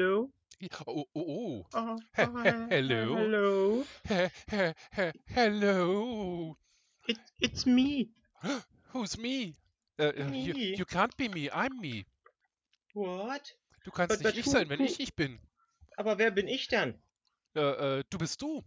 Hello? 0.00 0.30
Oh, 0.86 1.04
oh, 1.14 1.14
oh. 1.14 1.66
Oh, 1.74 1.98
He- 2.16 2.22
he- 2.22 2.68
hello? 2.70 3.16
Hello? 3.16 3.84
He, 4.08 4.28
he, 4.50 4.72
he, 4.96 5.12
hello. 5.26 6.56
It, 7.06 7.18
it's 7.38 7.66
me. 7.66 8.08
Who's 8.94 9.18
me? 9.18 9.56
Äh, 9.98 10.04
äh, 10.16 10.46
you, 10.46 10.54
Me. 10.54 10.74
you 10.78 10.86
can't 10.86 11.14
be 11.18 11.28
me, 11.28 11.50
I'm 11.52 11.78
me. 11.82 12.06
What? 12.94 13.42
Du 13.84 13.90
kannst 13.90 14.22
But- 14.22 14.24
nicht 14.24 14.36
but 14.36 14.38
ich 14.38 14.46
who- 14.46 14.50
sein, 14.52 14.68
wenn 14.70 14.78
who- 14.78 14.84
ich 14.86 15.00
ich 15.00 15.14
bin. 15.14 15.38
Aber 15.98 16.16
wer 16.16 16.30
bin 16.30 16.48
ich 16.48 16.68
dann? 16.68 16.94
Äh, 17.54 17.98
äh, 17.98 18.04
du 18.08 18.16
bist 18.16 18.40
du. 18.40 18.62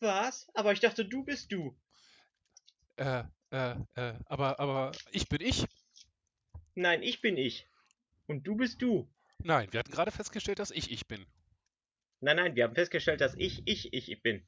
Was? 0.00 0.48
Aber 0.54 0.72
ich 0.72 0.80
dachte, 0.80 1.04
du 1.04 1.22
bist 1.24 1.52
du. 1.52 1.78
Äh, 2.96 3.22
äh, 3.52 3.76
äh, 3.94 4.14
aber, 4.26 4.58
aber 4.58 4.90
ich 5.12 5.28
bin 5.28 5.40
ich. 5.40 5.64
Nein, 6.74 7.04
ich 7.04 7.20
bin 7.20 7.36
ich. 7.36 7.64
Und 8.26 8.44
du 8.44 8.56
bist 8.56 8.82
du. 8.82 9.08
Nein, 9.44 9.68
wir 9.72 9.80
hatten 9.80 9.92
gerade 9.92 10.10
festgestellt, 10.10 10.58
dass 10.58 10.70
ich 10.70 10.90
ich 10.90 11.06
bin. 11.06 11.24
Nein, 12.20 12.36
nein, 12.36 12.56
wir 12.56 12.64
haben 12.64 12.74
festgestellt, 12.74 13.20
dass 13.20 13.34
ich 13.36 13.62
ich 13.66 13.92
ich 13.92 14.22
bin. 14.22 14.42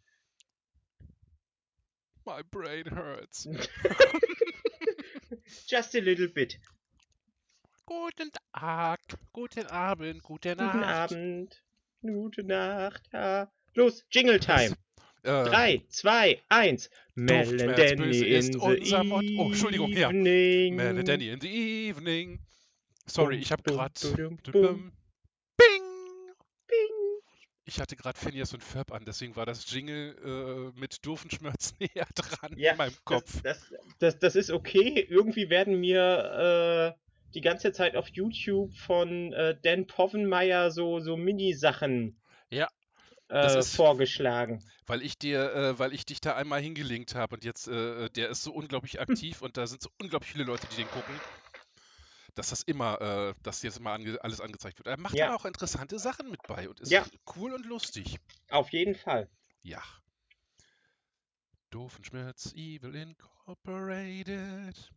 My 2.25 2.43
brain 2.51 2.91
hurts. 2.91 3.47
Just 5.67 5.95
a 5.95 5.99
little 6.01 6.29
bit. 6.29 6.59
Guten 7.87 8.31
Tag, 8.55 9.01
guten 9.33 9.67
Abend, 9.67 10.23
gute 10.23 10.57
Guten 10.57 10.81
Nacht. 10.81 11.13
Abend. 11.13 11.63
Gute 12.01 12.43
Nacht. 12.45 13.03
Ja. 13.13 13.51
Los, 13.75 14.05
Jingle 14.11 14.41
Time. 14.41 14.75
Äh, 15.23 15.45
Drei, 15.45 15.83
zwei, 15.89 16.41
eins. 16.49 16.89
Mel 17.15 17.41
and 17.41 17.51
Duftschmerz 17.53 17.77
Danny 17.77 17.97
böse 17.97 18.27
in 18.27 18.43
the 18.53 18.59
Mott- 19.05 19.25
Oh, 19.39 19.47
Entschuldigung, 19.49 19.91
ja. 19.93 20.09
evening. 20.11 20.77
Mel 20.77 20.99
and 20.99 21.09
Danny 21.09 21.29
in 21.31 21.41
the 21.41 21.49
evening. 21.49 22.41
Sorry, 23.07 23.37
ich 23.37 23.53
habe 23.53 23.63
gerade. 23.63 23.93
Bing! 24.17 24.93
Bing. 25.57 25.75
Ich 27.67 27.81
hatte 27.81 27.97
gerade 27.97 28.19
Phineas 28.19 28.53
und 28.53 28.63
Ferb 28.63 28.93
an, 28.93 29.05
deswegen 29.07 29.37
war 29.37 29.47
das 29.47 29.71
Jingle 29.71 30.73
äh, 30.75 30.79
mit 30.79 31.05
doofen 31.07 31.31
Schmerz 31.31 31.75
näher 31.79 32.07
dran 32.15 32.53
Ja, 32.57 32.73
in 32.73 32.79
meinem 32.79 32.97
Kopf. 33.05 33.41
Das, 33.43 33.61
das, 33.71 33.75
das, 33.99 34.19
das 34.19 34.37
ist 34.37 34.51
okay. 34.51 35.07
Irgendwie 35.09 35.49
werden 35.49 35.81
mir 35.81 36.95
äh, 36.97 37.01
die 37.35 37.41
ganze 37.41 37.73
Zeit 37.73 37.97
auf 37.97 38.09
YouTube 38.09 38.75
von 38.77 39.33
äh, 39.33 39.57
Dan 39.63 39.87
Povenmeier 39.87 40.71
so, 40.71 41.01
so 41.01 41.17
Mini-Sachen 41.17 42.21
Ja, 42.51 42.67
äh, 43.29 43.43
das 43.43 43.55
ist- 43.57 43.77
vorgeschlagen. 43.77 44.63
Weil 44.87 45.01
ich 45.03 45.19
dir, 45.19 45.55
äh, 45.55 45.79
weil 45.79 45.95
ich 45.95 46.05
dich 46.05 46.21
da 46.21 46.35
einmal 46.37 46.61
hingelinkt 46.61 47.15
habe 47.15 47.37
und 47.37 47.45
jetzt, 47.45 47.69
äh, 47.69 48.11
der 48.11 48.29
ist 48.29 48.43
so 48.43 48.53
unglaublich 48.53 49.01
aktiv 49.01 49.41
und 49.41 49.57
da 49.57 49.67
sind 49.67 49.81
so 49.81 49.89
unglaublich 49.99 50.31
viele 50.33 50.45
Leute, 50.45 50.67
die 50.67 50.77
den 50.77 50.89
gucken, 50.89 51.15
dass 52.35 52.51
das 52.51 52.63
immer, 52.63 53.01
äh, 53.01 53.35
dass 53.43 53.63
jetzt 53.63 53.79
immer 53.79 53.93
ange 53.93 54.19
alles 54.23 54.41
angezeigt 54.41 54.79
wird. 54.79 54.89
Er 54.89 54.99
macht 54.99 55.15
Ja. 55.15 55.35
auch 55.35 55.45
interessante 55.45 55.99
Sachen 55.99 56.31
mit 56.31 56.43
bei 56.49 56.69
und 56.69 56.81
ist 56.81 56.91
Ja. 56.91 57.05
cool 57.37 57.53
und 57.55 57.67
lustig. 57.67 58.19
Auf 58.51 58.71
jeden 58.73 58.95
Fall. 58.95 59.29
Ja. 59.63 59.83
Doofenschmerz 61.71 62.53
Evil 62.55 62.95
Incorporated. 62.95 64.91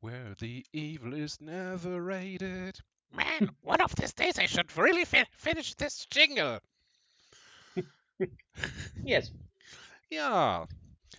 Where 0.00 0.34
the 0.38 0.64
evil 0.72 1.14
is 1.14 1.40
never 1.40 1.98
rated. 2.04 2.78
Man, 3.10 3.56
one 3.62 3.82
of 3.82 3.94
these 3.94 4.12
days 4.14 4.38
I 4.38 4.46
should 4.46 4.76
really 4.76 5.04
fi 5.04 5.24
finish 5.32 5.74
this 5.76 6.06
jingle. 6.12 6.60
Yes. 9.04 9.32
Ja. 10.08 10.66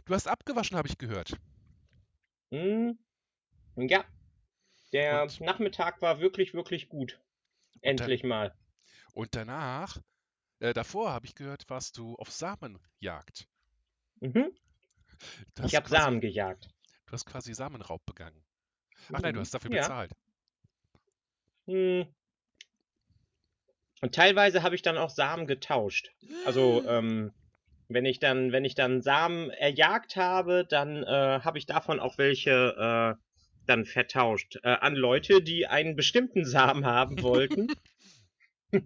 Du 0.05 0.13
hast 0.13 0.27
abgewaschen, 0.27 0.77
habe 0.77 0.87
ich 0.87 0.97
gehört. 0.97 1.35
Hm. 2.51 2.97
Ja. 3.75 4.05
Der 4.95 5.23
Und- 5.23 5.41
Nachmittag 5.41 6.01
war 6.01 6.21
wirklich, 6.21 6.53
wirklich 6.53 6.87
gut. 6.87 7.19
Endlich 7.81 8.23
mal. 8.23 8.55
Und 9.13 9.35
danach, 9.35 9.97
äh, 10.59 10.73
davor 10.73 11.11
habe 11.11 11.25
ich 11.25 11.35
gehört, 11.35 11.69
warst 11.69 11.97
du 11.97 12.15
auf 12.15 12.31
Samenjagd. 12.31 13.45
Mhm. 14.21 14.55
Du 15.55 15.63
hast 15.63 15.71
Ich 15.71 15.75
habe 15.75 15.89
Samen 15.89 16.21
gejagt. 16.21 16.69
Du 17.07 17.11
hast 17.11 17.25
quasi 17.25 17.53
Samenraub 17.53 18.05
begangen. 18.05 18.41
Ach 19.11 19.19
nein, 19.19 19.33
du 19.33 19.41
hast 19.41 19.53
dafür 19.53 19.71
Ja. 19.73 19.81
bezahlt. 19.81 20.11
Hm. 21.67 22.07
Und 24.01 24.15
teilweise 24.15 24.63
habe 24.63 24.75
ich 24.75 24.81
dann 24.81 24.97
auch 24.97 25.09
Samen 25.09 25.45
getauscht. 25.45 26.13
Also, 26.45 26.83
ähm, 26.87 27.33
wenn 27.89 28.05
ich 28.05 28.19
dann, 28.19 28.53
wenn 28.53 28.63
ich 28.63 28.75
dann 28.75 29.01
Samen 29.01 29.49
erjagt 29.49 30.15
habe, 30.15 30.65
dann 30.65 31.03
äh, 31.03 31.41
habe 31.43 31.57
ich 31.57 31.65
davon 31.65 31.99
auch 31.99 32.17
welche 32.17 33.17
äh, 33.19 33.24
dann 33.65 33.85
vertauscht. 33.85 34.57
Äh, 34.63 34.69
an 34.69 34.95
Leute, 34.95 35.41
die 35.41 35.67
einen 35.67 35.95
bestimmten 35.95 36.45
Samen 36.45 36.85
haben 36.85 37.21
wollten. 37.21 37.67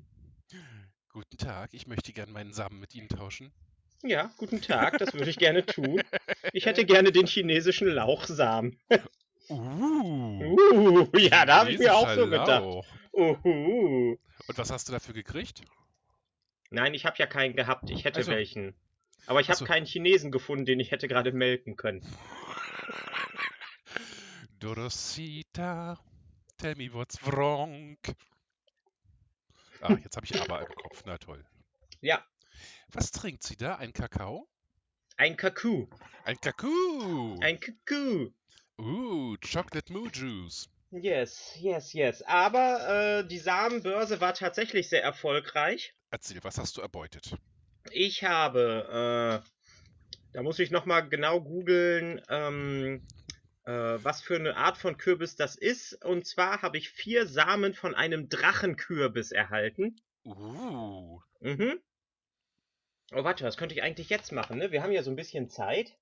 Guten 1.11 1.37
Tag, 1.37 1.69
ich 1.73 1.87
möchte 1.87 2.13
gern 2.13 2.31
meinen 2.31 2.53
Samen 2.53 2.79
mit 2.79 2.93
Ihnen 2.95 3.09
tauschen. 3.09 3.51
ja, 4.03 4.31
guten 4.37 4.61
Tag, 4.61 4.97
das 4.99 5.13
würde 5.13 5.29
ich 5.29 5.37
gerne 5.37 5.65
tun. 5.65 6.01
Ich 6.53 6.65
hätte 6.65 6.85
gerne 6.85 7.11
den 7.11 7.25
chinesischen 7.27 7.87
Lauchsamen. 7.89 8.79
Uh, 9.49 10.55
Uh, 10.71 11.07
ja, 11.17 11.45
da 11.45 11.61
habe 11.61 11.71
ich 11.71 11.79
mir 11.79 11.95
auch 11.95 12.07
so 12.09 12.21
chinesischer 12.23 12.29
gedacht. 12.45 12.61
Lauch. 12.63 12.85
Uhu. 13.13 14.17
Und 14.47 14.57
was 14.57 14.69
hast 14.71 14.87
du 14.87 14.91
dafür 14.93 15.15
gekriegt? 15.15 15.61
Nein, 16.69 16.93
ich 16.93 17.05
habe 17.05 17.15
ja 17.17 17.25
keinen 17.25 17.55
gehabt. 17.55 17.89
Ich 17.89 18.05
hätte 18.05 18.19
Also- 18.19 18.31
welchen. 18.31 18.75
Aber 19.25 19.41
ich 19.41 19.47
habe 19.47 19.55
Ach 19.55 19.59
so. 19.59 19.65
keinen 19.65 19.85
Chinesen 19.87 20.31
gefunden, 20.31 20.65
den 20.65 20.79
ich 20.79 20.91
hätte 20.91 21.07
gerade 21.07 21.31
melken 21.31 21.75
können. 21.75 22.05
Dorosita, 24.59 25.97
tell 26.57 26.75
me 26.75 26.89
what's 26.93 27.17
wrong. 27.25 27.97
Ah, 29.81 29.95
jetzt 30.03 30.17
habe 30.17 30.25
ich 30.25 30.39
aber 30.39 30.59
im 30.67 30.75
Kopf. 30.75 31.03
Na 31.05 31.17
toll. 31.17 31.45
Ja, 32.01 32.21
Was 32.91 33.11
trinkt 33.11 33.43
sie 33.43 33.55
da? 33.55 33.75
Ein 33.75 33.93
Kakao? 33.93 34.47
ein 35.17 35.35
Kaku. 35.37 35.87
Ein 36.25 36.39
Kakao! 36.39 37.37
Ein 37.41 37.59
Kaku. 37.59 38.31
Uh, 38.77 39.35
Chocolate 39.41 39.91
Moo 39.91 40.07
Juice. 40.07 40.67
Yes, 40.91 41.53
yes, 41.57 41.93
yes. 41.93 42.21
Aber 42.23 43.19
äh, 43.19 43.27
die 43.27 43.37
Samenbörse 43.37 44.19
war 44.21 44.33
tatsächlich 44.33 44.89
sehr 44.89 45.03
erfolgreich. 45.03 45.93
Erzähl, 46.09 46.43
was 46.43 46.57
hast 46.57 46.77
du 46.77 46.81
erbeutet? 46.81 47.35
Ich 47.91 48.23
habe, 48.23 49.43
äh, 49.43 49.49
da 50.33 50.41
muss 50.41 50.59
ich 50.59 50.71
nochmal 50.71 51.07
genau 51.09 51.41
googeln, 51.41 52.21
ähm, 52.29 52.95
äh, 52.95 53.38
was 53.65 54.21
für 54.21 54.35
eine 54.35 54.55
Art 54.57 54.77
von 54.77 54.97
Kürbis 54.97 55.35
das 55.35 55.55
ist. 55.55 55.93
Und 56.05 56.25
zwar 56.25 56.61
habe 56.61 56.77
ich 56.77 56.89
vier 56.89 57.27
Samen 57.27 57.73
von 57.73 57.95
einem 57.95 58.29
Drachenkürbis 58.29 59.31
erhalten. 59.31 59.99
Uh, 60.25 61.19
Mhm. 61.41 61.79
Oh, 63.11 63.23
warte, 63.23 63.43
was 63.45 63.57
könnte 63.57 63.73
ich 63.75 63.81
eigentlich 63.81 64.09
jetzt 64.09 64.31
machen, 64.31 64.57
ne? 64.59 64.71
Wir 64.71 64.83
haben 64.83 64.91
ja 64.91 65.01
so 65.03 65.09
ein 65.09 65.15
bisschen 65.15 65.49
Zeit. 65.49 65.97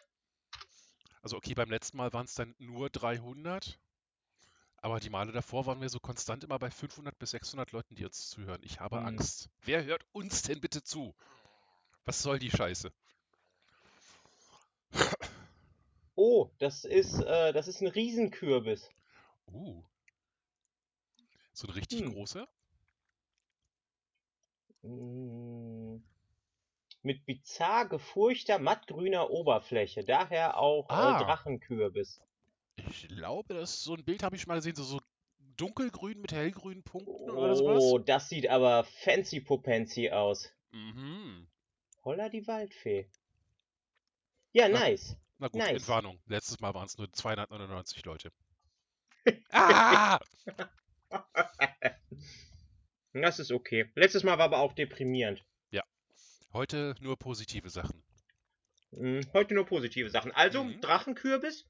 Also 1.23 1.37
okay, 1.37 1.55
beim 1.55 1.71
letzten 1.71 1.97
Mal 1.97 2.13
waren 2.13 2.27
es 2.27 2.35
dann 2.35 2.55
nur 2.59 2.91
300. 2.91 3.79
Aber 4.83 4.99
die 5.01 5.11
Male 5.11 5.33
davor 5.33 5.67
waren 5.67 5.81
wir 5.81 5.89
so 5.91 6.01
konstant 6.01 6.43
immer 6.45 6.59
bei 6.59 6.71
500 6.71 7.19
bis 7.19 7.33
600 7.33 7.73
Leuten, 7.73 7.95
die 7.97 8.05
uns 8.07 8.29
zuhören. 8.31 8.63
Ich 8.65 8.81
habe 8.81 8.97
Hm. 8.97 9.07
Angst. 9.07 9.51
Wer 9.63 9.85
hört 9.85 10.05
uns 10.13 10.43
denn 10.43 10.61
bitte 10.61 10.83
zu? 10.83 11.15
Was 12.07 12.23
soll 12.23 12.39
die 12.39 12.51
Scheiße? 12.51 12.91
Oh, 16.15 16.51
das 16.59 16.85
ist, 16.85 17.21
äh, 17.21 17.53
das 17.53 17.69
ist 17.69 17.81
ein 17.81 17.89
Riesenkürbis. 17.89 18.91
Uh. 19.53 19.83
So 21.53 21.67
ein 21.69 21.75
richtig 21.75 22.01
Hm. 22.01 22.13
großer? 22.15 22.49
Mm. 24.83 26.03
Mit 27.03 27.25
bizarr 27.25 27.89
gefurchter 27.89 28.59
mattgrüner 28.59 29.31
Oberfläche. 29.31 30.05
Daher 30.05 30.59
auch 30.59 30.89
Ah. 30.89 31.21
äh, 31.21 31.25
Drachenkürbis. 31.25 32.21
Ich 32.89 33.09
glaube, 33.09 33.55
das 33.55 33.83
so 33.83 33.95
ein 33.95 34.05
Bild 34.05 34.23
habe 34.23 34.37
ich 34.37 34.43
schon 34.43 34.49
mal 34.49 34.57
gesehen, 34.57 34.75
so, 34.75 34.83
so 34.85 35.01
dunkelgrün 35.57 36.21
mit 36.21 36.33
hellgrünen 36.33 36.83
Punkten 36.83 37.31
oder 37.31 37.55
sowas. 37.57 37.83
Oh, 37.83 37.99
das 37.99 38.29
sieht 38.29 38.49
aber 38.49 38.85
fancy 38.85 39.41
popancy 39.41 40.11
aus. 40.11 40.53
Mhm. 40.73 41.49
Holla 42.05 42.29
die 42.29 42.47
Waldfee. 42.47 43.11
Ja, 44.53 44.69
Na, 44.69 44.81
nice. 44.81 45.17
Na 45.39 45.49
gut, 45.49 45.59
Nice. 45.59 45.73
Entwarnung. 45.73 46.21
Letztes 46.27 46.61
Mal 46.61 46.75
waren 46.75 46.87
es 46.87 46.99
nur 46.99 47.11
299 47.13 48.05
Leute. 48.05 48.33
ah! 49.53 50.19
Das 53.13 53.41
ist 53.41 53.51
okay. 53.51 53.91
Letztes 53.97 54.23
Mal 54.23 54.39
war 54.39 54.45
aber 54.45 54.59
auch 54.61 54.73
deprimierend. 54.73 55.45
Heute 56.53 56.97
nur 57.01 57.17
positive 57.17 57.71
Sachen. 57.71 58.03
Mm, 58.91 59.21
Heute 59.33 59.55
nur 59.55 59.67
positive 59.67 60.11
Sachen. 60.11 60.33
Also, 60.33 60.65
Mhm. 60.65 60.81
Drachenkürbis. 60.81 61.67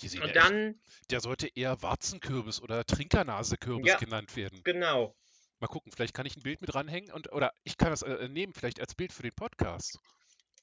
Die 0.00 0.06
Und 0.06 0.14
ja 0.14 0.24
echt, 0.26 0.36
dann, 0.36 0.80
der 1.10 1.20
sollte 1.20 1.48
eher 1.54 1.82
Warzenkürbis 1.82 2.60
oder 2.62 2.84
Trinkernasekürbis 2.84 3.92
Ja. 3.92 3.98
genannt 3.98 4.34
werden. 4.36 4.62
genau. 4.64 5.14
Mal 5.60 5.68
gucken, 5.68 5.92
vielleicht 5.92 6.14
kann 6.14 6.26
ich 6.26 6.36
ein 6.36 6.42
Bild 6.42 6.60
mit 6.60 6.74
ranhängen 6.74 7.12
und 7.12 7.32
oder 7.32 7.52
ich 7.62 7.76
kann 7.76 7.90
das 7.90 8.02
äh, 8.02 8.28
nehmen, 8.28 8.52
vielleicht 8.54 8.80
als 8.80 8.94
Bild 8.94 9.12
für 9.12 9.22
den 9.22 9.34
Podcast. 9.34 9.98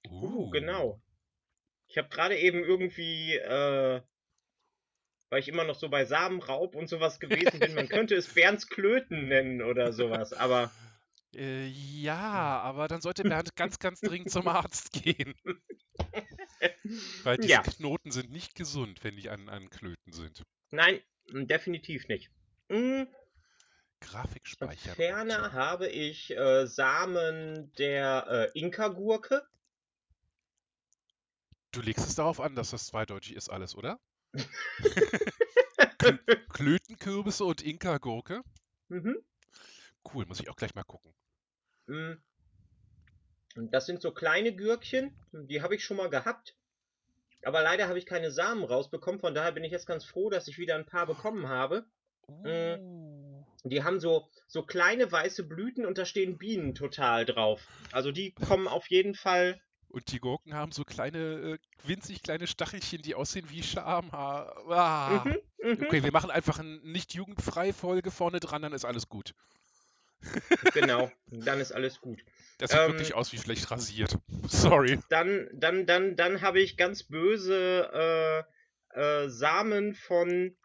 Uh, 0.08 0.50
genau. 0.50 1.02
Ich 1.88 1.98
habe 1.98 2.10
gerade 2.10 2.38
eben 2.38 2.64
irgendwie, 2.64 3.36
äh, 3.36 4.02
weil 5.30 5.40
ich 5.40 5.48
immer 5.48 5.64
noch 5.64 5.76
so 5.76 5.90
bei 5.90 6.06
Samenraub 6.06 6.76
und 6.76 6.88
sowas 6.88 7.20
gewesen 7.20 7.60
bin, 7.60 7.74
man 7.74 7.88
könnte 7.90 8.16
es 8.16 8.34
Bernds 8.34 8.68
Klöten 8.68 9.28
nennen 9.28 9.62
oder 9.62 9.94
sowas, 9.94 10.34
aber 10.34 10.72
Äh, 11.34 11.68
ja, 11.68 12.60
aber 12.60 12.90
dann 12.90 13.00
sollte 13.00 13.24
Bernd 13.24 13.56
ganz, 13.56 13.80
ganz 13.80 14.02
dringend 14.02 14.32
zum 14.32 14.50
Arzt 14.50 14.92
gehen. 14.92 15.34
Weil 17.24 17.38
diese 17.38 17.54
ja, 17.54 17.62
Knoten 17.62 18.12
sind 18.12 18.32
nicht 18.32 18.56
gesund, 18.56 19.04
wenn 19.04 19.16
die 19.16 19.30
an, 19.30 19.50
an 19.50 19.70
Klöten 19.70 20.14
sind. 20.14 20.44
nein, 20.72 21.02
definitiv 21.30 22.08
nicht. 22.08 22.30
Mm, 22.70 23.04
Grafik 24.02 24.48
speichern. 24.48 24.96
Ferner 24.96 25.54
habe 25.54 25.88
ich 25.88 26.36
äh, 26.36 26.66
Samen 26.66 27.72
der 27.76 28.52
äh, 28.54 28.60
Inka-Gurke. 28.60 29.48
Du 31.72 31.82
legst 31.82 32.06
es 32.06 32.16
darauf 32.16 32.42
an, 32.42 32.56
dass 32.56 32.72
das 32.72 32.88
zweideutig 32.88 33.36
ist 33.36 33.50
alles, 33.50 33.76
oder? 33.76 34.00
Kl 36.00 36.20
Klötenkürbisse 36.50 37.46
und 37.46 37.62
Inka-Gurke? 37.62 38.44
Mhm. 38.90 39.18
Cool, 40.12 40.26
muss 40.26 40.40
ich 40.40 40.50
auch 40.50 40.56
gleich 40.56 40.76
mal 40.76 40.84
gucken. 40.84 41.14
Mm. 41.86 42.14
Und 43.56 43.74
Das 43.74 43.86
sind 43.86 44.02
so 44.02 44.12
kleine 44.12 44.54
Gürkchen, 44.54 45.14
die 45.32 45.62
habe 45.62 45.76
ich 45.76 45.84
schon 45.84 45.98
mal 45.98 46.10
gehabt. 46.10 46.56
Aber 47.44 47.62
leider 47.62 47.88
habe 47.88 47.98
ich 47.98 48.06
keine 48.06 48.32
Samen 48.32 48.64
rausbekommen, 48.64 49.20
von 49.20 49.34
daher 49.34 49.52
bin 49.52 49.64
ich 49.64 49.72
jetzt 49.72 49.88
ganz 49.88 50.06
froh, 50.06 50.30
dass 50.30 50.48
ich 50.48 50.58
wieder 50.58 50.76
ein 50.76 50.86
paar 50.86 51.08
bekommen 51.08 51.48
habe. 51.50 51.86
Uh. 52.28 53.44
Die 53.64 53.84
haben 53.84 54.00
so, 54.00 54.28
so 54.48 54.64
kleine 54.64 55.12
weiße 55.12 55.44
Blüten 55.44 55.86
und 55.86 55.98
da 55.98 56.06
stehen 56.06 56.38
Bienen 56.38 56.76
total 56.76 57.26
drauf. 57.26 57.68
Also 57.92 58.12
die 58.12 58.32
kommen 58.32 58.68
auf 58.68 58.88
jeden 58.90 59.16
Fall. 59.16 59.60
Und 59.90 60.12
die 60.12 60.20
Gurken 60.20 60.54
haben 60.54 60.72
so 60.72 60.84
kleine, 60.84 61.18
äh, 61.18 61.58
winzig 61.84 62.24
kleine 62.24 62.48
Stachelchen, 62.48 63.02
die 63.02 63.14
aussehen 63.14 63.50
wie 63.50 63.62
Schamhaar. 63.62 64.56
Ah. 64.70 65.24
Mhm, 65.26 65.38
mhm. 65.64 65.86
Okay, 65.86 66.04
wir 66.04 66.12
machen 66.12 66.32
einfach 66.32 66.60
eine 66.60 66.78
nicht 66.78 67.14
jugendfrei 67.14 67.74
Folge 67.74 68.10
vorne 68.10 68.40
dran, 68.40 68.62
dann 68.62 68.74
ist 68.74 68.86
alles 68.86 69.10
gut. 69.10 69.34
Genau, 70.74 71.12
dann 71.28 71.60
ist 71.60 71.72
alles 71.72 72.00
gut. 72.00 72.20
Das 72.62 72.70
sieht 72.70 72.80
Ähm, 72.80 72.92
wirklich 72.92 73.16
aus 73.16 73.34
wie 73.34 73.40
schlecht 73.40 73.72
rasiert. 73.72 74.20
Sorry. 74.48 75.00
Dann, 75.10 75.50
dann, 75.52 75.88
dann, 75.88 76.16
dann 76.16 76.42
habe 76.42 76.62
ich 76.62 76.78
ganz 76.78 77.02
böse 77.04 78.46
äh, 78.94 79.24
äh, 79.24 79.30
Samen 79.30 79.96
von 79.96 80.56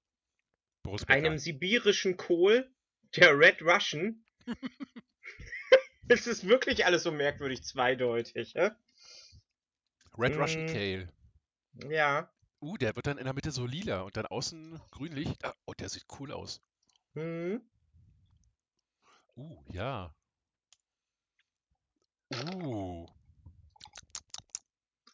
einem 1.07 1.39
sibirischen 1.39 2.19
Kohl, 2.19 2.71
der 3.17 3.39
Red 3.39 3.63
Russian. 3.63 4.23
es 6.09 6.27
ist 6.27 6.47
wirklich 6.47 6.85
alles 6.85 7.03
so 7.03 7.13
merkwürdig 7.13 7.63
zweideutig. 7.65 8.53
Hä? 8.55 8.73
Red 10.19 10.37
Russian 10.37 10.67
Mm. 10.67 10.69
Kale. 10.69 11.13
Ja. 11.89 12.31
Uh, 12.61 12.77
der 12.77 12.95
wird 12.95 13.07
dann 13.07 13.17
in 13.17 13.25
der 13.25 13.33
Mitte 13.33 13.53
so 13.53 13.65
lila 13.65 14.03
und 14.03 14.19
dann 14.19 14.27
außen 14.27 14.79
grünlich. 14.91 15.29
Ah, 15.43 15.55
oh, 15.65 15.73
der 15.73 15.89
sieht 15.89 16.05
cool 16.21 16.31
aus. 16.31 16.61
Hm. 17.15 17.63
Uh, 19.35 19.65
ja. 19.73 20.15
Uh. 22.35 23.07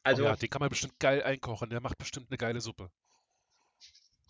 Also 0.03 0.25
oh 0.25 0.27
ja, 0.27 0.37
den 0.37 0.51
kann 0.51 0.61
man 0.61 0.69
bestimmt 0.69 0.99
geil 0.99 1.23
einkochen. 1.23 1.71
Der 1.71 1.81
macht 1.81 1.99
bestimmt 1.99 2.29
eine 2.31 2.39
geile 2.39 2.61
Suppe. 2.61 2.91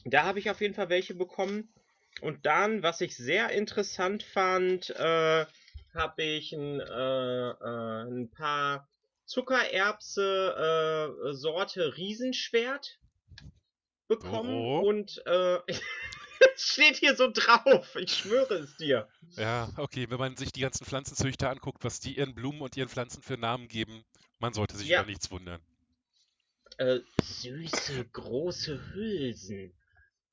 da 0.04 0.24
habe 0.24 0.38
ich 0.38 0.50
auf 0.50 0.60
jeden 0.60 0.74
Fall 0.74 0.88
welche 0.88 1.14
bekommen. 1.14 1.72
Und 2.20 2.44
dann, 2.44 2.82
was 2.82 3.00
ich 3.00 3.16
sehr 3.16 3.50
interessant 3.50 4.22
fand, 4.22 4.90
äh, 4.90 5.46
habe 5.94 6.22
ich 6.22 6.52
ein, 6.52 6.80
äh, 6.80 7.50
äh, 7.50 8.02
ein 8.04 8.30
paar 8.30 8.88
Zuckererbse 9.24 11.16
äh, 11.26 11.32
Sorte 11.32 11.96
Riesenschwert 11.96 12.98
bekommen. 14.08 14.54
Oh. 14.54 14.80
Und 14.80 15.22
äh, 15.26 15.58
steht 16.56 16.96
hier 16.96 17.16
so 17.16 17.30
drauf. 17.30 17.94
Ich 17.96 18.12
schwöre 18.14 18.54
es 18.54 18.76
dir. 18.76 19.08
Ja, 19.36 19.70
okay, 19.76 20.08
wenn 20.10 20.18
man 20.18 20.36
sich 20.36 20.52
die 20.52 20.60
ganzen 20.60 20.84
Pflanzenzüchter 20.84 21.50
anguckt, 21.50 21.84
was 21.84 22.00
die 22.00 22.16
ihren 22.16 22.34
Blumen 22.34 22.60
und 22.62 22.76
ihren 22.76 22.88
Pflanzen 22.88 23.22
für 23.22 23.36
Namen 23.36 23.68
geben, 23.68 24.04
man 24.38 24.52
sollte 24.52 24.76
sich 24.76 24.88
Ja. 24.88 25.00
über 25.02 25.10
nichts 25.10 25.30
wundern. 25.30 25.60
Äh, 26.78 27.00
süße, 27.22 28.04
große 28.12 28.94
Hülsen. 28.94 29.72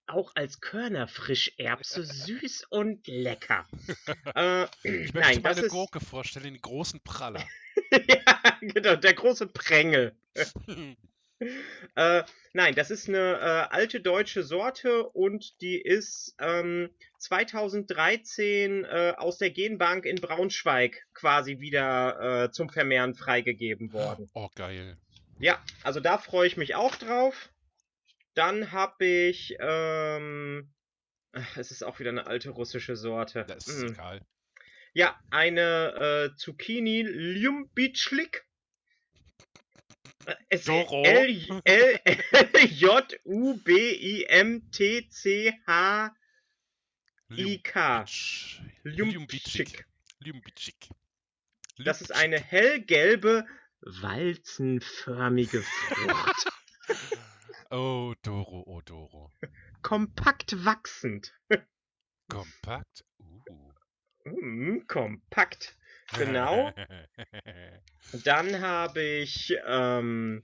Auch 0.07 0.31
als 0.35 0.59
Körnerfrischerbse 0.61 2.03
süß 2.05 2.65
und 2.69 3.05
lecker. 3.07 3.67
äh, 4.35 4.63
Ich 4.83 5.13
möchte 5.13 5.19
nein, 5.19 5.43
das 5.43 5.55
meine 5.55 5.65
ist. 5.67 5.71
Gurke 5.71 5.99
vorstellen, 5.99 6.45
den 6.45 6.61
großen 6.61 7.01
Praller. 7.01 7.45
ja, 7.91 8.57
genau, 8.61 8.95
der 8.95 9.13
große 9.13 9.47
Prängel. 9.47 10.15
Äh, 11.95 12.23
nein, 12.53 12.75
das 12.75 12.91
ist 12.91 13.07
eine 13.07 13.17
äh, 13.39 13.73
alte 13.73 14.01
deutsche 14.01 14.43
Sorte 14.43 15.07
und 15.09 15.61
die 15.61 15.79
ist 15.81 16.35
ähm, 16.39 16.89
2013 17.19 18.83
äh, 18.85 19.13
aus 19.17 19.37
der 19.37 19.49
Genbank 19.51 20.05
in 20.05 20.19
Braunschweig 20.19 21.07
quasi 21.13 21.59
wieder 21.59 22.43
äh, 22.45 22.51
zum 22.51 22.69
Vermehren 22.69 23.15
freigegeben 23.15 23.93
worden. 23.93 24.29
oh, 24.33 24.49
geil. 24.55 24.97
Ja, 25.39 25.63
also 25.83 25.99
da 26.01 26.17
freue 26.17 26.47
ich 26.47 26.57
mich 26.57 26.75
auch 26.75 26.95
drauf. 26.95 27.49
Dann 28.33 28.71
habe 28.71 29.05
ich, 29.05 29.55
ähm, 29.59 30.73
ach, 31.31 31.57
es 31.57 31.71
ist 31.71 31.83
auch 31.83 31.99
wieder 31.99 32.09
eine 32.09 32.27
alte 32.27 32.49
russische 32.49 32.95
Sorte. 32.95 33.45
Das 33.47 33.67
ist 33.67 33.83
Mm. 33.83 33.93
egal. 33.93 34.21
Ja, 34.93 35.17
eine 35.29 36.31
äh, 36.33 36.35
Zucchini 36.35 37.01
Ljumbichlik. 37.03 38.45
K. 47.63 48.01
Ljubitsch. 48.03 48.61
Ljumbichik. 48.83 49.85
Ljubitschik. 50.19 50.89
Das 51.77 52.01
ist 52.01 52.11
eine 52.11 52.39
hellgelbe 52.39 53.45
walzenförmige 53.81 55.61
Frucht. 55.61 56.47
Oh, 57.71 58.15
Doro, 58.23 58.63
oh, 58.65 58.81
Doro. 58.81 59.31
Kompakt 59.83 60.65
wachsend. 60.65 61.35
Kompakt. 62.27 63.05
Uh. 63.19 63.73
Mm, 64.25 64.87
kompakt. 64.87 65.77
Genau. 66.17 66.71
Dann 68.23 68.61
habe 68.61 69.01
ich, 69.01 69.55
ähm, 69.65 70.43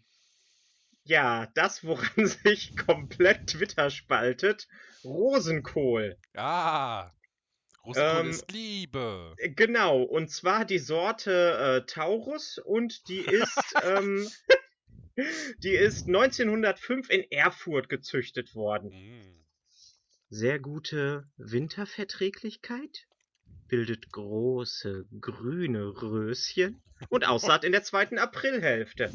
ja, 1.04 1.48
das, 1.56 1.84
woran 1.84 2.26
sich 2.28 2.76
komplett 2.78 3.48
Twitter 3.48 3.90
spaltet, 3.90 4.68
Rosenkohl. 5.04 6.18
ah. 6.36 7.12
Rosenkohl 7.86 8.20
Ähm, 8.22 8.30
ist 8.32 8.52
Liebe. 8.52 9.36
Äh, 9.38 9.50
Genau, 9.50 10.02
und 10.02 10.30
zwar 10.32 10.66
die 10.66 10.80
Sorte 10.80 11.84
äh, 11.84 11.86
Taurus 11.86 12.58
und 12.58 13.08
die 13.08 13.20
ist, 13.20 13.76
ähm, 13.84 14.28
die 15.60 15.76
ist 15.76 16.08
1905 16.08 17.10
in 17.10 17.32
Erfurt 17.32 17.90
gezüchtet 17.90 18.56
worden. 18.56 18.90
Mm. 18.90 19.46
Sehr 20.30 20.60
gute 20.60 21.30
Winterverträglichkeit, 21.38 23.08
bildet 23.68 24.12
große 24.12 25.06
grüne 25.20 26.02
Röschen 26.02 26.82
und 27.10 27.26
Aussaat 27.26 27.64
in 27.64 27.72
der 27.72 27.84
zweiten 27.84 28.18
Aprilhälfte. 28.18 29.12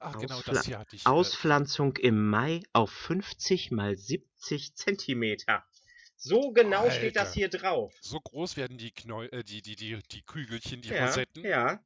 Ach, 0.00 0.18
genau 0.18 0.38
Ausfla- 0.38 0.52
das 0.52 0.66
hier 0.66 0.78
hatte 0.78 0.96
ich. 0.96 1.06
Äh, 1.06 1.08
Auspflanzung 1.08 1.96
im 1.96 2.28
Mai 2.28 2.62
auf 2.72 2.90
50 2.90 3.70
mal 3.70 3.96
70 3.96 4.74
Zentimeter. 4.76 5.64
So 6.16 6.52
genau 6.52 6.90
steht 6.90 7.16
das 7.16 7.28
Alter. 7.28 7.34
hier 7.34 7.48
drauf. 7.48 7.94
so 8.00 8.20
groß 8.20 8.56
werden 8.56 8.78
die, 8.78 8.92
Knäu 8.92 9.26
äh, 9.26 9.42
die, 9.42 9.62
die, 9.62 9.76
die, 9.76 9.98
die 10.10 10.22
Kügelchen, 10.22 10.80
die 10.80 10.90
ja, 10.90 11.06
Rosetten, 11.06 11.44
ja. 11.44 11.84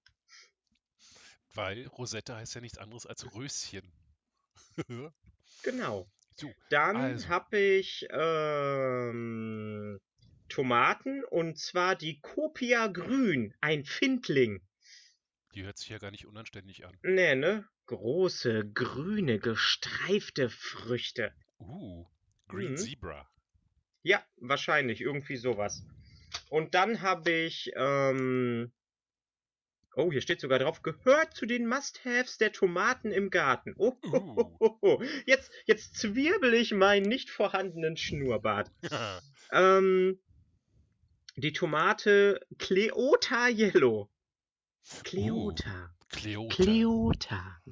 weil 1.54 1.86
Rosette 1.86 2.36
heißt 2.36 2.54
ja 2.54 2.60
nichts 2.60 2.78
anderes 2.78 3.06
als 3.06 3.34
Röschen. 3.34 3.92
Genau. 5.64 6.08
So, 6.36 6.52
Dann 6.70 6.96
also. 6.96 7.28
habe 7.28 7.58
ich 7.58 8.06
ähm, 8.10 9.98
Tomaten 10.48 11.24
und 11.24 11.58
zwar 11.58 11.94
die 11.96 12.20
Copia 12.20 12.86
Grün, 12.88 13.54
ein 13.60 13.84
Findling. 13.84 14.60
die 15.54 15.64
hört 15.64 15.78
sich 15.78 15.88
ja 15.88 15.98
gar 15.98 16.10
nicht 16.10 16.26
unanständig 16.26 16.84
an. 16.86 16.96
Nee, 17.02 17.34
ne? 17.34 17.66
Große, 17.86 18.70
grüne, 18.74 19.38
gestreifte 19.38 20.50
Früchte. 20.50 21.32
Uh, 21.58 22.04
Green 22.48 22.72
Mhm. 22.72 22.76
Zebra. 22.76 23.28
Ja, 24.02 24.22
wahrscheinlich, 24.36 25.00
irgendwie 25.00 25.36
sowas. 25.36 25.82
Und 26.50 26.74
dann 26.74 27.00
habe 27.02 27.30
ich, 27.30 27.72
ähm, 27.76 28.72
oh, 29.96 30.12
hier 30.12 30.20
steht 30.20 30.40
sogar 30.40 30.58
drauf, 30.58 30.82
gehört 30.82 31.34
zu 31.34 31.46
den 31.46 31.66
Must-Haves 31.66 32.36
der 32.38 32.52
Tomaten 32.52 33.10
im 33.10 33.30
Garten. 33.30 33.74
Oh, 33.78 33.96
Uh. 34.82 35.02
jetzt, 35.26 35.50
jetzt 35.66 35.96
zwirbel 35.96 36.54
ich 36.54 36.72
meinen 36.72 37.06
nicht 37.08 37.30
vorhandenen 37.30 37.96
Schnurrbart. 37.96 38.70
Ähm, 39.50 40.20
Die 41.38 41.52
Tomate 41.52 42.44
Cleota 42.58 43.46
Yellow. 43.46 44.10
Cleota. 45.04 45.94
Cleota. 46.08 46.48
Cleota. 46.52 47.62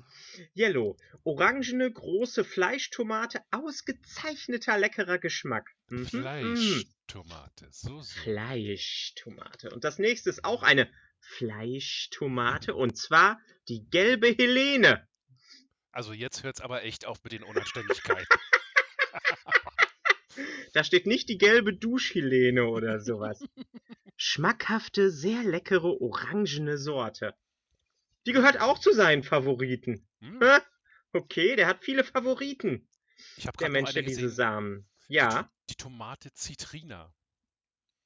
Yellow. 0.54 0.96
Orangene, 1.25 1.90
große 1.90 2.44
Fleischtomate, 2.44 3.40
ausgezeichneter 3.50 4.78
leckerer 4.78 5.18
Geschmack. 5.18 5.68
Mhm, 5.88 5.99
mhm. 5.99 6.06
Fleischtomate. 6.06 7.66
So, 7.73 8.02
so. 8.02 8.20
Fleischtomate. 8.23 9.70
Und 9.70 9.82
das 9.82 9.99
nächste 9.99 10.30
ist 10.30 10.44
auch 10.44 10.62
eine 10.62 10.88
Fleischtomate 11.18 12.73
und 12.73 12.96
zwar 12.96 13.40
die 13.68 13.90
gelbe 13.90 14.28
Helene. 14.28 15.08
Also 15.90 16.12
jetzt 16.12 16.44
hört's 16.44 16.61
aber 16.61 16.85
echt 16.85 17.04
auf 17.04 17.25
mit 17.25 17.32
den 17.32 17.42
Unanständigkeiten. 17.42 18.28
Da 20.76 20.85
steht 20.85 21.06
nicht 21.06 21.30
die 21.30 21.38
gelbe 21.38 21.73
Duschhelene 21.73 22.66
oder 22.66 23.00
sowas. 23.00 23.42
Schmackhafte, 24.18 25.11
sehr 25.11 25.42
leckere 25.42 26.02
orangene 26.02 26.76
Sorte. 26.76 27.35
Die 28.26 28.33
gehört 28.33 28.61
auch 28.61 28.78
zu 28.78 28.92
seinen 28.92 29.23
Favoriten. 29.23 30.06
Hm. 30.21 30.38
Okay, 31.14 31.56
der 31.56 31.66
hat 31.66 31.83
viele 31.83 32.04
Favoriten. 32.04 32.87
Ich 33.38 33.47
habe 33.47 33.56
Der 33.56 33.71
Mensch, 33.71 33.95
der 33.95 34.02
diese. 34.02 34.28
Samen. 34.28 34.87
Die, 35.09 35.14
Ja. 35.14 35.45
To- 35.45 35.49
die 35.71 35.76
Tomate 35.76 36.30
Citrina. 36.35 37.11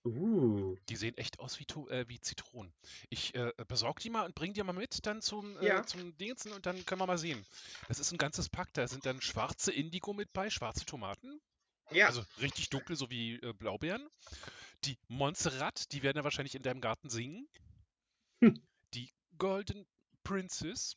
Uh. 0.04 0.76
Die 0.88 0.94
sehen 0.94 1.16
echt 1.18 1.40
aus 1.40 1.58
wie, 1.58 1.64
äh, 1.90 2.04
wie 2.08 2.20
Zitronen. 2.20 2.72
Ich 3.08 3.34
äh, 3.34 3.52
besorg 3.66 3.98
die 3.98 4.10
mal 4.10 4.26
und 4.26 4.36
bring 4.36 4.54
die 4.54 4.62
mal 4.62 4.72
mit 4.74 5.04
dann 5.06 5.22
zum, 5.22 5.60
Ja. 5.60 5.80
äh, 5.80 5.86
zum 5.86 6.16
Dingsen 6.18 6.52
und 6.52 6.66
dann 6.66 6.86
können 6.86 7.00
wir 7.00 7.06
mal 7.08 7.18
sehen. 7.18 7.44
Das 7.88 7.98
ist 7.98 8.12
ein 8.12 8.16
ganzes 8.18 8.48
Pack. 8.48 8.72
Da 8.74 8.86
sind 8.86 9.04
dann 9.06 9.20
schwarze 9.20 9.72
Indigo 9.72 10.12
mit 10.12 10.32
bei, 10.32 10.50
schwarze 10.50 10.84
Tomaten. 10.86 11.40
Ja. 11.92 12.06
Also 12.06 12.24
richtig 12.40 12.70
dunkel, 12.70 12.96
so 12.96 13.10
wie 13.10 13.34
äh, 13.36 13.52
Blaubeeren. 13.52 14.08
Die 14.84 14.96
Montserrat, 15.08 15.92
die 15.92 16.02
werden 16.02 16.18
ja 16.18 16.24
wahrscheinlich 16.24 16.54
in 16.54 16.62
deinem 16.62 16.80
Garten 16.80 17.10
singen. 17.10 17.48
Hm. 18.42 18.60
Die 18.94 19.10
Golden 19.38 19.86
Princess, 20.24 20.96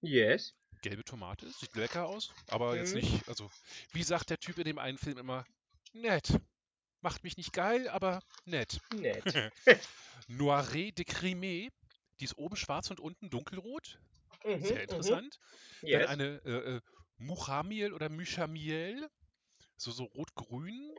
yes. 0.00 0.54
gelbe 0.82 1.04
Tomate, 1.04 1.50
sieht 1.50 1.74
lecker 1.76 2.06
aus, 2.06 2.32
aber 2.48 2.76
jetzt 2.76 2.94
Mhm. 2.94 3.00
nicht, 3.00 3.28
also 3.28 3.50
wie 3.92 4.02
sagt 4.02 4.30
der 4.30 4.38
Typ 4.38 4.58
in 4.58 4.64
dem 4.64 4.78
einen 4.78 4.98
Film 4.98 5.18
immer, 5.18 5.44
nett. 5.92 6.40
Macht 7.02 7.24
mich 7.24 7.36
nicht 7.38 7.52
geil, 7.52 7.88
aber 7.88 8.20
nett. 8.44 8.78
Nett. 8.94 9.24
Noiret 10.28 10.98
de 10.98 11.04
Crimée, 11.04 11.70
die 12.20 12.24
ist 12.24 12.36
oben 12.36 12.56
schwarz 12.56 12.90
und 12.90 13.00
unten 13.00 13.30
dunkelrot. 13.30 13.98
Mhm, 14.44 14.64
Sehr 14.64 14.76
mhm. 14.76 14.82
interessant. 14.82 15.38
Dann 15.82 15.88
Yes. 15.88 16.08
eine 16.08 16.24
äh, 16.44 16.76
äh, 16.76 16.80
Muchamiel 17.16 17.92
oder 17.94 18.08
Muchamiel, 18.10 19.08
so, 19.80 19.90
so 19.90 20.04
rot-grün 20.04 20.94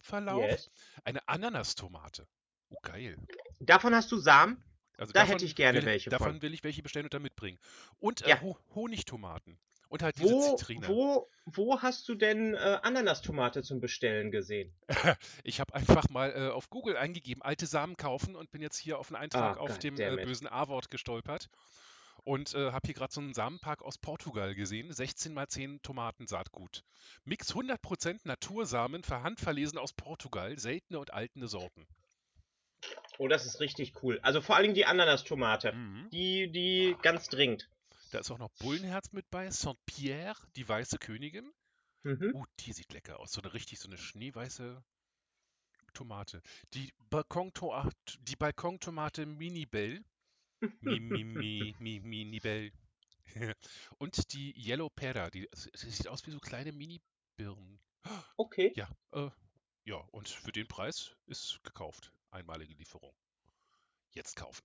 Verlauf. 0.00 0.42
yes. 0.42 0.70
Eine 1.04 1.26
Ananastomate. 1.28 2.26
Oh, 2.70 2.76
geil. 2.82 3.16
Davon 3.60 3.94
hast 3.94 4.10
du 4.12 4.18
Samen? 4.18 4.62
Also 4.98 5.12
Da 5.12 5.24
hätte 5.24 5.44
ich 5.44 5.56
gerne 5.56 5.78
will, 5.78 5.86
welche 5.86 6.10
Davon 6.10 6.32
von. 6.32 6.42
will 6.42 6.54
ich 6.54 6.62
welche 6.62 6.82
bestellen 6.82 7.06
und 7.06 7.14
dann 7.14 7.22
mitbringen. 7.22 7.58
Und 7.98 8.22
äh, 8.22 8.30
Ja. 8.30 8.40
Ho 8.42 8.58
Honigtomaten. 8.74 9.58
Und 9.88 10.02
halt 10.02 10.18
diese 10.18 10.30
Wo, 10.30 10.56
Zitrine. 10.56 10.88
wo, 10.88 11.30
wo 11.46 11.80
hast 11.80 12.08
du 12.08 12.14
denn 12.16 12.54
äh, 12.54 12.78
Ananastomate 12.82 13.62
zum 13.62 13.80
Bestellen 13.80 14.30
gesehen? 14.30 14.74
Ich 15.44 15.60
habe 15.60 15.74
einfach 15.74 16.08
mal 16.10 16.32
äh, 16.32 16.48
auf 16.50 16.68
Google 16.70 16.96
eingegeben, 16.96 17.42
alte 17.42 17.66
Samen 17.66 17.96
kaufen 17.96 18.34
und 18.34 18.50
bin 18.50 18.60
jetzt 18.62 18.76
hier 18.78 18.98
auf 18.98 19.08
einen 19.12 19.22
Eintrag 19.22 19.56
Ah, 19.56 19.60
auf 19.60 19.78
dem 19.78 19.98
äh, 20.00 20.16
bösen 20.24 20.48
A-Wort 20.48 20.90
gestolpert. 20.90 21.48
Und 22.24 22.54
äh, 22.54 22.72
habe 22.72 22.86
hier 22.86 22.94
gerade 22.94 23.12
so 23.12 23.20
einen 23.20 23.34
Samenpark 23.34 23.82
aus 23.82 23.98
Portugal 23.98 24.54
gesehen. 24.54 24.92
16 24.92 25.34
mal 25.34 25.46
10 25.46 25.82
Tomatensaatgut. 25.82 26.82
Mix 27.24 27.52
100% 27.52 28.20
Natursamen, 28.24 29.02
für 29.02 29.22
Hand 29.22 29.40
verlesen 29.40 29.78
aus 29.78 29.92
Portugal. 29.92 30.58
Seltene 30.58 30.98
und 30.98 31.12
altene 31.12 31.48
Sorten. 31.48 31.86
Oh, 33.18 33.28
das 33.28 33.46
ist 33.46 33.60
richtig 33.60 34.02
cool. 34.02 34.18
Also 34.22 34.40
vor 34.40 34.56
allen 34.56 34.64
Dingen 34.64 34.74
die 34.74 34.86
Ananastomate. 34.86 35.72
Mhm. 35.72 36.08
Die, 36.10 36.50
die 36.50 36.96
ganz 37.02 37.28
dringend. 37.28 37.68
Da 38.10 38.20
ist 38.20 38.30
auch 38.30 38.38
noch 38.38 38.50
Bullenherz 38.60 39.12
mit 39.12 39.30
bei. 39.30 39.50
Saint-Pierre, 39.50 40.38
die 40.56 40.68
weiße 40.68 40.98
Königin. 40.98 41.52
Mhm. 42.04 42.32
Uh, 42.34 42.44
die 42.60 42.72
sieht 42.72 42.92
lecker 42.92 43.20
aus. 43.20 43.32
So 43.32 43.42
eine 43.42 43.54
richtig, 43.54 43.78
so 43.80 43.88
eine 43.88 43.98
schneeweiße 43.98 44.82
Tomate. 45.94 46.42
Die 46.74 46.92
Balkontomate, 47.10 47.94
die 48.20 48.36
Balkontomate 48.36 49.26
Mini-Bell. 49.26 50.04
Mi, 50.80 51.00
mi, 51.00 51.24
mi, 51.24 51.74
mi, 51.78 52.00
Mini-Bell. 52.00 52.72
Und 53.98 54.32
die 54.32 54.54
Yellow 54.56 54.90
Pera, 54.90 55.30
die 55.30 55.48
sie 55.52 55.90
sieht 55.90 56.08
aus 56.08 56.26
wie 56.26 56.30
so 56.30 56.38
kleine 56.40 56.72
Mini-Birnen. 56.72 57.80
Okay. 58.36 58.72
Ja, 58.76 58.88
äh, 59.12 59.30
ja, 59.84 59.96
und 60.12 60.28
für 60.28 60.52
den 60.52 60.66
Preis 60.66 61.14
ist 61.26 61.60
gekauft. 61.62 62.12
Einmalige 62.30 62.74
Lieferung. 62.74 63.14
Jetzt 64.12 64.36
kaufen. 64.36 64.64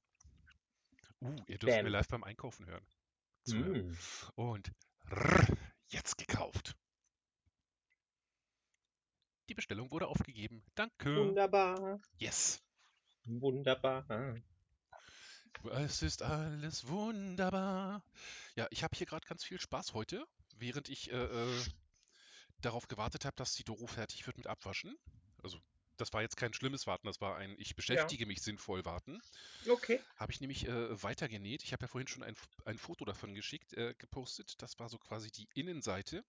Uh, 1.21 1.35
ihr 1.47 1.57
dürft 1.57 1.83
mir 1.83 1.89
live 1.89 2.07
beim 2.07 2.23
Einkaufen 2.23 2.65
hören. 2.65 2.85
Mm. 3.47 3.93
Und 4.35 4.71
rrr, 5.11 5.57
jetzt 5.87 6.17
gekauft. 6.17 6.77
Die 9.49 9.55
Bestellung 9.55 9.91
wurde 9.91 10.07
aufgegeben. 10.07 10.63
Danke. 10.75 11.15
Wunderbar. 11.15 11.99
Yes. 12.17 12.63
Wunderbar. 13.25 14.05
Es 15.71 16.01
ist 16.01 16.21
alles 16.21 16.87
wunderbar. 16.87 18.03
Ja, 18.55 18.67
ich 18.69 18.83
habe 18.83 18.95
hier 18.97 19.07
gerade 19.07 19.27
ganz 19.27 19.43
viel 19.43 19.59
Spaß 19.59 19.93
heute, 19.93 20.25
während 20.57 20.89
ich 20.89 21.11
äh, 21.11 21.15
äh, 21.15 21.63
darauf 22.61 22.87
gewartet 22.87 23.25
habe, 23.25 23.35
dass 23.35 23.55
die 23.55 23.63
Doro 23.63 23.87
fertig 23.87 24.25
wird 24.25 24.37
mit 24.37 24.47
Abwaschen. 24.47 24.97
Also, 25.43 25.59
das 25.97 26.13
war 26.13 26.21
jetzt 26.21 26.37
kein 26.37 26.53
schlimmes 26.53 26.87
Warten, 26.87 27.07
das 27.07 27.19
war 27.19 27.35
ein 27.35 27.55
Ich 27.57 27.75
beschäftige 27.75 28.25
mich 28.25 28.41
sinnvoll 28.41 28.85
Warten. 28.85 29.21
Okay. 29.67 29.99
Habe 30.15 30.31
ich 30.31 30.39
nämlich 30.39 30.67
äh, 30.67 31.03
weitergenäht. 31.03 31.63
Ich 31.63 31.73
habe 31.73 31.83
ja 31.83 31.87
vorhin 31.87 32.07
schon 32.07 32.23
ein, 32.23 32.35
ein 32.65 32.77
Foto 32.77 33.03
davon 33.03 33.33
geschickt, 33.33 33.73
äh, 33.73 33.93
gepostet. 33.97 34.61
Das 34.61 34.79
war 34.79 34.87
so 34.89 34.97
quasi 34.97 35.29
die 35.29 35.49
Innenseite. 35.55 36.23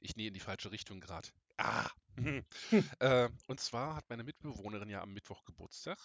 Ich 0.00 0.16
nähe 0.16 0.28
in 0.28 0.34
die 0.34 0.40
falsche 0.40 0.70
Richtung 0.70 1.00
gerade. 1.00 1.28
Ah! 1.56 1.90
äh, 2.98 3.28
und 3.46 3.60
zwar 3.60 3.96
hat 3.96 4.08
meine 4.10 4.24
Mitbewohnerin 4.24 4.88
ja 4.88 5.02
am 5.02 5.12
Mittwoch 5.12 5.44
Geburtstag. 5.44 5.98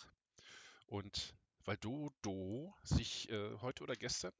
Und 0.88 1.36
weil 1.68 1.78
Dodo 1.78 2.74
sich 2.84 3.30
äh, 3.30 3.58
heute 3.62 3.84
oder 3.84 3.96
gestern, 3.96 4.34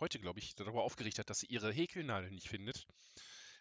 heute 0.00 0.18
glaube 0.20 0.38
ich, 0.38 0.54
darüber 0.54 0.84
aufgeregt 0.84 1.18
hat, 1.18 1.28
dass 1.30 1.40
sie 1.40 1.46
ihre 1.46 1.72
Häkelnadel 1.72 2.30
nicht 2.30 2.48
findet, 2.48 2.86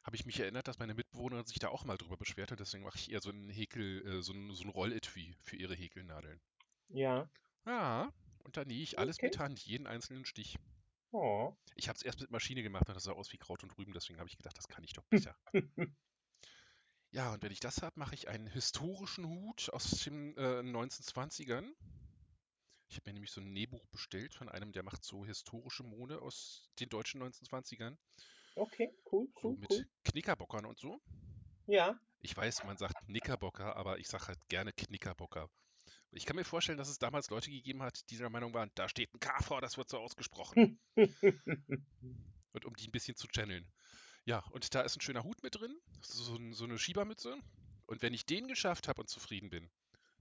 habe 0.04 0.16
ich 0.16 0.26
mich 0.26 0.40
erinnert, 0.40 0.68
dass 0.68 0.80
meine 0.80 0.94
Mitbewohnerin 0.94 1.46
sich 1.46 1.60
da 1.60 1.70
auch 1.70 1.84
mal 1.84 1.98
drüber 1.98 2.18
beschwert 2.18 2.52
hat. 2.52 2.60
Deswegen 2.60 2.84
mache 2.84 2.98
ich 2.98 3.10
ihr 3.12 3.20
so 3.20 3.32
ein 3.32 3.50
Häkel, 3.50 4.06
äh, 4.08 4.22
so 4.22 4.34
ein, 4.34 4.54
so 4.54 4.64
ein 4.64 4.70
Rolletui 4.70 5.36
für 5.42 5.58
ihre 5.58 5.76
Häkelnadeln. 5.76 6.40
Ja. 6.90 7.30
Ja, 7.66 8.14
und 8.44 8.56
da 8.56 8.64
nähe 8.66 8.82
ich 8.84 9.00
alles 9.00 9.18
Okay. 9.18 9.26
mit 9.28 9.40
Hand, 9.40 9.60
jeden 9.66 9.88
einzelnen 9.88 10.26
Stich. 10.26 10.58
Oh. 11.12 11.54
Ich 11.76 11.90
habe 11.90 11.98
es 11.98 12.04
erst 12.04 12.20
mit 12.22 12.32
Maschine 12.32 12.64
gemacht 12.64 12.88
und 12.88 12.96
das 12.96 13.04
sah 13.04 13.14
aus 13.14 13.32
wie 13.34 13.38
Kraut 13.38 13.64
und 13.64 13.78
Rüben, 13.78 13.94
deswegen 13.94 14.20
habe 14.20 14.30
ich 14.30 14.38
gedacht, 14.38 14.58
das 14.58 14.68
kann 14.68 14.84
ich 14.84 14.94
doch 14.94 15.06
besser. 15.06 15.36
Ja, 17.12 17.34
und 17.34 17.42
wenn 17.42 17.52
ich 17.52 17.60
das 17.62 17.82
habe, 17.82 18.00
mache 18.00 18.16
ich 18.16 18.28
einen 18.28 18.48
historischen 18.48 19.28
Hut 19.28 19.70
aus 19.72 19.90
den 20.04 20.36
äh, 20.38 20.62
1920ern. 20.62 21.74
Ich 22.90 22.96
habe 22.96 23.10
mir 23.10 23.14
nämlich 23.14 23.32
so 23.32 23.42
ein 23.42 23.52
Nähbuch 23.52 23.86
bestellt 23.88 24.34
von 24.34 24.50
einem, 24.50 24.72
der 24.72 24.84
macht 24.84 25.04
so 25.04 25.26
historische 25.26 25.84
Mode 25.84 26.22
aus 26.22 26.70
den 26.80 26.90
deutschen 26.90 27.22
1920ern. 27.22 27.98
Okay, 28.56 28.94
cool, 29.12 29.28
So 29.42 29.50
cool, 29.50 29.58
mit 29.58 29.72
cool. 29.72 29.88
Knickerbockern 30.06 30.66
und 30.66 30.80
so. 30.80 31.02
Ja. 31.68 32.00
Ich 32.22 32.36
weiß, 32.36 32.64
man 32.64 32.78
sagt 32.78 32.96
Knickerbocker, 33.06 33.76
aber 33.76 34.00
ich 34.00 34.08
sage 34.08 34.28
halt 34.28 34.40
gerne 34.48 34.74
Knickerbocker. 34.74 35.50
Ich 36.12 36.26
kann 36.26 36.36
mir 36.36 36.46
vorstellen, 36.46 36.78
dass 36.78 36.90
es 36.90 36.98
damals 36.98 37.30
Leute 37.30 37.52
gegeben 37.52 37.84
hat, 37.84 38.10
die 38.10 38.18
der 38.18 38.30
Meinung 38.30 38.54
waren, 38.54 38.72
da 38.76 38.90
steht 38.90 39.14
ein 39.14 39.20
K 39.20 39.42
vor, 39.44 39.62
das 39.62 39.78
wird 39.78 39.90
so 39.90 40.00
ausgesprochen. 40.00 40.80
Und 42.54 42.66
um 42.66 42.74
die 42.76 42.88
ein 42.88 42.92
bisschen 42.92 43.16
zu 43.16 43.28
channeln. 43.28 43.70
Ja, 44.26 44.44
und 44.52 44.74
da 44.74 44.82
ist 44.82 44.98
ein 44.98 45.02
schöner 45.02 45.24
Hut 45.24 45.42
mit 45.44 45.56
drin, 45.56 45.80
so, 46.02 46.38
so 46.52 46.64
eine 46.66 46.80
Schiebermütze. 46.80 47.38
Und 47.86 48.02
wenn 48.02 48.14
ich 48.14 48.26
den 48.26 48.48
geschafft 48.48 48.88
habe 48.88 49.00
und 49.02 49.10
zufrieden 49.10 49.50
bin, 49.50 49.70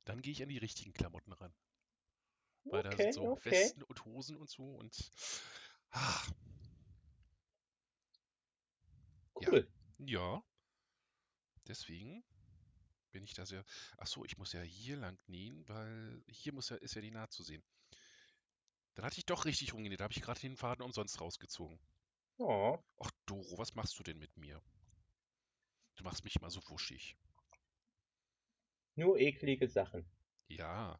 dann 0.05 0.23
gehe 0.23 0.33
ich 0.33 0.43
an 0.43 0.49
die 0.49 0.59
richtigen 0.59 0.93
Klamotten 0.93 1.33
ran. 1.33 1.53
Weil 2.71 2.83
da 2.83 2.91
okay, 2.91 3.03
sind 3.05 3.15
so 3.15 3.31
okay. 3.31 3.51
Westen 3.51 3.83
und 3.83 4.05
Hosen 4.05 4.37
und 4.37 4.51
so 4.51 4.65
und. 4.65 5.11
Ja. 5.95 6.23
Cool. 9.35 9.69
ja. 9.99 10.43
Deswegen 11.69 12.25
bin 13.13 13.23
ich 13.25 13.35
da 13.35 13.47
sehr. 13.47 13.65
Ach 13.99 14.07
so, 14.07 14.25
ich 14.25 14.37
muss 14.39 14.53
ja 14.53 14.63
hier 14.63 14.97
lang 14.97 15.19
nähen, 15.27 15.67
weil 15.69 16.23
hier 16.29 16.53
muss 16.53 16.71
ja, 16.71 16.77
ist 16.77 16.95
ja 16.95 17.01
die 17.01 17.11
Naht 17.11 17.33
zu 17.33 17.43
sehen. 17.43 17.63
Dann 18.95 19.05
hatte 19.05 19.19
ich 19.19 19.27
doch 19.27 19.45
richtig 19.45 19.75
rumgenäht. 19.75 20.01
Da 20.01 20.05
habe 20.05 20.15
ich 20.15 20.23
gerade 20.23 20.41
den 20.41 20.57
Faden 20.57 20.83
umsonst 20.83 21.21
rausgezogen. 21.21 21.79
Oh. 22.39 22.79
Ach, 22.99 23.11
Doro, 23.27 23.59
was 23.59 23.75
machst 23.75 23.99
du 23.99 24.03
denn 24.03 24.19
mit 24.19 24.37
mir? 24.37 24.63
Du 25.97 26.05
machst 26.05 26.25
mich 26.25 26.37
immer 26.37 26.51
so 26.51 26.61
wuschig. 26.69 27.17
Nur 28.95 29.19
eklige 29.19 29.69
Sachen. 29.69 30.11
Ja, 30.49 30.99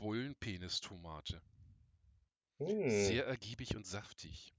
Bullenpenistomate. 0.00 1.40
Hm. 2.58 2.90
Sehr 2.90 3.26
ergiebig 3.26 3.76
und 3.76 3.86
saftig. 3.86 4.54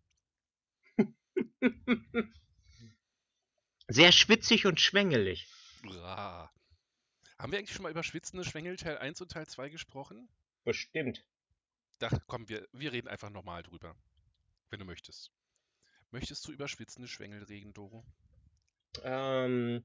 Sehr 3.88 4.12
schwitzig 4.12 4.66
und 4.66 4.80
schwängelig. 4.80 5.48
Uah. 5.84 6.52
Haben 7.38 7.52
wir 7.52 7.60
eigentlich 7.60 7.74
schon 7.74 7.84
mal 7.84 7.92
über 7.92 8.04
schwitzende 8.04 8.46
Schwengel 8.46 8.78
Teil 8.78 8.98
1 9.00 9.20
und 9.22 9.32
Teil 9.32 9.48
2 9.48 9.70
gesprochen? 9.70 10.30
Bestimmt. 10.64 11.26
Da 12.00 12.10
komm, 12.28 12.48
wir, 12.48 12.68
wir 12.72 12.92
reden 12.92 13.08
einfach 13.08 13.32
nochmal 13.32 13.64
drüber. 13.64 13.96
Wenn 14.70 14.80
du 14.80 14.86
möchtest. 14.86 15.32
Möchtest 16.12 16.48
du 16.48 16.52
über 16.52 16.68
schwitzende 16.68 17.08
Schwengel 17.08 17.44
reden, 17.44 17.74
Doro? 17.74 18.06
Ähm, 19.04 19.84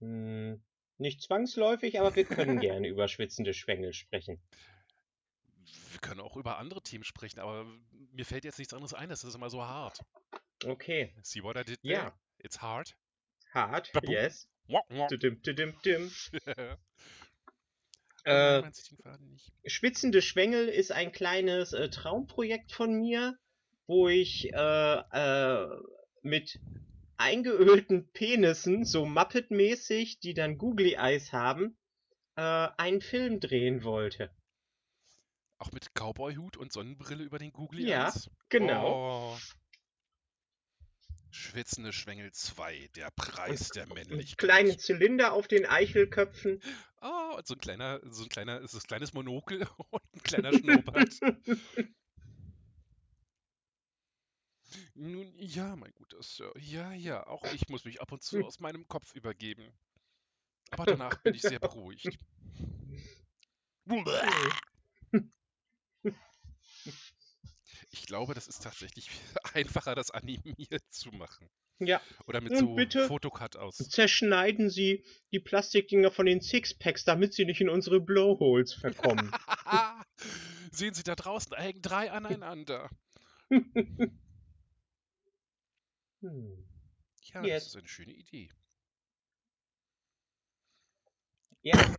hm, 0.00 0.62
nicht 1.02 1.20
zwangsläufig, 1.20 2.00
aber 2.00 2.16
wir 2.16 2.24
können 2.24 2.60
gerne 2.60 2.88
über 2.88 3.08
schwitzende 3.08 3.52
Schwengel 3.52 3.92
sprechen. 3.92 4.40
Wir 5.90 6.00
können 6.00 6.20
auch 6.20 6.36
über 6.36 6.58
andere 6.58 6.82
Themen 6.82 7.04
sprechen, 7.04 7.40
aber 7.40 7.66
mir 8.12 8.24
fällt 8.24 8.44
jetzt 8.44 8.58
nichts 8.58 8.72
anderes 8.72 8.94
ein. 8.94 9.08
Das 9.08 9.24
ist 9.24 9.34
immer 9.34 9.50
so 9.50 9.62
hart. 9.62 10.00
Okay. 10.64 11.12
See 11.22 11.42
what 11.42 11.56
I 11.56 11.64
did 11.64 11.80
there? 11.82 12.12
It's 12.38 12.60
hard. 12.60 12.94
Babu. 13.92 14.10
yes. 14.10 14.48
Äh. 18.24 18.62
Schwitzende 19.66 20.22
Schwengel 20.22 20.68
ist 20.68 20.92
ein 20.92 21.10
kleines 21.10 21.72
äh, 21.72 21.90
Traumprojekt 21.90 22.70
von 22.70 22.94
mir, 22.94 23.36
wo 23.88 24.08
ich 24.08 24.52
äh, 24.52 24.56
äh, 24.56 25.66
mit 26.22 26.60
eingeölten 27.16 28.10
Penissen, 28.12 28.84
so 28.84 29.04
Muppet-mäßig, 29.04 30.20
die 30.20 30.34
dann 30.34 30.58
Googly 30.58 30.94
Eyes 30.94 31.32
haben, 31.32 31.76
äh, 32.36 32.68
einen 32.76 33.00
Film 33.00 33.40
drehen 33.40 33.84
wollte. 33.84 34.30
Auch 35.58 35.70
mit 35.72 35.94
Cowboy-Hut 35.94 36.56
und 36.56 36.72
Sonnenbrille 36.72 37.22
über 37.22 37.38
den 37.38 37.52
Googly 37.52 37.86
Ja, 37.86 38.06
Eyes? 38.06 38.30
Genau. 38.48 39.34
Oh. 39.34 39.38
Schwitzende 41.30 41.92
Schwengel 41.92 42.30
2, 42.32 42.90
der 42.96 43.10
Preis 43.16 43.68
der 43.70 43.84
Und 43.84 43.94
Männlichkeit. 43.94 44.38
kleine 44.38 44.76
Zylinder 44.76 45.32
auf 45.32 45.48
den 45.48 45.64
Eichelköpfen. 45.64 46.60
Oh, 47.00 47.36
und 47.36 47.46
so 47.46 47.54
ein 47.54 47.60
kleiner, 47.60 48.00
so 48.04 48.24
ein 48.24 48.28
kleiner, 48.28 48.66
so 48.68 48.78
ein 48.78 48.82
kleines 48.82 49.14
Monokel 49.14 49.62
und 49.90 50.02
ein 50.14 50.22
kleiner 50.22 50.52
Schnurrbart. 50.52 51.08
Nun, 54.94 55.32
ja, 55.38 55.76
mein 55.76 55.92
guter 55.94 56.22
Sir. 56.22 56.52
Ja, 56.58 56.92
ja, 56.92 57.26
auch 57.26 57.44
ich 57.52 57.68
muss 57.68 57.84
mich 57.84 58.00
ab 58.00 58.12
und 58.12 58.22
zu 58.22 58.44
aus 58.44 58.60
meinem 58.60 58.86
Kopf 58.88 59.14
übergeben. 59.14 59.72
Aber 60.70 60.84
danach 60.86 61.16
bin 61.22 61.34
ich 61.34 61.42
sehr 61.42 61.58
beruhigt. 61.60 62.08
Ich 67.94 68.06
glaube, 68.06 68.32
das 68.34 68.48
ist 68.48 68.62
tatsächlich 68.62 69.10
einfacher, 69.54 69.94
das 69.94 70.10
animiert 70.10 70.82
zu 70.90 71.10
machen. 71.10 71.48
Ja, 71.78 72.00
Oder 72.26 72.40
mit 72.40 72.52
Und 72.52 72.58
so 72.58 72.74
bitte 72.74 73.06
Fotocut 73.06 73.56
aus. 73.56 73.76
zerschneiden 73.76 74.70
Sie 74.70 75.04
die 75.32 75.40
Plastikdinger 75.40 76.10
von 76.10 76.26
den 76.26 76.40
Sixpacks, 76.40 77.04
damit 77.04 77.34
sie 77.34 77.44
nicht 77.44 77.60
in 77.60 77.68
unsere 77.68 78.00
Blowholes 78.00 78.72
verkommen. 78.72 79.32
Sehen 80.70 80.94
Sie 80.94 81.02
da 81.02 81.16
draußen, 81.16 81.50
da 81.50 81.58
hängen 81.60 81.82
drei 81.82 82.10
aneinander. 82.10 82.88
Hm. 86.22 86.64
Ja, 87.34 87.42
Yes. 87.44 87.64
das 87.64 87.74
ist 87.74 87.76
eine 87.76 87.88
schöne 87.88 88.12
Idee. 88.14 88.50
Ja, 91.62 91.94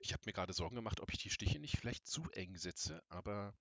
Ich 0.00 0.12
habe 0.12 0.22
mir 0.26 0.32
gerade 0.32 0.52
Sorgen 0.52 0.76
gemacht, 0.76 1.00
ob 1.00 1.12
ich 1.12 1.18
die 1.18 1.30
Stiche 1.30 1.58
nicht 1.58 1.76
vielleicht 1.78 2.06
zu 2.06 2.30
eng 2.32 2.56
setze, 2.56 3.02
aber 3.08 3.54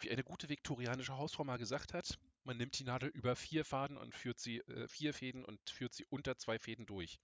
wie 0.00 0.10
eine 0.10 0.24
gute 0.24 0.48
viktorianische 0.48 1.16
Hausfrau 1.16 1.44
mal 1.44 1.58
gesagt 1.58 1.94
hat, 1.94 2.18
man 2.44 2.56
nimmt 2.58 2.78
die 2.78 2.84
Nadel 2.84 3.08
über 3.10 3.36
vier 3.36 3.64
Faden 3.64 3.96
und 3.98 4.14
führt 4.14 4.38
sie, 4.40 4.58
äh, 4.60 4.88
vier 4.88 5.14
Fäden 5.14 5.44
und 5.44 5.58
führt 5.70 5.94
sie 5.94 6.04
unter 6.06 6.38
zwei 6.38 6.58
Fäden 6.58 6.86
durch. 6.86 7.20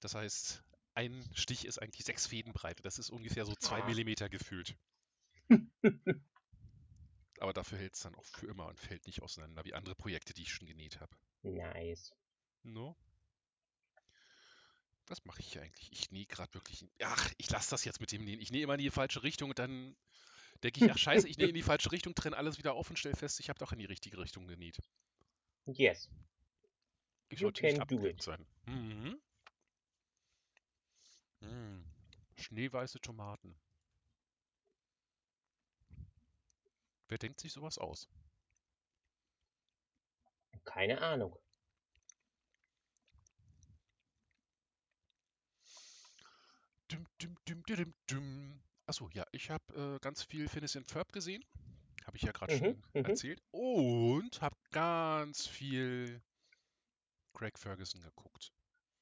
Das 0.00 0.14
heißt, 0.14 0.62
ein 0.94 1.24
Stich 1.34 1.64
ist 1.64 1.78
eigentlich 1.80 2.04
sechs 2.04 2.26
Fäden 2.26 2.52
breit. 2.52 2.84
Das 2.84 2.98
ist 2.98 3.10
ungefähr 3.10 3.44
so 3.46 3.54
zwei 3.54 3.80
Ah. 3.80 3.86
Millimeter 3.86 4.28
gefühlt. 4.28 4.76
Aber 7.40 7.54
dafür 7.54 7.78
hält 7.78 7.94
es 7.94 8.00
dann 8.00 8.14
auch 8.14 8.24
für 8.24 8.46
immer 8.46 8.66
und 8.66 8.78
fällt 8.78 9.06
nicht 9.06 9.22
auseinander 9.22 9.64
wie 9.64 9.72
andere 9.72 9.94
Projekte, 9.94 10.34
die 10.34 10.42
ich 10.42 10.52
schon 10.52 10.68
genäht 10.68 11.00
habe. 11.00 11.16
nice. 11.42 12.12
No? 12.62 12.94
Was 15.06 15.24
mache 15.24 15.40
ich 15.40 15.52
hier 15.52 15.62
eigentlich? 15.62 15.90
Ich 15.90 16.10
nähe 16.12 16.26
gerade 16.26 16.52
wirklich. 16.52 16.84
Ach, 17.02 17.32
ich 17.38 17.50
lasse 17.50 17.70
das 17.70 17.84
jetzt 17.84 18.00
mit 18.00 18.12
dem 18.12 18.24
Nähen. 18.24 18.40
Ich 18.40 18.52
nähe 18.52 18.62
immer 18.62 18.74
in 18.74 18.80
die 18.80 18.90
falsche 18.90 19.22
Richtung 19.22 19.48
und 19.48 19.58
dann 19.58 19.96
denke 20.62 20.84
ich, 20.84 20.90
ach 20.90 20.98
scheiße, 20.98 21.26
ich 21.26 21.38
nähe 21.38 21.48
in 21.48 21.54
die 21.54 21.62
falsche 21.62 21.90
Richtung, 21.90 22.14
trenne 22.14 22.36
alles 22.36 22.58
wieder 22.58 22.74
auf 22.74 22.90
und 22.90 22.98
stelle 22.98 23.16
fest, 23.16 23.40
ich 23.40 23.48
habe 23.48 23.58
doch 23.58 23.72
in 23.72 23.78
die 23.78 23.86
richtige 23.86 24.18
Richtung 24.18 24.46
genäht. 24.46 24.78
Yes. 25.64 26.10
Ich 27.30 27.40
You 27.40 27.50
can 27.50 27.78
do 27.88 28.06
it. 28.06 28.22
sein. 28.22 28.46
Mhm. 28.66 29.18
Mm. 31.40 31.84
Schneeweiße 32.36 33.00
Tomaten. 33.00 33.58
Wer 37.10 37.18
denkt 37.18 37.40
sich 37.40 37.52
sowas 37.52 37.76
aus? 37.76 38.08
Keine 40.64 41.00
Ahnung. 41.02 41.38
Düm, 46.90 47.06
düm, 47.20 47.36
düm, 47.48 47.62
düm, 47.64 47.94
düm. 48.10 48.62
Achso, 48.86 49.08
ja, 49.12 49.24
ich 49.32 49.50
habe 49.50 49.96
äh, 49.96 49.98
ganz 50.00 50.22
viel 50.22 50.48
Phineas 50.48 50.76
and 50.76 50.90
Ferb 50.90 51.12
gesehen. 51.12 51.44
Habe 52.04 52.16
ich 52.16 52.22
ja 52.24 52.32
gerade 52.32 52.52
Mhm, 52.52 52.58
schon 52.58 52.82
mhm. 52.94 53.04
erzählt. 53.04 53.42
Und 53.52 54.40
habe 54.40 54.56
ganz 54.70 55.46
viel 55.46 56.22
Craig 57.34 57.58
Ferguson 57.58 58.00
geguckt. 58.02 58.52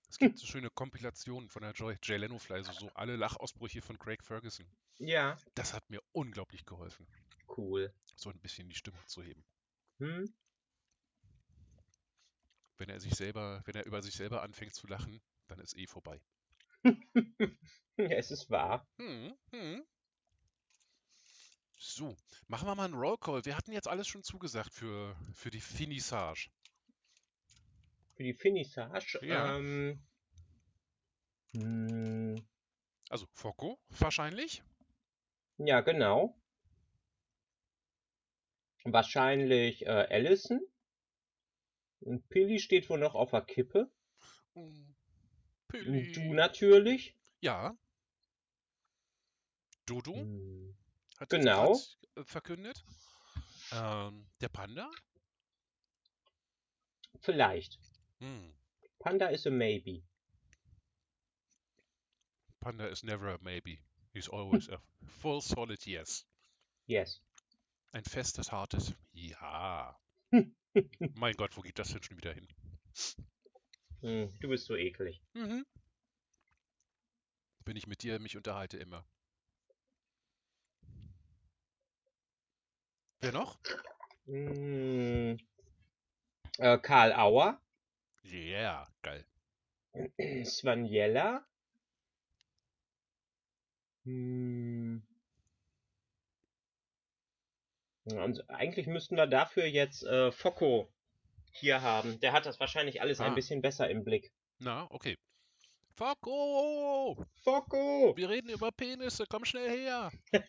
Es 0.09 0.19
gibt 0.19 0.39
so 0.39 0.47
schöne 0.47 0.71
Kompilationen 0.71 1.49
von 1.51 1.63
der 1.63 1.73
Joy 1.73 1.99
Jay 2.03 2.17
Leno 2.17 2.39
Fly, 2.39 2.65
so, 2.65 2.73
so 2.73 2.91
alle 2.95 3.17
Lachausbrüche 3.17 3.83
von 3.83 3.99
Craig 3.99 4.23
Ferguson. 4.25 4.67
Ja, 4.99 5.37
Das 5.55 5.75
hat 5.75 5.89
mir 5.91 6.01
unglaublich 6.13 6.65
geholfen, 6.65 7.07
cool. 7.57 7.93
so 8.17 8.31
ein 8.31 8.39
bisschen 8.41 8.69
die 8.69 8.75
Stimmung 8.75 9.07
zu 9.07 9.23
heben. 9.23 9.45
Hm? 9.99 10.33
Wenn 12.77 12.89
er 12.91 13.01
sich 13.01 13.15
selber, 13.15 13.63
wenn 13.65 13.75
er 13.75 13.87
über 13.87 14.03
sich 14.03 14.15
selber 14.15 14.43
anfängt 14.43 14.75
zu 14.75 14.87
lachen, 14.87 15.21
dann 15.49 15.59
ist 15.61 15.77
eh 15.77 15.87
vorbei. 15.87 16.21
es 17.97 18.31
ist 18.31 18.51
wahr. 18.51 18.87
Hm, 18.99 19.37
hm. 19.51 19.85
So, 21.81 22.17
machen 22.49 22.67
wir 22.69 22.75
mal 22.75 22.85
einen 22.85 22.95
Rollcall. 22.95 23.45
Wir 23.45 23.57
hatten 23.57 23.73
jetzt 23.73 23.89
alles 23.89 24.07
schon 24.09 24.23
zugesagt 24.23 24.73
für, 24.73 25.17
für 25.35 25.51
die 25.51 25.61
Finissage. 25.61 26.51
Für 28.17 28.23
die 28.25 28.35
Finissage. 28.35 29.19
Ja. 29.23 29.57
Ähm, 29.57 30.01
hm, 31.53 32.47
Also 33.11 33.27
Focco 33.33 33.79
wahrscheinlich. 33.91 34.63
ja, 35.59 35.81
genau. 35.81 36.37
Wahrscheinlich 38.93 39.87
äh, 39.87 40.07
Allison. 40.11 40.61
Und 42.01 42.29
Pilly 42.29 42.59
steht 42.61 42.89
wohl 42.91 42.99
noch 42.99 43.15
auf 43.15 43.31
der 43.31 43.43
Kippe. 43.43 43.91
Mm, 44.55 44.61
Und 44.61 44.97
Pilli. 45.69 46.13
du 46.13 46.33
natürlich. 46.35 47.17
Ja. 47.41 47.77
Dodo 49.87 50.15
Hm, 50.15 50.77
hat 51.19 51.33
jetzt 51.33 51.41
Genau. 51.43 51.79
äh, 52.17 52.25
verkündet. 52.25 52.85
Ähm, 53.73 54.27
der 54.41 54.49
Panda? 54.49 54.91
Vielleicht. 57.21 57.79
Hm. 58.21 58.55
Panda 58.99 59.27
is 59.29 59.47
a 59.47 59.51
maybe. 59.51 60.03
Panda 62.61 62.87
is 62.87 63.03
never 63.03 63.29
a 63.35 63.39
maybe. 63.41 63.79
He's 64.13 64.29
always 64.29 64.69
a 64.69 64.81
full 65.21 65.41
solid 65.41 65.85
yes. 65.87 66.25
Yes. 66.87 67.21
Ein 67.93 68.05
festes, 68.05 68.53
hartes 68.53 68.95
Ja. 69.13 69.99
mein 71.15 71.35
Gott, 71.35 71.57
wo 71.57 71.63
geht 71.63 71.79
das 71.79 71.89
denn 71.89 72.03
schon 72.03 72.17
wieder 72.19 72.33
hin? 72.33 72.47
Hm, 74.01 74.29
du 74.41 74.49
bist 74.49 74.67
so 74.67 74.77
eklig. 74.77 75.21
Mhm. 75.35 75.65
Wenn 77.65 77.77
ich 77.77 77.87
mit 77.87 78.03
dir 78.03 78.19
mich 78.19 78.37
unterhalte 78.37 78.77
immer. 78.77 79.05
Wer 83.21 83.33
noch? 83.33 83.59
Hm, 84.27 85.39
äh, 86.59 86.79
Karl 86.79 87.13
Auer. 87.13 87.61
Yeah, 88.25 88.87
geil. 89.03 89.25
Svanjella. 90.45 91.45
Hm. 94.05 95.03
Und 98.13 98.49
eigentlich 98.51 98.87
müssten 98.87 99.17
wir 99.17 99.27
dafür 99.27 99.65
jetzt 99.67 100.05
äh, 100.05 100.31
Focco 100.33 100.89
hier 101.53 101.83
haben. 101.83 102.21
Der 102.21 102.33
hat 102.33 102.47
das 102.47 102.61
wahrscheinlich 102.61 103.01
alles 103.03 103.21
ein 103.21 103.33
Ah. 103.33 103.35
bisschen 103.35 103.63
besser 103.63 103.89
im 103.91 104.05
Blick. 104.05 104.33
Na, 104.59 104.87
okay. 104.91 105.17
Focko! 105.97 107.25
Focco! 107.43 108.13
Wir 108.17 108.29
reden 108.29 108.51
über 108.51 108.71
Penisse, 108.71 109.25
komm 109.29 109.45
schnell 109.45 109.69
her! 109.69 110.13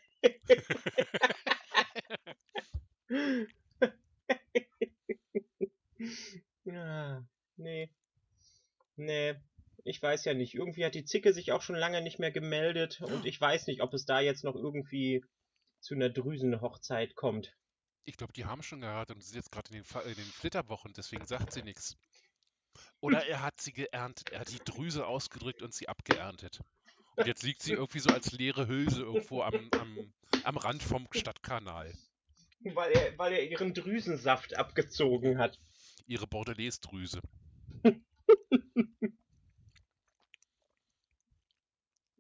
ah, 6.72 7.22
nee. 7.58 7.90
Nee. 8.96 9.36
ich 9.86 10.02
weiß 10.02 10.26
ja 10.26 10.34
nicht. 10.34 10.56
Irgendwie 10.56 10.86
hat 10.86 10.96
die 10.96 11.06
Zicke 11.06 11.34
sich 11.34 11.52
auch 11.52 11.62
schon 11.62 11.76
lange 11.76 12.02
nicht 12.02 12.20
mehr 12.20 12.32
gemeldet 12.32 13.02
und 13.02 13.02
ich 13.26 13.40
weiß 13.40 13.68
nicht, 13.68 13.82
ob 13.82 13.94
es 13.94 14.06
da 14.06 14.20
jetzt 14.20 14.44
noch 14.44 14.56
irgendwie 14.56 15.24
zu 15.90 15.96
einer 15.96 16.12
Drüsenhochzeit 16.12 17.16
kommt. 17.16 17.58
Ich 18.06 18.16
glaube, 18.16 18.32
die 18.34 18.46
haben 18.46 18.62
schon 18.62 18.82
geheiratet 18.82 19.16
und 19.16 19.24
sind 19.24 19.38
jetzt 19.38 19.52
gerade 19.52 19.76
in 19.76 19.78
in 19.78 20.16
den 20.16 20.24
Flitterwochen, 20.24 20.94
deswegen 20.94 21.26
sagt 21.26 21.52
sie 21.52 21.64
nichts. 21.64 21.98
Oder 23.00 23.26
er 23.26 23.42
hat 23.42 23.60
sie 23.60 23.74
geerntet, 23.74 24.30
er 24.32 24.42
hat 24.42 24.52
die 24.52 24.60
Drüse 24.60 25.08
ausgedrückt 25.08 25.64
und 25.64 25.74
sie 25.74 25.90
abgeerntet. 25.90 26.60
Und 27.16 27.26
jetzt 27.26 27.42
liegt 27.42 27.64
sie 27.64 27.74
irgendwie 27.74 27.98
so 27.98 28.12
als 28.12 28.32
leere 28.32 28.68
Hülse 28.68 29.02
irgendwo 29.02 29.42
am, 29.42 29.68
am, 29.80 30.14
am 30.44 30.58
Rand 30.58 30.84
vom 30.84 31.08
Stadtkanal. 31.12 31.92
Weil 32.60 32.92
er, 32.92 33.18
weil 33.18 33.34
er 33.34 33.50
ihren 33.50 33.74
Drüsensaft 33.74 34.56
abgezogen 34.56 35.40
hat. 35.40 35.60
Ihre 36.06 36.28
Bordelaise-Drüse. 36.28 37.20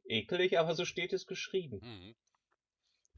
Ekelig, 0.05 0.57
aber 0.57 0.73
so 0.73 0.85
steht 0.85 1.13
es 1.13 1.27
geschrieben. 1.27 1.81
Mhm. 1.83 2.15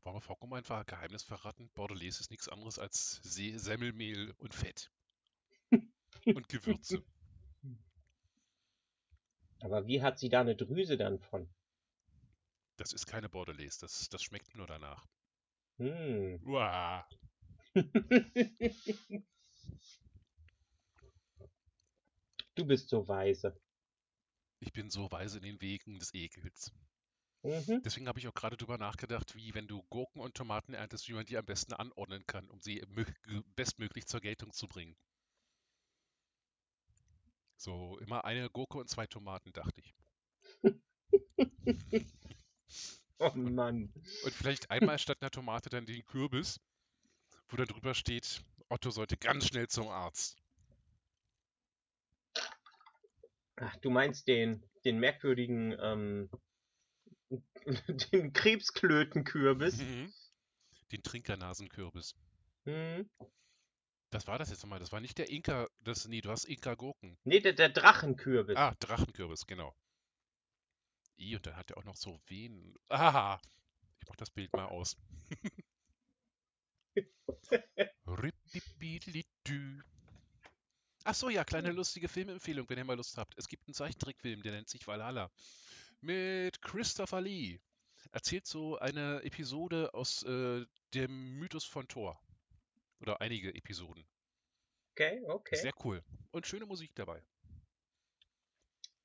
Wir 0.04 0.20
Fockum 0.20 0.54
einfach 0.54 0.80
ein 0.80 0.86
Geheimnis 0.86 1.24
verraten? 1.24 1.70
Bordelaise 1.74 2.20
ist 2.20 2.32
nichts 2.32 2.48
anderes 2.48 2.80
als 2.80 3.22
See 3.24 3.58
Semmelmehl 3.58 4.34
und 4.40 4.54
Fett. 4.54 4.92
und 6.26 6.50
Gewürze. 6.50 7.04
Aber 9.60 9.86
wie 9.86 10.02
hat 10.02 10.18
sie 10.18 10.30
da 10.30 10.42
eine 10.42 10.56
Drüse 10.56 10.98
dann 10.98 11.20
von? 11.20 11.48
Das 12.78 12.94
ist 12.94 13.06
keine 13.06 13.30
Bordelaise, 13.30 13.80
das, 13.82 14.10
das 14.10 14.24
schmeckt 14.24 14.56
nur 14.56 14.66
danach. 14.66 15.08
Hm. 15.78 16.42
Uah. 16.46 17.08
Du 22.56 22.66
bist 22.66 22.90
so 22.90 23.08
weise. 23.08 23.58
Ich 24.60 24.74
bin 24.74 24.90
so 24.90 25.10
weise 25.10 25.38
in 25.38 25.44
den 25.44 25.62
Wegen 25.62 26.00
des 26.00 26.14
Ekels. 26.14 26.74
Mhm. 27.44 27.82
Deswegen 27.84 28.08
habe 28.08 28.20
ich 28.20 28.28
auch 28.28 28.34
gerade 28.34 28.56
drüber 28.56 28.78
nachgedacht, 28.78 29.36
wie 29.36 29.54
wenn 29.56 29.68
du 29.68 29.82
Gurken 29.90 30.22
und 30.22 30.36
Tomaten 30.36 30.74
erntest, 30.74 31.10
wie 31.10 31.14
man 31.14 31.26
die 31.26 31.38
am 31.38 31.46
besten 31.46 31.74
anordnen 31.74 32.26
kann, 32.28 32.48
um 32.50 32.62
sie 32.62 32.84
bestmöglich 33.56 34.06
zur 34.06 34.22
Geltung 34.22 34.54
zu 34.54 34.68
bringen. 34.68 34.96
So, 37.58 37.98
immer 38.00 38.26
eine 38.26 38.50
Gurke 38.50 38.78
und 38.78 38.90
zwei 38.90 39.08
Tomaten, 39.08 39.52
dachte 39.54 39.82
ich. 39.82 39.96
Oh 43.24 43.32
Mann. 43.36 43.94
Und 44.24 44.34
vielleicht 44.34 44.72
einmal 44.72 44.98
statt 44.98 45.20
einer 45.22 45.30
Tomate 45.30 45.70
dann 45.70 45.86
den 45.86 46.04
Kürbis, 46.08 46.60
wo 47.50 47.56
dann 47.56 47.68
drüber 47.68 47.94
steht, 47.94 48.42
Otto 48.68 48.90
sollte 48.90 49.16
ganz 49.16 49.46
schnell 49.46 49.68
zum 49.68 49.90
Arzt. 49.90 50.42
Ach, 53.58 53.76
du 53.78 53.92
meinst 53.92 54.28
den, 54.28 54.64
den 54.86 54.98
merkwürdigen, 54.98 55.78
ähm, 55.80 56.32
den 58.12 58.34
Krebsklötenkürbis. 58.34 59.78
Mhm. 59.78 60.14
Den 60.92 61.04
Trinkernasenkürbis. 61.04 62.16
Hm. 62.66 63.10
Das 64.10 64.28
war 64.28 64.38
das 64.38 64.50
jetzt 64.50 64.64
nochmal. 64.64 64.80
Das 64.80 64.92
war 64.92 65.00
nicht 65.00 65.18
der 65.18 65.30
Inka, 65.30 65.68
das, 65.80 66.08
nee, 66.08 66.22
du 66.22 66.30
hast 66.30 66.46
Inka-Gurken. 66.46 67.18
Nee, 67.24 67.40
der, 67.40 67.54
der 67.54 67.70
Drachenkürbis. 67.70 68.58
Ah, 68.58 68.76
Drachenkürbis, 68.80 69.48
genau. 69.48 69.74
I, 71.18 71.36
und 71.36 71.46
dann 71.46 71.56
hat 71.56 71.72
er 71.72 71.78
auch 71.78 71.86
noch 71.86 71.96
so 71.96 72.20
Venen. 72.28 72.76
Aha! 72.90 73.40
Ich 74.00 74.08
mach 74.10 74.16
das 74.18 74.32
Bild 74.32 74.52
mal 74.54 74.66
aus. 74.66 74.98
Ach 81.04 81.16
so, 81.16 81.30
ja, 81.30 81.44
kleine 81.44 81.72
lustige 81.72 82.08
Filmempfehlung, 82.08 82.70
wenn 82.70 82.78
ihr 82.78 82.86
mal 82.86 82.98
Lust 82.98 83.18
habt. 83.18 83.38
Es 83.38 83.48
gibt 83.48 83.68
einen 83.68 83.74
Zeichentrickfilm, 83.74 84.44
der 84.44 84.52
nennt 84.52 84.70
sich 84.70 84.86
Valhalla. 84.86 85.32
Mit 86.02 86.62
Christopher 86.64 87.22
Lee. 87.22 87.60
Erzählt 88.12 88.48
so 88.48 88.78
eine 88.80 89.24
Episode 89.24 89.94
aus 89.94 90.24
äh, 90.24 90.66
dem 90.94 91.38
Mythos 91.38 91.64
von 91.64 91.88
Thor. 91.88 92.20
Oder 93.00 93.22
einige 93.22 93.54
Episoden. 93.54 94.06
Okay, 94.92 95.22
okay. 95.28 95.56
Sehr 95.56 95.74
cool. 95.84 96.04
Und 96.32 96.48
schöne 96.48 96.66
Musik 96.66 96.94
dabei. 96.96 97.24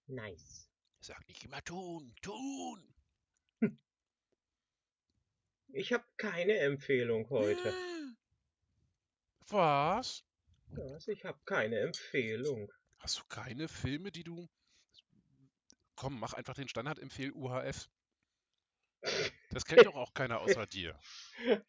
nice. 0.06 0.68
Sag 1.00 1.28
nicht 1.28 1.44
immer 1.44 1.62
tun, 1.62 2.14
tun! 2.22 2.94
Ich 5.72 5.92
habe 5.92 6.04
keine 6.16 6.56
Empfehlung 6.58 7.28
heute. 7.28 7.74
Was? 9.48 10.24
Was? 10.68 11.08
Ich 11.08 11.24
habe 11.24 11.38
keine 11.44 11.80
Empfehlung. 11.80 12.72
Hast 12.98 13.18
du 13.18 13.24
keine 13.28 13.68
Filme, 13.68 14.10
die 14.10 14.24
du. 14.24 14.48
Komm, 15.96 16.20
mach 16.20 16.34
einfach 16.34 16.54
den 16.54 16.68
Standard-Empfehl 16.68 17.32
UHF. 17.32 17.88
Das 19.50 19.64
kennt 19.64 19.86
doch 19.86 19.94
auch 19.96 20.14
keiner 20.14 20.40
außer 20.40 20.66
dir. 20.72 20.98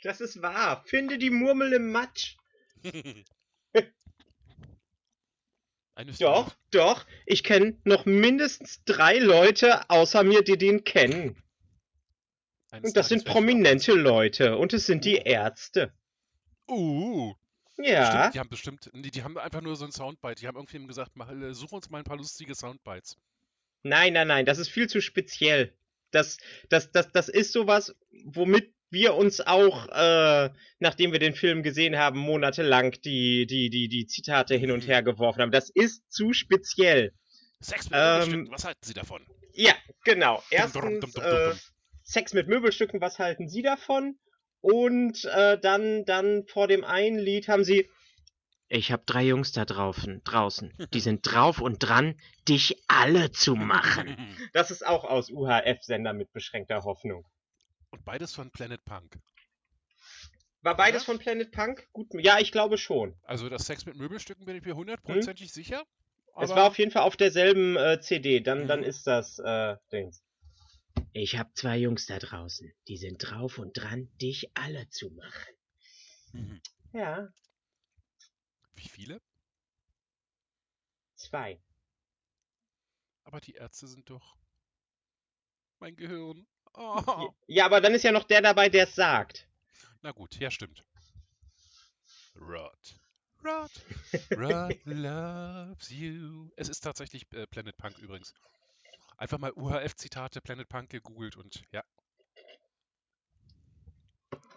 Das 0.04 0.22
ist 0.22 0.42
wahr. 0.42 0.84
Finde 0.86 1.18
die 1.18 1.30
Murmel 1.30 1.74
im 1.74 1.92
Matsch. 1.92 2.36
Doch, 6.20 6.56
doch. 6.70 7.08
Ich 7.26 7.44
kenne 7.44 7.80
noch 7.84 8.06
mindestens 8.06 8.84
drei 8.86 9.18
Leute 9.18 9.90
außer 9.90 10.24
mir, 10.24 10.44
die 10.44 10.58
den 10.58 10.84
kennen. 10.84 11.42
eines 12.70 12.90
Und 12.92 12.98
das 12.98 13.10
sind 13.10 13.24
Tages 13.26 13.34
prominente 13.34 13.94
Leute. 13.94 14.58
Und 14.58 14.74
es 14.74 14.86
sind 14.86 15.06
die 15.06 15.16
Ärzte. 15.16 15.92
auch- 16.68 16.76
Uh, 16.76 17.34
Ja. 17.78 18.06
stimmt, 18.12 18.34
die 18.36 18.40
haben 18.40 18.50
bestimmt. 18.50 18.90
Nee, 18.94 19.10
die 19.10 19.24
haben 19.24 19.38
einfach 19.40 19.62
nur 19.62 19.76
so 19.76 19.86
ein 19.86 19.92
Soundbite. 19.92 20.36
Die 20.42 20.48
haben 20.48 20.56
irgendwem 20.58 20.88
gesagt, 20.88 21.14
mach, 21.16 21.32
äh, 21.32 21.54
such 21.56 21.72
uns 21.72 21.90
mal 21.90 21.98
ein 22.00 22.04
paar 22.04 22.18
lustige 22.18 22.54
Soundbites. 22.54 23.18
Nein, 23.84 24.14
nein, 24.14 24.28
nein. 24.28 24.46
Das 24.46 24.58
ist 24.58 24.70
viel 24.70 24.88
zu 24.88 25.02
speziell. 25.02 25.74
Das, 26.12 26.38
das, 26.70 26.92
das, 26.92 27.12
das 27.12 27.30
ist 27.30 27.52
sowas, 27.54 27.96
womit 28.26 28.74
wir 28.90 29.16
uns 29.16 29.42
auch, 29.42 29.88
äh, 29.90 30.50
nachdem 30.80 31.12
wir 31.12 31.20
den 31.20 31.36
Film 31.36 31.62
gesehen 31.64 31.98
haben, 31.98 32.18
monatelang 32.20 32.92
die, 33.04 33.46
die, 33.46 33.70
die, 33.70 33.90
die 33.90 34.06
Zitate 34.08 34.56
hin 34.56 34.72
und 34.72 34.84
Mhm. 34.84 34.88
her 34.88 35.04
geworfen 35.04 35.42
haben. 35.42 35.52
Das 35.52 35.70
ist 35.70 36.10
zu 36.12 36.32
speziell. 36.34 37.14
Sex 37.60 37.90
mit 37.90 38.00
Ähm, 38.00 38.14
Möbelstücken, 38.20 38.52
was 38.52 38.64
halten 38.66 38.80
Sie 38.84 38.94
davon? 38.94 39.26
Ja, 39.54 39.74
genau. 40.04 40.42
Erstens 40.50 41.02
dum, 41.02 41.12
dum, 41.12 41.24
äh, 41.24 41.50
dum. 41.50 41.60
Sex 42.04 42.34
mit 42.34 42.48
Möbelstücken, 42.48 43.02
was 43.02 43.20
halten 43.20 43.50
Sie 43.50 43.62
davon? 43.62 44.18
Und 44.62 45.26
äh, 45.26 45.60
dann, 45.60 46.06
dann 46.06 46.46
vor 46.48 46.68
dem 46.68 46.84
einen 46.84 47.20
Lied 47.20 47.48
haben 47.48 47.64
sie. 47.64 47.90
Ich 48.70 48.92
habe 48.92 49.04
drei 49.06 49.24
Jungs 49.26 49.54
da 49.54 49.64
draußen, 49.66 50.22
draußen. 50.24 50.74
Die 50.94 51.00
sind 51.00 51.22
drauf 51.24 51.62
und 51.62 51.80
dran, 51.80 52.16
dich 52.48 52.82
alle 52.88 53.32
zu 53.32 53.56
machen. 53.56 54.16
Das 54.54 54.72
ist 54.72 54.86
auch 54.86 55.04
aus 55.04 55.30
UHF-Sender 55.30 56.14
mit 56.14 56.32
beschränkter 56.34 56.84
Hoffnung. 56.84 57.26
Und 57.92 58.04
beides 58.06 58.34
von 58.34 58.52
Planet 58.52 58.84
Punk. 58.86 59.18
War 60.62 60.76
beides 60.76 61.04
von 61.04 61.20
Planet 61.20 61.52
Punk? 61.52 61.88
Gut, 61.94 62.08
ja, 62.14 62.40
ich 62.40 62.52
glaube 62.52 62.78
schon. 62.78 63.16
Also 63.24 63.48
das 63.50 63.66
Sex 63.66 63.86
mit 63.86 63.96
Möbelstücken 63.96 64.46
bin 64.46 64.56
ich 64.58 64.64
mir 64.66 64.76
hundertprozentig 64.76 65.52
sicher. 65.54 65.84
es 66.40 66.50
war 66.50 66.68
auf 66.68 66.78
jeden 66.78 66.92
Fall 66.92 67.04
auf 67.04 67.16
derselben 67.16 67.78
äh, 67.78 68.00
CD. 68.02 68.42
Dann, 68.42 68.68
dann 68.68 68.80
Mhm. 68.82 68.86
ist 68.86 69.08
das 69.08 69.40
äh, 69.40 69.76
Dings. 69.92 70.24
Ich 71.14 71.38
habe 71.38 71.50
zwei 71.54 71.78
Jungs 71.78 72.06
da 72.08 72.20
draußen. 72.20 72.72
Die 72.88 72.98
sind 72.98 73.20
drauf 73.20 73.60
und 73.60 73.78
dran, 73.78 74.10
dich 74.22 74.52
alle 74.56 74.90
zu 74.90 75.10
machen. 75.12 75.54
Mhm. 76.34 76.62
Ja, 76.94 77.28
Wie 78.78 78.88
viele? 78.88 79.22
zwei. 81.16 81.60
Aber 83.24 83.42
die 83.42 83.56
Ärzte 83.56 83.88
sind 83.88 84.10
doch. 84.10 84.38
Mein 85.80 85.96
Gehirn. 85.96 86.48
Oh. 86.76 87.34
Ja, 87.48 87.66
aber 87.66 87.82
dann 87.82 87.96
ist 87.96 88.04
ja 88.04 88.12
noch 88.12 88.24
der 88.24 88.42
dabei, 88.42 88.70
der 88.70 88.84
es 88.84 88.94
sagt. 88.96 89.48
Na 90.04 90.12
gut, 90.12 90.36
ja, 90.36 90.52
stimmt. 90.52 90.86
Rod. 92.40 93.00
Rod. 93.44 93.72
Rod 94.32 94.80
loves 94.86 95.90
you. 95.90 96.52
Es 96.56 96.70
ist 96.70 96.82
tatsächlich 96.82 97.26
äh, 97.34 97.48
Planet 97.48 97.76
Punk 97.78 97.98
übrigens. 97.98 98.34
Einfach 99.18 99.40
mal 99.40 99.52
UHF-Zitate 99.54 100.40
Planet 100.42 100.70
Punk 100.70 100.92
gegoogelt 100.92 101.36
und 101.36 101.64
ja. 101.72 101.84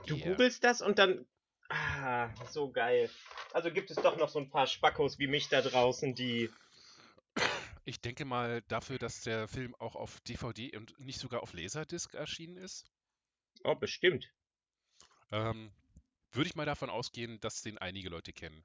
Du 0.06 0.16
Yeah. 0.16 0.30
googelst 0.30 0.62
das 0.62 0.82
und 0.82 0.98
dann. 0.98 1.26
Ah, 1.70 2.28
so 2.50 2.70
geil. 2.70 3.10
Also 3.52 3.70
gibt 3.72 3.90
es 3.90 3.96
doch 3.96 4.16
noch 4.16 4.28
so 4.28 4.38
ein 4.40 4.50
paar 4.50 4.66
Spackos 4.66 5.18
wie 5.18 5.26
mich 5.26 5.48
da 5.48 5.62
draußen, 5.62 6.14
die. 6.14 6.50
Ich 7.84 8.00
denke 8.00 8.24
mal 8.24 8.62
dafür, 8.68 8.98
dass 8.98 9.20
der 9.20 9.46
Film 9.46 9.74
auch 9.74 9.94
auf 9.94 10.20
DVD 10.20 10.76
und 10.78 10.98
nicht 10.98 11.18
sogar 11.20 11.42
auf 11.42 11.52
Laserdisc 11.52 12.14
erschienen 12.14 12.56
ist, 12.56 12.86
Oh, 13.64 13.74
bestimmt. 13.74 14.30
ähm, 15.32 15.72
würde 16.32 16.48
ich 16.48 16.54
mal 16.56 16.66
davon 16.66 16.90
ausgehen, 16.90 17.40
dass 17.40 17.62
den 17.62 17.78
einige 17.78 18.10
Leute 18.10 18.32
kennen. 18.32 18.64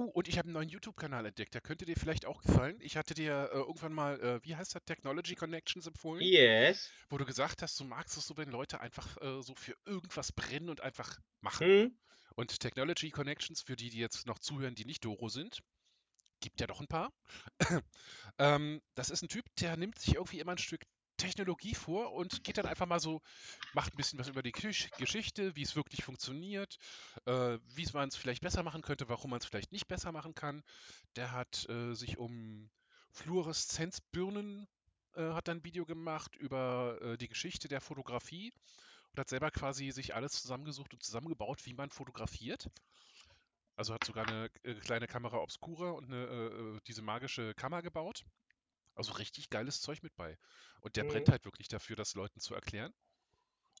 Uh, 0.00 0.04
und 0.12 0.28
ich 0.28 0.38
habe 0.38 0.46
einen 0.46 0.54
neuen 0.54 0.70
YouTube-Kanal 0.70 1.26
entdeckt. 1.26 1.52
Der 1.52 1.60
könnte 1.60 1.84
dir 1.84 1.94
vielleicht 1.94 2.24
auch 2.24 2.40
gefallen. 2.40 2.78
Ich 2.80 2.96
hatte 2.96 3.12
dir 3.12 3.50
äh, 3.52 3.56
irgendwann 3.58 3.92
mal, 3.92 4.18
äh, 4.20 4.40
wie 4.42 4.56
heißt 4.56 4.74
das, 4.74 4.82
Technology 4.86 5.34
Connections 5.34 5.86
empfohlen, 5.86 6.22
Yes. 6.22 6.88
wo 7.10 7.18
du 7.18 7.26
gesagt 7.26 7.60
hast, 7.60 7.78
du 7.78 7.84
magst 7.84 8.16
es 8.16 8.26
so, 8.26 8.38
wenn 8.38 8.48
Leute 8.48 8.80
einfach 8.80 9.20
äh, 9.20 9.42
so 9.42 9.54
für 9.54 9.76
irgendwas 9.84 10.32
brennen 10.32 10.70
und 10.70 10.80
einfach 10.80 11.18
machen. 11.42 11.66
Hm? 11.66 11.98
Und 12.34 12.60
Technology 12.60 13.10
Connections, 13.10 13.60
für 13.60 13.76
die, 13.76 13.90
die 13.90 13.98
jetzt 13.98 14.26
noch 14.26 14.38
zuhören, 14.38 14.74
die 14.74 14.86
nicht 14.86 15.04
Doro 15.04 15.28
sind, 15.28 15.60
gibt 16.40 16.62
ja 16.62 16.66
doch 16.66 16.80
ein 16.80 16.86
paar. 16.86 17.12
ähm, 18.38 18.80
das 18.94 19.10
ist 19.10 19.20
ein 19.22 19.28
Typ, 19.28 19.44
der 19.56 19.76
nimmt 19.76 19.98
sich 19.98 20.14
irgendwie 20.14 20.40
immer 20.40 20.52
ein 20.52 20.58
Stück 20.58 20.82
Technologie 21.20 21.74
vor 21.74 22.12
und 22.12 22.44
geht 22.44 22.58
dann 22.58 22.66
einfach 22.66 22.86
mal 22.86 23.00
so, 23.00 23.20
macht 23.72 23.92
ein 23.92 23.96
bisschen 23.96 24.18
was 24.18 24.28
über 24.28 24.42
die 24.42 24.52
Gesch 24.52 24.90
Geschichte, 24.98 25.54
wie 25.56 25.62
es 25.62 25.76
wirklich 25.76 26.04
funktioniert, 26.04 26.78
äh, 27.26 27.58
wie 27.74 27.86
man 27.92 28.08
es 28.08 28.16
vielleicht 28.16 28.42
besser 28.42 28.62
machen 28.62 28.82
könnte, 28.82 29.08
warum 29.08 29.30
man 29.30 29.40
es 29.40 29.46
vielleicht 29.46 29.72
nicht 29.72 29.88
besser 29.88 30.12
machen 30.12 30.34
kann. 30.34 30.62
Der 31.16 31.32
hat 31.32 31.68
äh, 31.68 31.94
sich 31.94 32.18
um 32.18 32.70
Fluoreszenzbirnen 33.12 34.68
äh, 35.16 35.32
hat 35.32 35.48
dann 35.48 35.58
ein 35.58 35.64
Video 35.64 35.84
gemacht 35.84 36.36
über 36.36 36.98
äh, 37.02 37.18
die 37.18 37.28
Geschichte 37.28 37.68
der 37.68 37.80
Fotografie 37.80 38.52
und 39.10 39.18
hat 39.18 39.28
selber 39.28 39.50
quasi 39.50 39.90
sich 39.90 40.14
alles 40.14 40.40
zusammengesucht 40.40 40.92
und 40.92 41.02
zusammengebaut, 41.02 41.66
wie 41.66 41.74
man 41.74 41.90
fotografiert. 41.90 42.68
Also 43.76 43.94
hat 43.94 44.04
sogar 44.04 44.28
eine 44.28 44.50
äh, 44.62 44.74
kleine 44.74 45.06
Kamera 45.06 45.38
Obscura 45.38 45.90
und 45.90 46.04
eine, 46.04 46.26
äh, 46.26 46.80
diese 46.86 47.02
magische 47.02 47.54
Kamera 47.54 47.80
gebaut. 47.80 48.24
Also 49.00 49.14
richtig 49.14 49.50
geiles 49.50 49.80
Zeug 49.80 50.02
mit 50.02 50.14
bei. 50.16 50.38
Und 50.80 50.96
der 50.96 51.04
Mhm. 51.04 51.08
brennt 51.08 51.28
halt 51.30 51.44
wirklich 51.46 51.68
dafür, 51.68 51.96
das 51.96 52.14
Leuten 52.14 52.40
zu 52.40 52.54
erklären. 52.54 52.94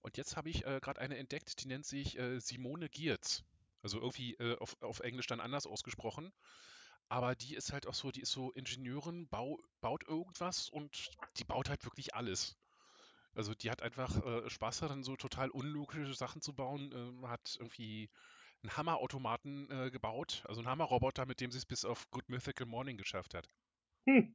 Und 0.02 0.16
jetzt 0.16 0.36
habe 0.36 0.50
ich 0.50 0.66
äh, 0.66 0.80
gerade 0.80 1.00
eine 1.00 1.16
entdeckt, 1.18 1.62
die 1.62 1.68
nennt 1.68 1.86
sich 1.86 2.18
äh, 2.18 2.40
Simone 2.40 2.88
Giertz. 2.88 3.44
Also 3.82 3.98
irgendwie 4.00 4.34
äh, 4.34 4.56
auf, 4.58 4.76
auf 4.82 5.00
Englisch 5.00 5.26
dann 5.26 5.40
anders 5.40 5.66
ausgesprochen. 5.66 6.32
Aber 7.08 7.34
die 7.36 7.54
ist 7.56 7.72
halt 7.72 7.86
auch 7.86 7.94
so, 7.94 8.10
die 8.12 8.22
ist 8.22 8.32
so 8.32 8.52
Ingenieurin, 8.52 9.28
bau, 9.28 9.58
baut 9.80 10.04
irgendwas 10.08 10.68
und 10.70 11.10
die 11.38 11.44
baut 11.44 11.68
halt 11.70 11.84
wirklich 11.84 12.14
alles. 12.14 12.56
Also 13.34 13.54
die 13.54 13.70
hat 13.70 13.82
einfach 13.82 14.16
äh, 14.24 14.50
Spaß 14.50 14.80
daran, 14.80 15.04
so 15.04 15.16
total 15.16 15.50
unlogische 15.50 16.14
Sachen 16.14 16.42
zu 16.42 16.54
bauen. 16.54 16.92
Ähm, 16.94 17.28
hat 17.28 17.56
irgendwie 17.58 18.10
einen 18.62 18.76
Hammerautomaten 18.76 19.70
äh, 19.70 19.90
gebaut, 19.90 20.44
also 20.48 20.60
einen 20.60 20.68
Hammerroboter, 20.70 21.26
mit 21.26 21.40
dem 21.40 21.52
sie 21.52 21.58
es 21.58 21.66
bis 21.66 21.84
auf 21.84 22.10
Good 22.10 22.28
Mythical 22.30 22.66
Morning 22.66 22.98
geschafft 22.98 23.34
hat. 23.34 23.48
Hm. 24.06 24.34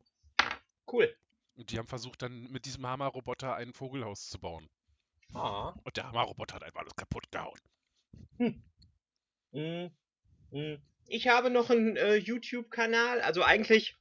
Cool. 0.91 1.15
Und 1.55 1.71
die 1.71 1.77
haben 1.77 1.87
versucht 1.87 2.21
dann 2.21 2.51
mit 2.51 2.65
diesem 2.65 2.85
Hammerroboter 2.85 3.55
ein 3.55 3.73
Vogelhaus 3.73 4.29
zu 4.29 4.39
bauen. 4.39 4.69
Ah. 5.33 5.73
Und 5.83 5.97
der 5.97 6.07
Hammerroboter 6.07 6.55
hat 6.55 6.63
einfach 6.63 6.81
alles 6.81 6.95
kaputt 6.95 7.31
gehauen. 7.31 7.59
Mm, 9.51 9.87
mm. 10.51 10.77
Ich 11.07 11.27
habe 11.27 11.49
noch 11.49 11.69
einen 11.69 11.95
äh, 11.97 12.15
YouTube-Kanal. 12.15 13.21
Also 13.21 13.43
eigentlich 13.43 13.95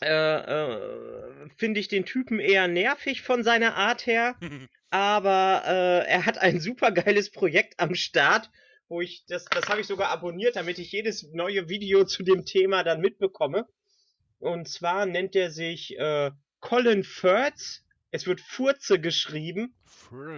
äh, 0.00 0.06
äh, 0.06 1.48
finde 1.56 1.80
ich 1.80 1.88
den 1.88 2.04
Typen 2.04 2.38
eher 2.38 2.68
nervig 2.68 3.22
von 3.22 3.42
seiner 3.42 3.74
Art 3.76 4.06
her. 4.06 4.36
Aber 4.90 5.64
äh, 5.66 6.08
er 6.08 6.24
hat 6.24 6.38
ein 6.38 6.60
super 6.60 6.92
geiles 6.92 7.30
Projekt 7.30 7.78
am 7.78 7.94
Start, 7.94 8.50
wo 8.88 9.00
ich 9.00 9.24
das, 9.26 9.44
das 9.44 9.68
habe 9.68 9.80
ich 9.80 9.86
sogar 9.86 10.08
abonniert, 10.08 10.56
damit 10.56 10.78
ich 10.78 10.92
jedes 10.92 11.24
neue 11.32 11.68
Video 11.68 12.04
zu 12.04 12.22
dem 12.22 12.44
Thema 12.46 12.84
dann 12.84 13.00
mitbekomme. 13.00 13.66
Und 14.38 14.68
zwar 14.68 15.06
nennt 15.06 15.34
er 15.36 15.50
sich 15.50 15.98
äh, 15.98 16.30
Colin 16.60 17.04
Furz. 17.04 17.84
Es 18.10 18.26
wird 18.26 18.40
Furze 18.40 19.00
geschrieben. 19.00 19.74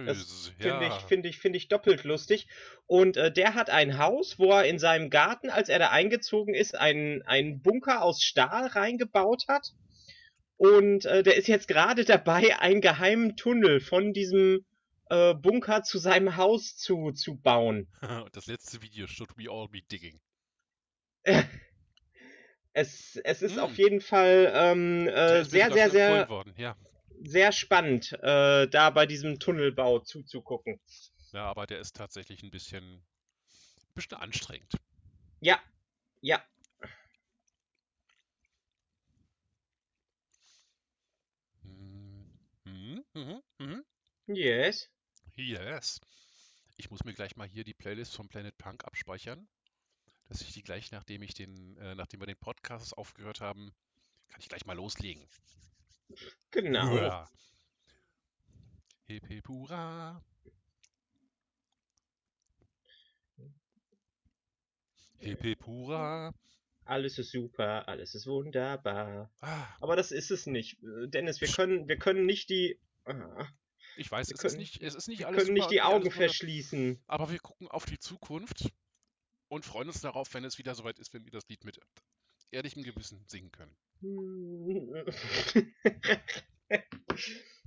Das 0.05 0.17
Frizz, 0.17 0.51
Finde 0.59 0.85
ich, 0.87 0.93
ja. 0.93 0.99
finde 0.99 1.29
ich, 1.29 1.37
finde 1.39 1.57
ich 1.57 1.67
doppelt 1.69 2.03
lustig. 2.03 2.47
Und 2.87 3.15
äh, 3.15 3.31
der 3.31 3.53
hat 3.53 3.69
ein 3.69 3.97
Haus, 3.97 4.37
wo 4.37 4.51
er 4.51 4.65
in 4.65 4.79
seinem 4.79 5.09
Garten, 5.09 5.49
als 5.49 5.69
er 5.69 5.79
da 5.79 5.89
eingezogen 5.89 6.53
ist, 6.53 6.77
einen, 6.77 7.21
einen 7.21 7.61
Bunker 7.61 8.01
aus 8.01 8.21
Stahl 8.21 8.67
reingebaut 8.67 9.45
hat. 9.47 9.73
Und 10.57 11.05
äh, 11.05 11.23
der 11.23 11.37
ist 11.37 11.47
jetzt 11.47 11.67
gerade 11.67 12.05
dabei, 12.05 12.59
einen 12.59 12.81
geheimen 12.81 13.37
Tunnel 13.37 13.79
von 13.79 14.13
diesem 14.13 14.65
äh, 15.09 15.33
Bunker 15.33 15.83
zu 15.83 15.97
seinem 15.97 16.35
Haus 16.37 16.75
zu, 16.75 17.11
zu 17.11 17.37
bauen. 17.37 17.87
Und 18.01 18.35
das 18.35 18.47
letzte 18.47 18.81
Video, 18.81 19.07
Should 19.07 19.37
We 19.37 19.49
All 19.49 19.69
Be 19.69 19.81
Digging? 19.81 20.19
Es, 22.73 23.17
es 23.17 23.41
ist 23.41 23.57
Mm. 23.57 23.59
auf 23.59 23.77
jeden 23.77 24.01
Fall 24.01 24.51
ähm, 24.55 25.07
äh, 25.07 25.43
sehr, 25.43 25.71
sehr, 25.71 25.89
sehr, 25.89 26.45
ja. 26.57 26.75
sehr 27.19 27.51
spannend, 27.51 28.13
äh, 28.21 28.67
da 28.67 28.89
bei 28.91 29.05
diesem 29.05 29.39
Tunnelbau 29.39 29.99
zuzugucken. 29.99 30.79
Ja, 31.33 31.45
aber 31.45 31.67
der 31.67 31.79
ist 31.79 31.95
tatsächlich 31.95 32.43
ein 32.43 32.51
bisschen, 32.51 33.03
bisschen 33.93 34.17
anstrengend. 34.17 34.73
Ja, 35.41 35.59
ja. 36.21 36.41
Mhm. 41.63 43.03
Mhm. 43.13 43.41
Mhm. 43.59 43.85
Yes. 44.27 44.89
Yes. 45.35 45.99
Ich 46.77 46.89
muss 46.89 47.03
mir 47.03 47.13
gleich 47.13 47.35
mal 47.35 47.47
hier 47.47 47.63
die 47.63 47.73
Playlist 47.73 48.15
von 48.15 48.29
Planet 48.29 48.57
Punk 48.57 48.85
abspeichern, 48.85 49.47
dass 50.31 50.41
ich 50.41 50.53
die 50.53 50.63
gleich, 50.63 50.91
nachdem 50.91 51.21
ich 51.23 51.33
den, 51.33 51.75
äh, 51.77 51.93
nachdem 51.93 52.21
wir 52.21 52.25
den 52.27 52.37
Podcast 52.37 52.97
aufgehört 52.97 53.41
haben, 53.41 53.73
kann 54.29 54.39
ich 54.39 54.47
gleich 54.47 54.65
mal 54.65 54.77
loslegen. 54.77 55.27
Genau. 56.51 56.89
Hurra. 56.89 57.29
Hip 59.07 59.27
hip 59.27 59.47
hurra. 59.49 60.23
Hip 65.19 65.41
hip 65.41 65.65
hurra. 65.65 66.33
Alles 66.85 67.17
ist 67.19 67.31
super, 67.31 67.87
alles 67.87 68.15
ist 68.15 68.25
wunderbar. 68.25 69.31
Ah, 69.41 69.67
Aber 69.79 69.95
das 69.95 70.11
ist 70.11 70.31
es 70.31 70.45
nicht. 70.47 70.77
Dennis, 71.07 71.39
wir 71.41 71.47
können, 71.47 71.87
wir 71.87 71.97
können 71.97 72.25
nicht 72.25 72.49
die. 72.49 72.79
Ah, 73.05 73.47
ich 73.97 74.09
weiß, 74.09 74.29
Wir 74.29 74.35
es 74.35 74.43
ist 74.43 74.49
können- 74.51 74.57
nicht, 74.59 74.81
es 74.81 74.95
ist 74.95 75.07
nicht 75.07 75.19
wir 75.19 75.27
alles 75.27 75.43
können 75.43 75.53
nicht 75.53 75.63
super 75.63 75.73
die 75.73 75.79
und 75.81 75.85
alles 75.85 75.95
Augen 76.05 76.11
verschließen. 76.11 77.03
Aber 77.07 77.29
wir 77.31 77.39
gucken 77.39 77.67
auf 77.67 77.85
die 77.85 77.99
Zukunft 77.99 78.71
und 79.51 79.65
freuen 79.65 79.89
uns 79.89 79.99
darauf, 79.99 80.33
wenn 80.33 80.45
es 80.45 80.57
wieder 80.57 80.73
soweit 80.75 80.97
ist, 80.97 81.13
wenn 81.13 81.25
wir 81.25 81.31
das 81.31 81.47
Lied 81.49 81.65
mit 81.65 81.77
ehrlichem 82.51 82.83
Gewissen 82.83 83.21
singen 83.27 83.51
können. 83.51 83.75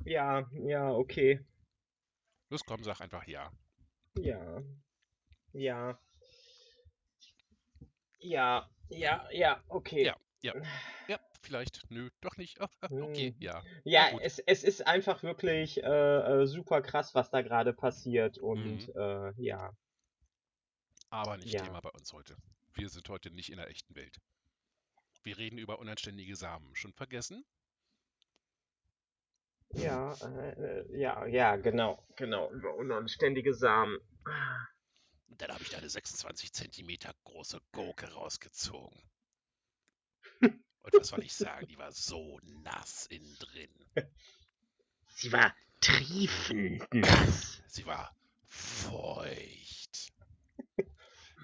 ja, 0.04 0.48
ja, 0.64 0.90
okay. 0.92 1.44
Los 2.48 2.64
komm, 2.64 2.82
sag 2.84 3.00
einfach 3.02 3.26
ja. 3.26 3.52
Ja. 4.18 4.62
Ja. 5.52 5.98
Ja, 8.18 8.70
ja, 8.88 9.28
ja, 9.30 9.62
okay. 9.68 10.06
Ja. 10.06 10.16
Ja, 11.08 11.18
vielleicht, 11.42 11.90
nö, 11.90 12.10
doch 12.20 12.36
nicht. 12.36 12.60
Ah, 12.60 12.68
okay, 12.90 13.32
Hm. 13.32 13.36
ja. 13.40 13.62
Ja, 13.84 14.10
gut. 14.10 14.20
es, 14.22 14.38
es 14.38 14.62
ist 14.64 14.86
einfach 14.86 15.22
wirklich 15.22 15.82
äh, 15.82 15.86
äh, 16.42 16.46
super 16.46 16.80
krass, 16.82 17.14
was 17.14 17.30
da 17.30 17.42
gerade 17.42 17.72
passiert. 17.74 18.38
Und 18.38 18.88
Mhm. 18.88 18.92
äh, 18.96 19.32
ja. 19.42 19.74
Aber 21.14 21.36
nicht 21.36 21.52
Ja. 21.52 21.62
Thema 21.62 21.80
bei 21.80 21.90
uns 21.90 22.12
heute. 22.12 22.36
Wir 22.72 22.88
sind 22.88 23.08
heute 23.08 23.30
nicht 23.30 23.50
in 23.50 23.56
der 23.56 23.70
echten 23.70 23.94
Welt. 23.94 24.20
Wir 25.22 25.38
reden 25.38 25.58
über 25.58 25.78
unanständige 25.78 26.34
Samen. 26.34 26.74
Schon 26.74 26.92
vergessen? 26.92 27.44
Ja, 29.74 30.12
äh, 30.14 30.98
ja, 30.98 31.24
ja, 31.26 31.54
genau, 31.54 32.04
genau. 32.16 32.50
Über 32.50 32.74
unanständige 32.74 33.54
Samen. 33.54 33.96
Und 35.28 35.40
dann 35.40 35.52
habe 35.52 35.62
ich 35.62 35.70
da 35.70 35.78
eine 35.78 35.88
26 35.88 36.52
Zentimeter 36.52 37.14
große 37.22 37.60
Gurke 37.70 38.12
rausgezogen. 38.12 39.00
Und 40.40 40.92
was 40.92 41.08
soll 41.08 41.22
ich 41.22 41.34
sagen? 41.34 41.68
Die 41.68 41.78
war 41.78 41.92
so 41.92 42.40
nass 42.42 43.06
innen 43.06 43.36
drin. 43.38 43.70
Sie 45.10 45.30
war 45.30 45.54
triefend 45.80 46.92
nass. 46.92 47.62
Sie 47.68 47.86
war 47.86 48.16
feucht. 48.46 50.13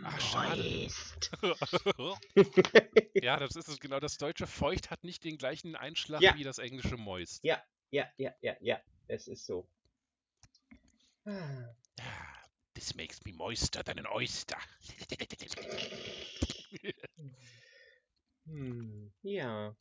Ach, 0.05 0.21
schade. 0.21 0.89
Ja, 3.23 3.37
das 3.39 3.57
ist 3.57 3.69
es 3.69 3.79
genau. 3.81 4.01
Das 4.01 4.17
deutsche 4.19 4.47
feucht 4.47 4.91
hat 4.91 5.05
nicht 5.05 5.25
den 5.25 5.37
gleichen 5.39 5.77
Einschlag 5.77 6.23
Ja. 6.23 6.35
wie 6.37 6.45
das 6.45 6.59
englische 6.59 6.97
moist. 6.97 7.43
Ja, 7.45 7.63
ja, 7.91 8.09
ja, 8.17 8.33
ja, 8.41 8.57
ja. 8.61 8.81
Es 9.09 9.29
ist 9.29 9.45
so. 9.47 9.69
Ah, 11.27 11.75
This 12.75 12.95
makes 12.95 13.23
me 13.25 13.33
moister 13.33 13.85
than 13.85 13.99
an 13.99 14.07
oyster. 14.07 14.57
Hm. 18.47 19.13
Ja. 19.23 19.77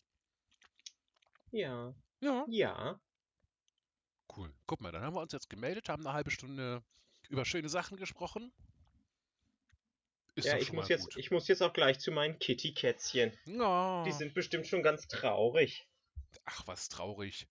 Ja. 1.51 1.93
ja, 2.21 2.45
Ja. 2.47 2.99
cool. 4.36 4.53
Guck 4.67 4.82
mal, 4.82 4.91
dann 4.91 5.01
haben 5.03 5.15
wir 5.15 5.21
uns 5.21 5.32
jetzt 5.34 5.49
gemeldet, 5.49 5.89
haben 5.89 6.05
eine 6.05 6.13
halbe 6.13 6.29
Stunde 6.32 6.84
über 7.29 7.45
schöne 7.45 7.69
Sachen 7.69 7.97
gesprochen. 7.97 8.51
Ist 10.39 10.45
Ja, 10.45 10.58
ich 10.58 10.73
muss 10.73 10.89
jetzt, 10.89 11.06
gut. 11.06 11.17
ich 11.17 11.32
muss 11.32 11.47
jetzt 11.47 11.62
auch 11.62 11.73
gleich 11.73 11.99
zu 11.99 12.12
meinen 12.12 12.39
Kitty-Kätzchen. 12.39 13.32
Ja. 13.45 14.04
Die 14.06 14.12
sind 14.12 14.34
bestimmt 14.34 14.67
schon 14.67 14.84
ganz 14.84 15.08
traurig. 15.08 15.86
Ach, 16.45 16.63
was 16.67 16.89
traurig. 16.89 17.47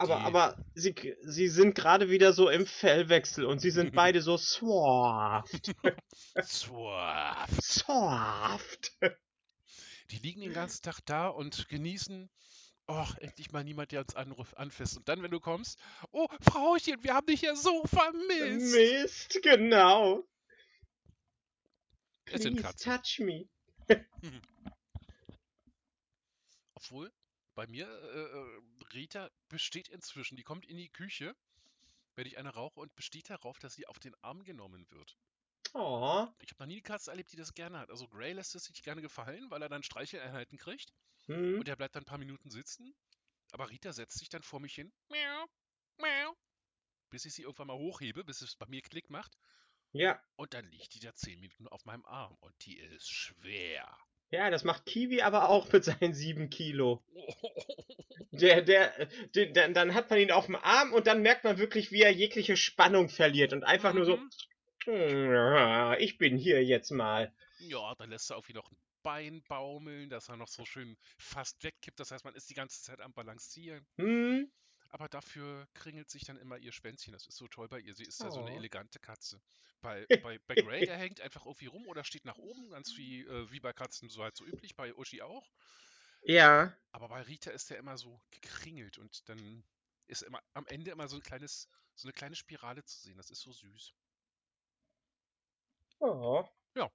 Aber, 0.00 0.16
Die- 0.16 0.22
aber 0.22 0.64
sie, 0.74 0.94
sie 1.22 1.48
sind 1.48 1.74
gerade 1.74 2.08
wieder 2.10 2.32
so 2.32 2.48
im 2.48 2.66
Fellwechsel 2.66 3.44
und 3.44 3.58
sie 3.60 3.70
sind 3.70 3.92
beide 3.94 4.22
so 4.22 4.36
soft. 4.36 5.72
Zwaff. 6.42 7.50
Soft. 7.60 8.92
Die 10.10 10.18
liegen 10.18 10.40
den 10.40 10.52
ganzen 10.52 10.82
Tag 10.82 11.00
da 11.04 11.28
und 11.28 11.68
genießen. 11.68 12.30
Och, 12.90 13.16
endlich 13.18 13.52
mal 13.52 13.64
niemand, 13.64 13.92
der 13.92 14.00
uns 14.00 14.14
anruft, 14.16 14.56
anfasst. 14.56 14.96
Und 14.96 15.08
dann, 15.10 15.22
wenn 15.22 15.30
du 15.30 15.40
kommst, 15.40 15.78
oh, 16.10 16.26
Frauchen, 16.40 17.02
wir 17.02 17.12
haben 17.12 17.26
dich 17.26 17.42
ja 17.42 17.54
so 17.54 17.84
vermisst. 17.84 18.74
Mist, 18.74 19.40
genau. 19.42 20.24
Es 22.32 22.42
sind 22.42 22.60
Katzen. 22.60 22.92
touch 22.92 23.18
me. 23.20 23.48
Obwohl, 26.74 27.12
bei 27.54 27.66
mir, 27.66 27.86
äh, 27.88 28.20
äh, 28.20 28.62
Rita 28.94 29.30
besteht 29.48 29.88
inzwischen, 29.88 30.36
die 30.36 30.42
kommt 30.44 30.64
in 30.66 30.76
die 30.76 30.90
Küche, 30.90 31.34
wenn 32.14 32.26
ich 32.26 32.38
eine 32.38 32.50
rauche 32.50 32.80
und 32.80 32.94
besteht 32.96 33.30
darauf, 33.30 33.58
dass 33.58 33.74
sie 33.74 33.86
auf 33.86 33.98
den 33.98 34.14
Arm 34.22 34.44
genommen 34.44 34.90
wird. 34.90 35.16
Oh. 35.74 36.26
Ich 36.40 36.50
habe 36.50 36.62
noch 36.62 36.66
nie 36.66 36.74
eine 36.74 36.82
Katze 36.82 37.10
erlebt, 37.10 37.32
die 37.32 37.36
das 37.36 37.52
gerne 37.54 37.78
hat. 37.78 37.90
Also 37.90 38.08
Gray 38.08 38.32
lässt 38.32 38.54
es 38.54 38.64
sich 38.64 38.82
gerne 38.82 39.02
gefallen, 39.02 39.50
weil 39.50 39.62
er 39.62 39.68
dann 39.68 39.82
Streicheleinheiten 39.82 40.58
kriegt 40.58 40.92
Hm. 41.26 41.58
und 41.58 41.68
er 41.68 41.76
bleibt 41.76 41.94
dann 41.94 42.02
ein 42.02 42.06
paar 42.06 42.18
Minuten 42.18 42.50
sitzen. 42.50 42.94
Aber 43.52 43.68
Rita 43.70 43.92
setzt 43.92 44.18
sich 44.18 44.28
dann 44.28 44.42
vor 44.42 44.60
mich 44.60 44.74
hin, 44.74 44.92
miau, 45.08 45.46
miau, 45.98 46.34
bis 47.10 47.24
ich 47.24 47.34
sie 47.34 47.42
irgendwann 47.42 47.68
mal 47.68 47.76
hochhebe, 47.78 48.24
bis 48.24 48.40
es 48.40 48.56
bei 48.56 48.66
mir 48.66 48.82
Klick 48.82 49.10
macht. 49.10 49.36
Ja. 49.92 50.20
Und 50.36 50.54
dann 50.54 50.66
liegt 50.70 50.94
die 50.94 51.00
da 51.00 51.14
10 51.14 51.40
Minuten 51.40 51.68
auf 51.68 51.84
meinem 51.84 52.04
Arm 52.04 52.36
und 52.40 52.54
die 52.64 52.78
ist 52.78 53.08
schwer. 53.10 53.96
Ja, 54.30 54.50
das 54.50 54.62
macht 54.62 54.84
Kiwi 54.84 55.22
aber 55.22 55.48
auch 55.48 55.72
mit 55.72 55.84
seinen 55.84 56.12
sieben 56.14 56.50
Kilo. 56.50 57.02
Der, 58.30 58.62
der, 58.62 59.06
der, 59.34 59.68
dann 59.70 59.94
hat 59.94 60.10
man 60.10 60.18
ihn 60.20 60.30
auf 60.30 60.46
dem 60.46 60.56
Arm 60.56 60.92
und 60.92 61.06
dann 61.06 61.22
merkt 61.22 61.44
man 61.44 61.58
wirklich, 61.58 61.90
wie 61.90 62.02
er 62.02 62.10
jegliche 62.12 62.56
Spannung 62.56 63.08
verliert 63.08 63.52
und 63.52 63.64
einfach 63.64 63.94
nur 63.94 64.04
so, 64.04 64.16
Mhm. 64.16 64.30
"Hm, 64.84 65.96
ich 65.98 66.18
bin 66.18 66.36
hier 66.36 66.62
jetzt 66.64 66.90
mal. 66.90 67.32
Ja, 67.58 67.94
dann 67.96 68.10
lässt 68.10 68.30
er 68.30 68.36
irgendwie 68.36 68.52
noch 68.54 68.70
ein 68.70 68.76
Bein 69.02 69.42
baumeln, 69.48 70.10
dass 70.10 70.28
er 70.28 70.36
noch 70.36 70.48
so 70.48 70.64
schön 70.64 70.96
fast 71.16 71.62
wegkippt. 71.64 71.98
Das 71.98 72.10
heißt, 72.10 72.24
man 72.24 72.34
ist 72.34 72.50
die 72.50 72.54
ganze 72.54 72.82
Zeit 72.82 73.00
am 73.00 73.12
Balancieren. 73.12 73.86
Hm? 73.96 74.50
Aber 74.90 75.08
dafür 75.08 75.68
kringelt 75.74 76.08
sich 76.10 76.24
dann 76.24 76.38
immer 76.38 76.56
ihr 76.58 76.72
Schwänzchen. 76.72 77.12
Das 77.12 77.26
ist 77.26 77.36
so 77.36 77.46
toll 77.48 77.68
bei 77.68 77.80
ihr. 77.80 77.94
Sie 77.94 78.04
ist 78.04 78.20
ja 78.20 78.30
so 78.30 78.40
eine 78.40 78.52
Oh. 78.52 78.56
elegante 78.56 78.98
Katze. 78.98 79.40
Bei, 79.80 80.06
bei, 80.26 80.38
bei 80.46 80.54
Grey, 80.54 80.86
der 80.86 80.96
hängt 80.96 81.20
einfach 81.20 81.44
irgendwie 81.44 81.66
rum 81.66 81.86
oder 81.86 82.04
steht 82.04 82.24
nach 82.24 82.38
oben, 82.38 82.70
ganz 82.70 82.96
wie, 82.96 83.20
äh, 83.22 83.50
wie 83.50 83.60
bei 83.60 83.72
Katzen 83.72 84.08
so 84.08 84.22
halt 84.22 84.36
so 84.36 84.44
üblich, 84.46 84.74
bei 84.76 84.94
Uschi 84.94 85.20
auch. 85.22 85.50
Ja. 86.22 86.76
Aber 86.90 87.08
bei 87.08 87.22
Rita 87.22 87.50
ist 87.50 87.70
der 87.70 87.78
immer 87.78 87.96
so 87.98 88.20
gekringelt 88.30 88.98
und 88.98 89.28
dann 89.28 89.62
ist 90.06 90.22
immer 90.22 90.42
am 90.54 90.66
Ende 90.66 90.90
immer 90.90 91.06
so 91.06 91.16
ein 91.16 91.22
kleines, 91.22 91.68
so 91.94 92.08
eine 92.08 92.12
kleine 92.14 92.34
Spirale 92.34 92.82
zu 92.84 92.98
sehen. 92.98 93.16
Das 93.18 93.30
ist 93.30 93.40
so 93.42 93.52
süß. 93.52 93.92
Oh. 96.00 96.44
Ja. 96.74 96.90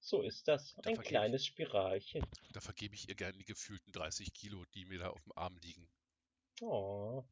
So 0.00 0.22
ist 0.22 0.48
das. 0.48 0.74
Da 0.74 0.78
Ein 0.78 0.82
vergebe 0.94 1.02
ich- 1.02 1.08
kleines 1.08 1.46
Spiralchen. 1.46 2.24
Da 2.52 2.60
vergebe 2.60 2.94
ich 2.94 3.08
ihr 3.08 3.14
gerne 3.14 3.36
die 3.36 3.44
gefühlten 3.44 3.92
30 3.92 4.32
Kilo, 4.32 4.64
die 4.74 4.86
mir 4.86 4.98
da 4.98 5.10
auf 5.10 5.22
dem 5.22 5.32
Arm 5.36 5.56
liegen. 5.58 5.88
Oh, 6.60 7.24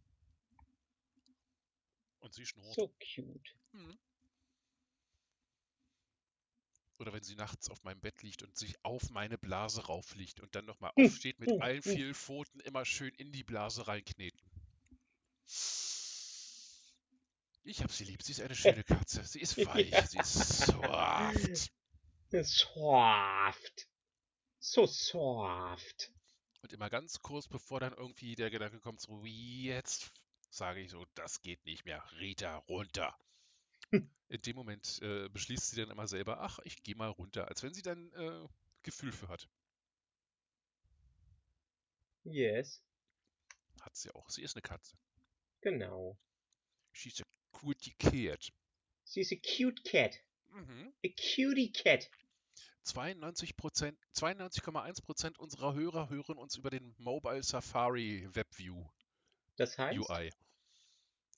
Und 2.21 2.35
sie 2.35 2.45
schnurrt. 2.47 2.75
so 2.75 2.89
cute. 3.01 3.55
Mhm. 3.73 3.99
Oder 6.99 7.13
wenn 7.13 7.23
sie 7.23 7.37
nachts 7.37 7.71
auf 7.71 7.83
meinem 7.85 8.01
Bett 8.01 8.23
liegt 8.23 8.43
und 8.43 8.57
sich 8.57 8.75
auf 8.85 9.11
meine 9.11 9.39
Blase 9.39 9.87
raufliegt 9.87 10.41
und 10.41 10.55
dann 10.55 10.65
nochmal 10.67 10.93
Hm, 10.97 11.05
aufsteht 11.07 11.39
mit 11.41 11.51
hm, 11.51 11.61
allen 11.61 11.83
hm. 11.85 11.93
vielen 11.93 12.15
Pfoten 12.15 12.61
immer 12.61 12.85
schön 12.85 13.15
in 13.15 13.33
die 13.33 13.45
Blase 13.45 13.87
reinkneten. 13.87 14.41
Ich 17.65 17.83
hab 17.83 17.93
sie 17.93 18.05
lieb. 18.05 18.23
Sie 18.23 18.33
ist 18.33 18.41
eine 18.41 18.55
schöne 18.57 18.85
Katze. 18.85 19.25
Sie 19.25 19.41
ist 19.41 19.63
weich. 19.67 19.91
Ja. 19.91 20.07
Sie 20.07 20.19
ist 20.19 20.33
soft. 20.67 21.71
Soft. 22.31 23.89
So 24.61 24.87
soft. 24.87 26.13
Und 26.67 26.73
immer 26.73 26.91
ganz 26.91 27.21
kurz 27.23 27.47
bevor 27.47 27.79
dann 27.79 27.93
irgendwie 27.93 28.35
der 28.35 28.51
Gedanke 28.51 28.81
kommt, 28.81 29.01
so 29.01 29.25
jetzt 29.25 30.13
sage 30.51 30.81
ich 30.81 30.91
so, 30.91 31.07
das 31.15 31.41
geht 31.41 31.65
nicht 31.65 31.85
mehr. 31.85 32.03
Rita, 32.19 32.57
runter. 32.69 33.17
Hm. 33.91 34.11
In 34.29 34.43
dem 34.43 34.57
Moment 34.57 35.01
äh, 35.01 35.29
beschließt 35.29 35.71
sie 35.71 35.77
dann 35.77 35.91
immer 35.93 36.09
selber, 36.09 36.41
ach, 36.41 36.59
ich 36.65 36.83
gehe 36.83 36.97
mal 36.97 37.11
runter, 37.11 37.47
als 37.47 37.63
wenn 37.63 37.73
sie 37.73 37.83
dann 37.83 38.13
äh, 38.15 38.49
Gefühl 38.83 39.13
für 39.13 39.29
hat. 39.29 39.49
Yes, 42.25 42.83
Hat 43.81 43.95
sie 43.95 44.11
auch. 44.11 44.29
Sie 44.29 44.43
ist 44.43 44.57
eine 44.57 44.63
Katze. 44.63 44.97
genau. 45.61 46.19
She's 46.91 47.21
a 47.21 47.25
cutie 47.53 47.95
cat. 48.01 48.53
She's 49.05 49.31
a 49.31 49.37
cute 49.37 49.85
cat. 49.85 50.19
Mhm. 50.49 50.93
A 51.05 51.09
cutie 51.11 51.71
cat. 51.71 52.11
92%, 52.87 53.97
92,1% 54.15 55.39
unserer 55.39 55.75
Hörer 55.75 56.09
hören 56.09 56.39
uns 56.39 56.57
über 56.57 56.71
den 56.71 56.95
Mobile 56.99 57.43
Safari 57.43 58.29
WebView 58.33 58.89
Das 59.57 59.77
heißt? 59.77 59.99
UI. 59.99 60.33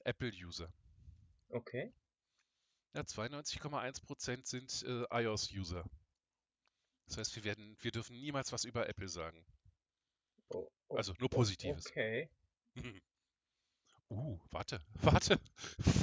Apple 0.05 0.33
User. 0.33 0.73
Okay. 1.49 1.93
Ja, 2.95 3.03
92,1% 3.03 4.47
sind 4.47 4.83
äh, 4.83 5.23
iOS-User. 5.23 5.85
Das 7.07 7.19
heißt, 7.19 7.37
wir 7.37 7.45
werden, 7.45 7.77
wir 7.81 7.91
dürfen 7.91 8.19
niemals 8.21 8.53
was 8.53 8.65
über 8.65 8.89
Apple 8.89 9.09
sagen. 9.09 9.45
Oh, 10.51 10.71
oh, 10.89 10.97
Also 10.97 11.15
nur 11.19 11.31
Positives. 11.31 11.87
Okay. 11.87 12.31
Uh, 14.11 14.39
warte, 14.51 14.81
warte, 15.03 15.39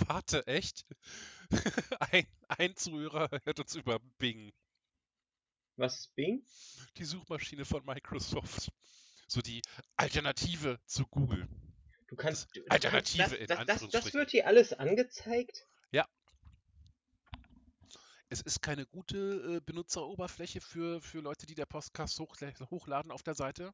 warte, 0.08 0.46
echt? 0.48 0.86
Ein, 2.00 2.28
ein 2.48 2.76
Zuhörer 2.76 3.30
hört 3.44 3.60
uns 3.60 3.76
über 3.76 4.00
Bing, 4.20 4.54
Was 5.78 6.00
ist 6.00 6.16
Bing? 6.16 6.46
die 6.98 7.04
Suchmaschine 7.06 7.66
von 7.66 7.84
Microsoft. 7.86 8.72
So 9.28 9.42
die 9.42 9.62
Alternative 9.98 10.80
zu 10.86 11.06
Google. 11.08 11.48
Du 12.08 12.16
kannst. 12.16 12.56
du- 12.56 12.62
du 12.62 12.68
Alternative 12.70 13.24
kannst, 13.24 13.36
in 13.36 13.48
das, 13.48 13.58
das, 13.58 13.58
das, 13.58 13.66
das 13.68 13.82
Anführungsstrichen. 13.84 14.20
wird 14.20 14.32
dir 14.34 14.48
alles 14.48 14.74
angezeigt? 14.74 15.68
Es 18.28 18.42
ist 18.42 18.62
keine 18.62 18.88
gute 18.88 19.58
äh, 19.58 19.62
Benutzeroberfläche 19.62 20.60
für, 20.60 21.00
für 21.00 21.20
Leute, 21.20 21.46
die 21.46 21.54
der 21.54 21.68
Podcast 21.68 22.20
hochla 22.20 22.52
hochladen 22.72 23.12
auf 23.12 23.22
der 23.22 23.36
Seite, 23.36 23.72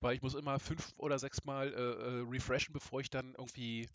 weil 0.00 0.16
ich 0.16 0.22
muss 0.22 0.34
immer 0.34 0.58
fünf 0.58 0.94
oder 0.96 1.18
sechs 1.18 1.44
Mal 1.44 1.74
äh, 1.74 1.76
äh, 1.76 2.24
refreshen, 2.26 2.72
bevor 2.72 3.00
ich 3.02 3.10
dann 3.10 3.34
irgendwie 3.36 3.88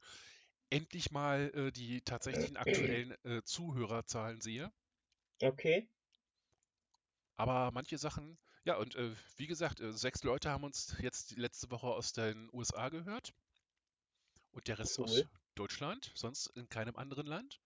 endlich 0.70 1.10
mal 1.12 1.52
äh, 1.56 1.72
die 1.72 2.02
tatsächlichen 2.02 2.58
aktuellen 3.02 3.16
äh, 3.26 3.42
Zuhörerzahlen 3.44 4.40
sehe. 4.40 4.72
Okay. 5.42 5.90
Aber 7.42 7.72
manche 7.72 7.98
Sachen, 7.98 8.38
ja, 8.66 8.78
und 8.78 8.94
äh, 8.94 9.16
wie 9.38 9.48
gesagt, 9.48 9.80
äh, 9.80 9.92
sechs 9.94 10.24
Leute 10.24 10.52
haben 10.52 10.64
uns 10.64 10.96
jetzt 11.00 11.36
letzte 11.38 11.72
Woche 11.72 11.88
aus 11.88 12.14
den 12.14 12.48
USA 12.54 12.90
gehört 12.90 13.34
und 14.52 14.68
der 14.68 14.78
Rest 14.78 15.00
aus 15.00 15.16
Cool. 15.18 15.30
Deutschland, 15.56 16.12
sonst 16.14 16.46
in 16.56 16.70
keinem 16.70 16.96
anderen 16.96 17.26
Land. 17.26 17.60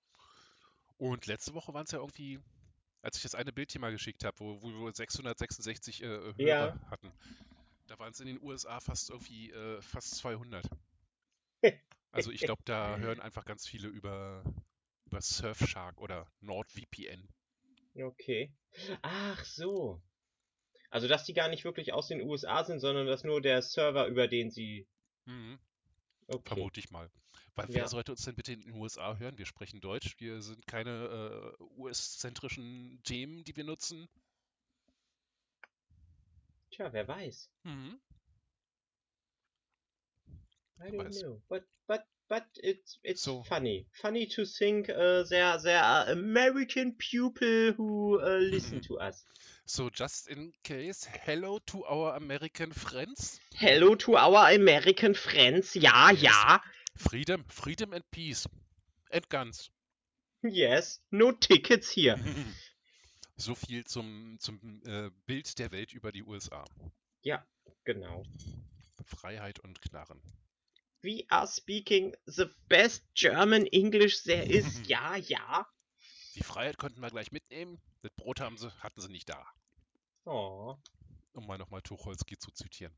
Und 0.97 1.25
letzte 1.25 1.53
Woche 1.53 1.73
waren 1.73 1.83
es 1.83 1.91
ja 1.91 1.99
irgendwie, 1.99 2.39
als 3.01 3.17
ich 3.17 3.23
das 3.23 3.35
eine 3.35 3.51
Bild 3.51 3.73
hier 3.73 3.81
mal 3.81 3.91
geschickt 3.91 4.23
habe, 4.23 4.39
wo, 4.39 4.61
wo 4.61 4.85
wir 4.85 4.93
666 4.93 6.01
äh, 6.03 6.07
Hörer 6.07 6.37
Ja. 6.37 6.79
hatten, 6.89 7.11
da 7.87 7.99
waren 7.99 8.13
es 8.13 8.21
in 8.21 8.27
den 8.27 8.41
USA 8.41 8.79
fast 8.79 9.09
irgendwie 9.09 9.51
äh, 9.51 9.81
fast 9.81 10.15
200. 10.15 10.65
Also 12.11 12.31
ich 12.31 12.45
glaube, 12.45 12.61
da 12.63 12.97
hören 12.97 13.19
einfach 13.19 13.43
ganz 13.43 13.67
viele 13.67 13.89
über, 13.89 14.41
über 15.05 15.21
Surfshark 15.21 15.99
oder 15.99 16.31
NordVPN. 16.39 17.27
Okay. 17.95 18.53
Ach 19.01 19.43
so. 19.45 20.01
Also, 20.89 21.07
dass 21.07 21.23
die 21.25 21.33
gar 21.33 21.49
nicht 21.49 21.63
wirklich 21.65 21.93
aus 21.93 22.07
den 22.07 22.21
USA 22.21 22.63
sind, 22.63 22.79
sondern 22.79 23.07
dass 23.07 23.23
nur 23.23 23.41
der 23.41 23.61
Server, 23.61 24.07
über 24.07 24.27
den 24.27 24.51
sie. 24.51 24.87
Mhm. 25.25 25.59
Okay. 26.27 26.55
Vermute 26.55 26.79
ich 26.79 26.89
mal. 26.91 27.09
Weil 27.55 27.69
Ja. 27.69 27.75
wer 27.75 27.87
sollte 27.87 28.11
uns 28.11 28.23
denn 28.25 28.35
bitte 28.35 28.53
in 28.53 28.61
den 28.61 28.73
USA 28.73 29.15
hören? 29.17 29.37
Wir 29.37 29.45
sprechen 29.45 29.79
Deutsch. 29.79 30.15
Wir 30.19 30.41
sind 30.41 30.65
keine 30.67 31.55
äh, 31.59 31.63
US-zentrischen 31.77 33.01
Themen, 33.03 33.43
die 33.43 33.55
wir 33.55 33.63
nutzen. 33.63 34.07
Tja, 36.71 36.91
wer 36.91 37.07
weiß. 37.07 37.49
Mhm. 37.63 37.99
I 40.79 40.83
don't 40.89 41.05
weiß. 41.05 41.21
know. 41.21 41.41
But, 41.47 41.63
but, 41.87 42.01
but 42.29 42.45
it's, 42.57 42.97
it's 43.03 43.21
So. 43.23 43.43
funny. 43.43 43.85
Funny 44.01 44.25
to 44.35 44.45
think 44.45 44.89
uh, 44.89 45.23
there, 45.29 45.57
there 45.63 45.81
are 45.83 46.09
American 46.09 46.93
people 46.97 47.73
who 47.77 48.19
uh, 48.21 48.37
listen 48.39 48.81
to 48.87 48.97
us. 48.99 49.23
So, 49.65 49.89
just 49.89 50.27
in 50.29 50.51
case, 50.63 51.07
hello 51.25 51.59
to 51.67 51.83
our 51.85 52.15
American 52.15 52.71
friends. 52.71 53.39
Hello 53.55 53.95
to 53.95 54.15
our 54.17 54.51
American 54.53 55.13
friends. 55.15 55.73
Ja, 55.75 56.11
Yes. 56.11 56.21
ja. 56.21 56.61
Freedom, 56.95 57.43
freedom 57.47 57.93
and 57.93 58.03
peace. 58.11 58.47
And 59.11 59.27
guns. 59.29 59.69
Yes. 60.43 60.99
No 61.11 61.31
tickets 61.31 61.89
here. 61.91 62.17
so 63.37 63.55
viel 63.55 63.83
zum, 63.85 64.37
zum 64.39 64.81
äh, 64.85 65.09
Bild 65.25 65.57
der 65.59 65.71
Welt 65.71 65.93
über 65.93 66.11
die 66.11 66.23
USA. 66.23 66.63
Genau. 67.83 68.23
Freiheit 69.03 69.59
und 69.59 69.81
Knarren. 69.81 70.19
We 71.05 71.23
are 71.29 71.45
speaking 71.45 72.15
the 72.25 72.47
best 72.67 73.03
German 73.13 73.67
English 73.67 74.23
there 74.23 74.43
is. 74.43 74.81
ja, 74.87 75.15
ja. 75.17 75.67
Die 76.33 76.41
Freiheit 76.41 76.79
konnten 76.79 76.99
wir 76.99 77.11
gleich 77.11 77.31
mitnehmen. 77.31 77.79
Das 78.01 78.11
Brot 78.15 78.39
haben 78.39 78.57
sie, 78.57 78.71
hatten 78.81 78.99
sie 78.99 79.09
nicht 79.09 79.29
da. 79.29 79.45
Oh, 80.25 80.75
Um 81.33 81.45
mal 81.45 81.59
nochmal 81.59 81.83
Tucholsky 81.83 82.39
zu 82.39 82.49
zitieren. 82.49 82.91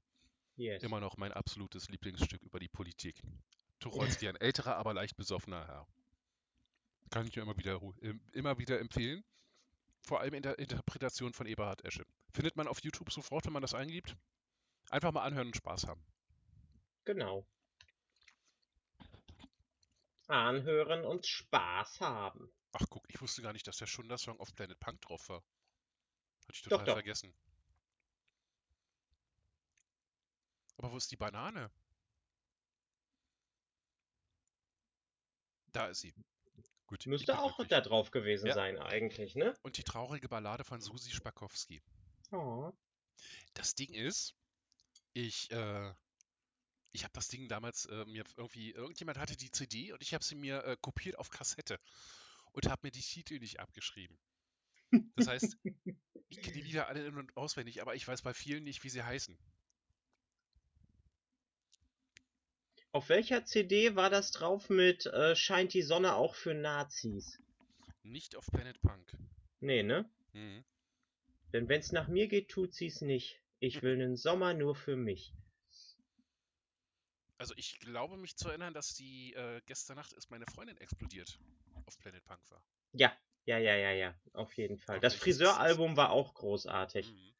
yes. 0.55 0.83
Immer 0.83 1.01
noch 1.01 1.17
mein 1.17 1.33
absolutes 1.33 1.89
Lieblingsstück 1.89 2.41
über 2.43 2.59
die 2.59 2.69
Politik. 2.69 3.21
Tucholsky, 3.81 4.29
ein 4.29 4.37
älterer, 4.37 4.77
aber 4.77 4.93
leicht 4.93 5.17
besoffener 5.17 5.67
Herr. 5.67 5.85
Kann 7.09 7.27
ich 7.27 7.35
nur 7.35 7.43
immer 7.43 7.57
wieder, 7.57 7.81
immer 8.31 8.57
wieder 8.57 8.79
empfehlen. 8.79 9.25
Vor 9.99 10.21
allem 10.21 10.33
in 10.33 10.43
der 10.43 10.59
Interpretation 10.59 11.33
von 11.33 11.45
Eberhard 11.45 11.83
Esche. 11.83 12.05
Findet 12.31 12.55
man 12.55 12.69
auf 12.69 12.81
YouTube 12.81 13.11
sofort, 13.11 13.45
wenn 13.45 13.53
man 13.53 13.61
das 13.61 13.73
eingibt. 13.73 14.15
Einfach 14.91 15.11
mal 15.11 15.23
anhören 15.23 15.47
und 15.47 15.57
Spaß 15.57 15.87
haben. 15.87 16.01
Genau. 17.03 17.45
Anhören 20.27 21.05
und 21.05 21.25
Spaß 21.25 22.01
haben. 22.01 22.51
Ach 22.73 22.85
guck, 22.89 23.03
ich 23.09 23.21
wusste 23.21 23.41
gar 23.41 23.53
nicht, 23.53 23.65
dass 23.67 23.77
der 23.77 23.87
Schunder-Song 23.87 24.39
auf 24.39 24.53
Planet 24.53 24.79
Punk 24.79 25.01
drauf 25.01 25.29
war. 25.29 25.41
Hatte 26.43 26.53
ich 26.53 26.61
total 26.61 26.79
Doch, 26.79 26.85
doch. 26.85 26.93
vergessen. 26.93 27.33
Aber 30.77 30.91
wo 30.91 30.97
ist 30.97 31.11
die 31.11 31.17
Banane? 31.17 31.71
Da 35.71 35.87
ist 35.87 36.01
sie. 36.01 36.13
Gut. 36.85 37.05
Müsste 37.05 37.37
auch 37.39 37.57
glücklich. 37.57 37.67
da 37.69 37.81
drauf 37.81 38.11
gewesen 38.11 38.47
Ja. 38.47 38.53
sein 38.53 38.77
eigentlich, 38.77 39.35
ne? 39.35 39.57
Und 39.63 39.77
die 39.77 39.83
traurige 39.83 40.29
Ballade 40.29 40.63
von 40.63 40.79
Susi 40.79 41.11
Spakowski. 41.11 41.81
Oh. 42.31 42.71
Das 43.55 43.75
Ding 43.75 43.93
ist, 43.93 44.35
ich, 45.13 45.51
äh, 45.51 45.93
ich 46.97 47.03
habe 47.03 47.13
das 47.13 47.27
Ding 47.27 47.47
damals 47.47 47.85
äh, 47.85 48.05
mir 48.05 48.23
irgendwie, 48.37 48.71
irgendjemand 48.71 49.19
hatte 49.19 49.37
die 49.37 49.51
CD 49.51 49.93
und 49.93 50.01
ich 50.01 50.15
habe 50.15 50.23
sie 50.23 50.33
mir 50.33 50.63
äh, 50.63 50.77
kopiert 50.81 51.19
auf 51.19 51.29
Kassette 51.29 51.79
und 52.53 52.67
habe 52.67 52.87
mir 52.87 52.91
die 52.91 53.01
Titel 53.01 53.37
nicht 53.37 53.59
abgeschrieben. 53.59 54.17
Das 55.15 55.27
heißt, 55.27 55.57
ich 56.29 56.41
kenne 56.41 56.53
die 56.53 56.61
Lieder 56.61 56.87
alle 56.87 57.05
in- 57.05 57.17
und 57.17 57.37
auswendig, 57.37 57.83
aber 57.83 57.93
ich 57.93 58.07
weiß 58.07 58.23
bei 58.23 58.33
vielen 58.33 58.63
nicht, 58.63 58.83
wie 58.83 58.89
sie 58.89 59.03
heißen. 59.03 59.37
Auf 62.93 63.09
welcher 63.09 63.45
CD 63.45 63.95
war 63.95 64.09
das 64.09 64.31
drauf 64.31 64.67
mit 64.71 65.05
äh, 65.05 65.35
Scheint 65.35 65.75
die 65.75 65.83
Sonne 65.83 66.15
auch 66.15 66.33
für 66.33 66.55
Nazis? 66.55 67.39
Nicht 68.01 68.35
auf 68.35 68.47
Planet 68.47 68.81
Punk. 68.81 69.15
Nee, 69.59 69.83
ne? 69.83 70.09
Mhm. 70.33 70.65
Denn 71.53 71.69
wenn's 71.69 71.91
nach 71.91 72.07
mir 72.07 72.27
geht, 72.27 72.49
tut 72.49 72.73
sie's 72.73 73.01
nicht. 73.01 73.39
Ich 73.59 73.83
will 73.83 73.97
nen 73.97 74.15
Sommer 74.15 74.55
nur 74.55 74.73
für 74.73 74.95
mich. 74.95 75.35
Also 77.37 77.53
ich 77.55 77.79
glaube 77.79 78.17
mich 78.17 78.35
zu 78.35 78.49
erinnern, 78.49 78.73
dass 78.73 78.93
die 78.95 79.33
äh, 79.33 79.61
gestern 79.65 79.95
Nacht 79.97 80.13
ist 80.13 80.31
meine 80.31 80.45
Freundin 80.53 80.77
explodiert 80.77 81.39
auf 81.85 81.97
Planet 81.99 82.23
Punk 82.25 82.41
war. 82.49 82.63
Ja, 82.93 83.15
ja, 83.45 83.57
ja, 83.59 83.75
ja, 83.75 83.91
ja. 83.91 84.19
Auf 84.33 84.53
jeden 84.57 84.77
Fall. 84.79 84.97
Auf 84.97 85.01
Das? 85.03 85.15
Friseuralbum 85.15 85.95
war 85.97 86.09
auch 86.11 86.33
großartig. 86.33 87.07
Mhm. 87.11 87.33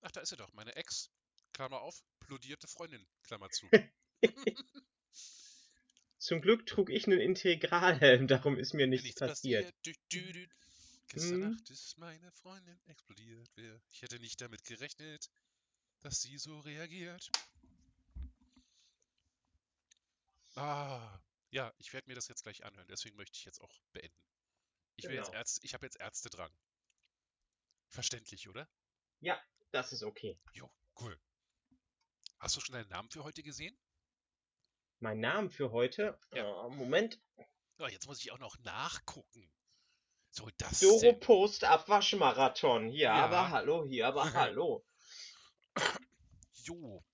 Ach, 0.00 0.10
da 0.12 0.20
ist 0.20 0.30
sie 0.30 0.36
doch, 0.36 0.52
meine 0.54 0.74
Ex, 0.76 1.10
Klammer 1.52 1.80
auf, 1.82 2.02
plodierte 2.20 2.68
Freundin, 2.68 3.06
Klammer 3.22 3.50
zu. 3.50 3.68
Zum 6.18 6.40
Glück 6.40 6.66
trug 6.66 6.90
ich 6.90 7.06
nen 7.06 7.20
Integralhelm, 7.20 8.26
darum 8.26 8.58
ist 8.58 8.74
mir 8.74 8.86
nichts, 8.86 9.04
Nichts 9.04 9.20
passiert. 9.20 9.72
Dü, 9.86 9.92
dü, 10.12 10.32
dü. 10.32 10.48
Gestern 11.08 11.40
Mhm. 11.40 11.50
Nacht 11.50 11.70
ist 11.70 11.96
meine 11.98 12.30
Freundin 12.32 12.78
explodiert. 12.86 13.48
Ich 13.92 14.02
hätte 14.02 14.18
nicht 14.20 14.40
damit 14.40 14.64
gerechnet, 14.64 15.30
dass 16.00 16.20
sie 16.20 16.36
so 16.38 16.58
reagiert. 16.60 17.30
Ah, 20.58 21.20
ja, 21.50 21.72
ich 21.78 21.92
werde 21.92 22.08
mir 22.08 22.14
das 22.14 22.28
jetzt 22.28 22.42
gleich 22.42 22.64
anhören. 22.64 22.88
Deswegen 22.88 23.16
möchte 23.16 23.36
ich 23.36 23.44
jetzt 23.44 23.60
auch 23.60 23.72
beenden. 23.92 24.14
Ich 24.96 25.04
will 25.04 25.14
jetzt 25.14 25.26
Genau. 25.26 25.38
Ärzte, 25.38 25.60
ich 25.64 25.74
habe 25.74 25.86
jetzt 25.86 26.00
Ärztedrang. 26.00 26.50
Verständlich, 27.88 28.48
oder? 28.48 28.68
Ja, 29.20 29.40
das 29.70 29.92
ist 29.92 30.02
okay. 30.02 30.38
Jo, 30.52 30.70
cool. 31.00 31.18
Hast 32.38 32.56
du 32.56 32.60
schon 32.60 32.74
deinen 32.74 32.88
Namen 32.88 33.08
für 33.10 33.24
heute 33.24 33.42
gesehen? 33.42 33.78
Mein 35.00 35.20
Name 35.20 35.48
für 35.50 35.70
heute. 35.70 36.18
Ja. 36.32 36.66
Äh, 36.66 36.70
Moment. 36.70 37.20
Oh, 37.78 37.86
jetzt 37.86 38.06
muss 38.06 38.20
ich 38.20 38.32
auch 38.32 38.38
noch 38.38 38.58
nachgucken. 38.58 39.48
Soll 40.30 40.52
das 40.58 40.80
Doro? 40.80 41.12
Post 41.14 41.64
Abwaschmarathon. 41.64 42.88
Hier 42.88 43.02
Ja. 43.08 43.24
aber 43.24 43.50
hallo, 43.50 43.86
hier 43.86 44.08
aber 44.08 44.22
hallo. 44.34 44.84
Jo. 46.52 47.04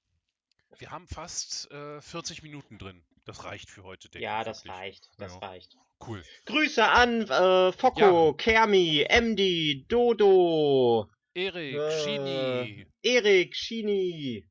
Wir 0.78 0.90
haben 0.90 1.06
fast 1.06 1.70
äh, 1.70 2.00
40 2.00 2.42
Minuten 2.42 2.78
drin. 2.78 3.06
Das 3.24 3.44
reicht 3.44 3.70
für 3.70 3.82
heute, 3.84 4.08
denke 4.10 4.24
Ja, 4.24 4.40
ich. 4.40 4.46
das 4.46 4.64
wirklich. 4.64 4.80
reicht. 4.80 5.10
Das 5.18 5.32
Ja. 5.32 5.38
reicht. 5.38 5.76
Cool. 6.06 6.22
Grüße 6.44 6.84
an 6.84 7.22
äh, 7.22 7.72
Focco, 7.72 8.34
Kermi, 8.34 9.06
MD, 9.08 9.86
Dodo, 9.88 11.10
Erik, 11.32 11.74
Äh, 11.76 12.02
Shini, 12.02 12.86
Erik, 13.02 13.56
Shini, 13.56 14.46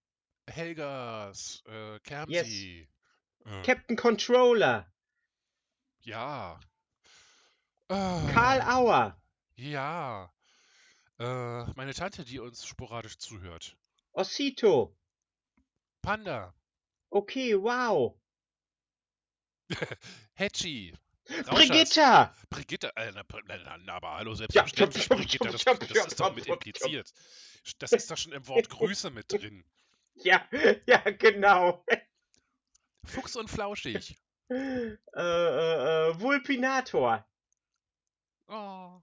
Helgas, 0.50 1.62
äh, 1.68 2.00
Kermsi. 2.00 2.90
Äh, 3.46 3.62
Captain 3.64 3.96
Controller, 3.98 4.92
ja. 6.02 6.60
Karl 7.88 8.62
Auer, 8.62 9.22
Ja. 9.56 10.34
Äh, 11.20 11.66
meine 11.76 11.94
Tante, 11.94 12.26
die 12.26 12.40
uns 12.40 12.66
sporadisch 12.66 13.18
zuhört. 13.20 13.78
Osito. 14.14 14.98
Panda. 16.02 16.56
Okay, 17.12 17.56
wow. 17.56 18.18
Hedgie. 20.36 20.94
Brigitta. 21.46 22.36
Brigitte, 22.50 22.92
äh, 22.96 23.12
na, 23.12 23.24
na, 23.46 23.58
na, 23.58 23.78
na, 23.78 23.94
aber 23.94 24.16
hallo, 24.16 24.34
selbstverständlich, 24.34 25.08
ja, 25.08 25.16
Brigitte, 25.16 25.52
das, 25.52 25.66
ist 26.08 26.20
doch 26.20 26.36
mit 26.36 26.48
impliziert. 26.48 27.14
Das 27.80 27.94
ist 27.94 28.12
doch 28.12 28.18
schon 28.18 28.34
im 28.34 28.46
Wort 28.48 28.70
Grüße 28.70 29.10
mit 29.10 29.32
drin. 29.32 29.64
Ja, 30.16 30.48
ja, 30.86 31.00
genau. 31.10 31.84
Fuchs 33.04 33.36
und 33.36 33.50
Flauschig. 33.50 34.16
Äh, 34.50 34.98
äh, 35.16 36.10
äh, 36.10 36.20
Vulpinator. 36.20 37.26
Oh. 38.48 39.02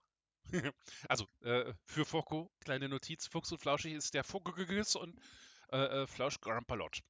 Also, 1.08 1.26
äh, 1.42 1.72
für 1.86 2.04
Foko, 2.04 2.52
kleine 2.60 2.88
Notiz, 2.88 3.26
Fuchs 3.26 3.50
und 3.50 3.58
Flauschig 3.58 3.94
ist 3.94 4.14
der 4.14 4.22
Fokus 4.22 4.94
und 4.94 5.18
äh, 5.72 6.02
äh, 6.02 6.06
Flausch 6.06 6.40
Grampalot. 6.40 7.00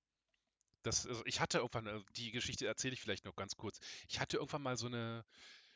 Das, 0.82 1.06
also 1.06 1.22
ich 1.26 1.40
hatte 1.40 1.58
irgendwann, 1.58 1.86
äh, 1.86 2.00
die 2.16 2.30
Geschichte 2.30 2.66
erzähle 2.66 2.94
ich 2.94 3.00
vielleicht 3.00 3.24
noch 3.24 3.36
ganz 3.36 3.56
kurz. 3.56 3.80
Ich 4.08 4.20
hatte 4.20 4.38
irgendwann 4.38 4.62
mal 4.62 4.76
so 4.76 4.86
eine 4.86 5.24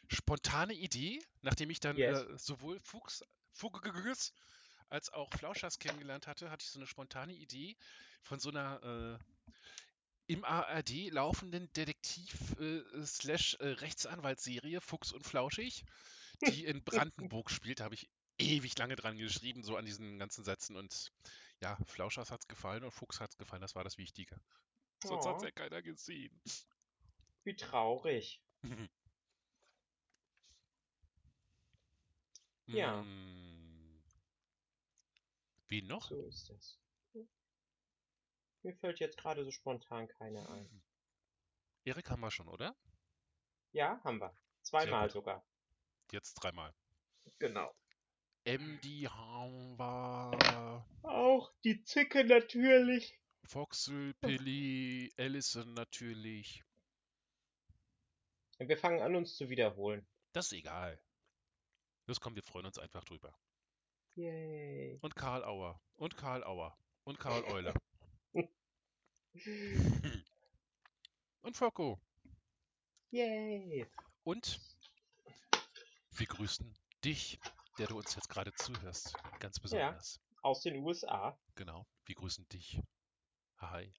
spontane 0.09 0.75
Idee, 0.75 1.23
nachdem 1.43 1.71
ich 1.71 1.81
dann 1.81 1.97
Yes. 1.97 2.23
äh, 2.23 2.39
sowohl 2.39 2.81
Fuchs, 2.81 3.23
Fuchs 3.53 4.33
als 4.89 5.13
auch 5.13 5.31
Flauschers 5.35 5.79
kennengelernt 5.79 6.27
hatte, 6.27 6.51
hatte 6.51 6.63
ich 6.65 6.71
so 6.71 6.79
eine 6.79 6.87
spontane 6.87 7.35
Idee 7.35 7.77
von 8.23 8.39
so 8.39 8.51
einer 8.51 9.19
äh, 9.19 9.53
im 10.27 10.45
ARD 10.45 11.11
laufenden 11.11 11.71
Detektiv- 11.73 12.59
äh, 12.59 13.05
slash 13.05 13.57
äh, 13.61 14.81
Fuchs 14.81 15.13
und 15.13 15.27
Flauschig, 15.27 15.85
die 16.47 16.65
in 16.65 16.83
Brandenburg 16.85 17.51
spielt. 17.51 17.81
Da 17.81 17.85
habe 17.85 17.95
ich 17.95 18.09
ewig 18.39 18.77
lange 18.79 18.97
dran 18.97 19.17
geschrieben, 19.17 19.63
so 19.63 19.77
an 19.77 19.85
diesen 19.85 20.19
ganzen 20.19 20.45
Sätzen. 20.45 20.77
Und 20.77 21.13
ja, 21.61 21.77
Flauschers 21.87 22.31
hat 22.31 22.41
es 22.41 22.49
gefallen 22.49 22.85
und 22.85 22.91
Fuchs 22.91 23.21
hat 23.21 23.31
es 23.31 23.37
gefallen. 23.37 23.63
Das 23.63 23.75
war 23.75 23.85
das 23.85 23.99
Wichtige. 23.99 24.41
Sonst 25.09 25.27
hat 25.27 25.37
es 25.37 25.43
ja 25.45 25.51
keiner 25.51 25.83
gesehen. 25.83 26.41
wie 27.45 27.57
traurig. 27.57 28.43
Ja. 32.67 33.03
Hm. 33.03 34.03
Wen 35.69 35.87
noch? 35.87 36.09
So 36.09 36.27
ist 36.27 36.49
das. 36.49 36.79
Mir 38.63 38.75
fällt 38.77 39.01
jetzt 39.01 39.19
gerade 39.19 39.45
so 39.45 39.51
spontan 39.51 40.09
keiner 40.09 40.49
ein. 40.49 40.83
Erik 41.85 42.09
haben 42.09 42.21
wir 42.21 42.31
schon, 42.31 42.49
oder? 42.49 42.75
Ja, 43.73 44.01
haben 44.05 44.19
wir. 44.19 44.35
Zweimal 44.63 45.11
sogar. 45.11 45.47
Jetzt 46.11 46.35
dreimal. 46.35 46.75
Genau. 47.39 47.75
MD 48.47 49.09
haben 49.11 49.79
wir. 49.79 50.87
Auch 51.03 51.53
die 51.65 51.83
Zicke 51.83 52.25
natürlich. 52.25 53.19
Foxel, 53.45 54.15
Pilly, 54.15 55.13
Allison 55.19 55.75
natürlich. 55.75 56.65
Wir 58.59 58.79
fangen 58.79 59.03
an, 59.03 59.15
uns 59.17 59.37
zu 59.37 59.49
wiederholen. 59.49 60.07
Das 60.33 60.47
ist 60.47 60.53
egal. 60.53 61.01
Das 62.07 62.21
kommt, 62.21 62.37
wir 62.37 62.43
freuen 62.43 62.67
uns 62.67 62.79
einfach 62.79 63.05
drüber. 63.05 63.37
Yay. 64.15 64.99
Und 65.03 65.17
Karl 65.17 65.45
Auer. 65.45 65.81
Und 65.97 66.17
Karl 66.17 66.45
Auer. 66.45 66.79
Und 67.05 67.19
Karl 67.19 67.45
Euler. 67.45 67.75
Und 71.43 71.57
Focko. 71.57 72.01
Yay. 73.11 73.87
Und 74.23 74.61
wir 76.13 76.27
grüßen 76.27 76.75
dich, 77.05 77.39
der 77.79 77.89
du 77.89 77.99
uns 77.99 78.15
jetzt 78.15 78.29
gerade 78.29 78.55
zuhörst. 78.55 79.15
Ganz 79.41 79.59
besonders. 79.61 80.21
Aus 80.43 80.63
den 80.63 80.77
USA. 80.77 81.37
Genau. 81.57 81.87
Wir 82.07 82.15
grüßen 82.15 82.49
dich. 82.49 82.81
Hi. 83.71 83.93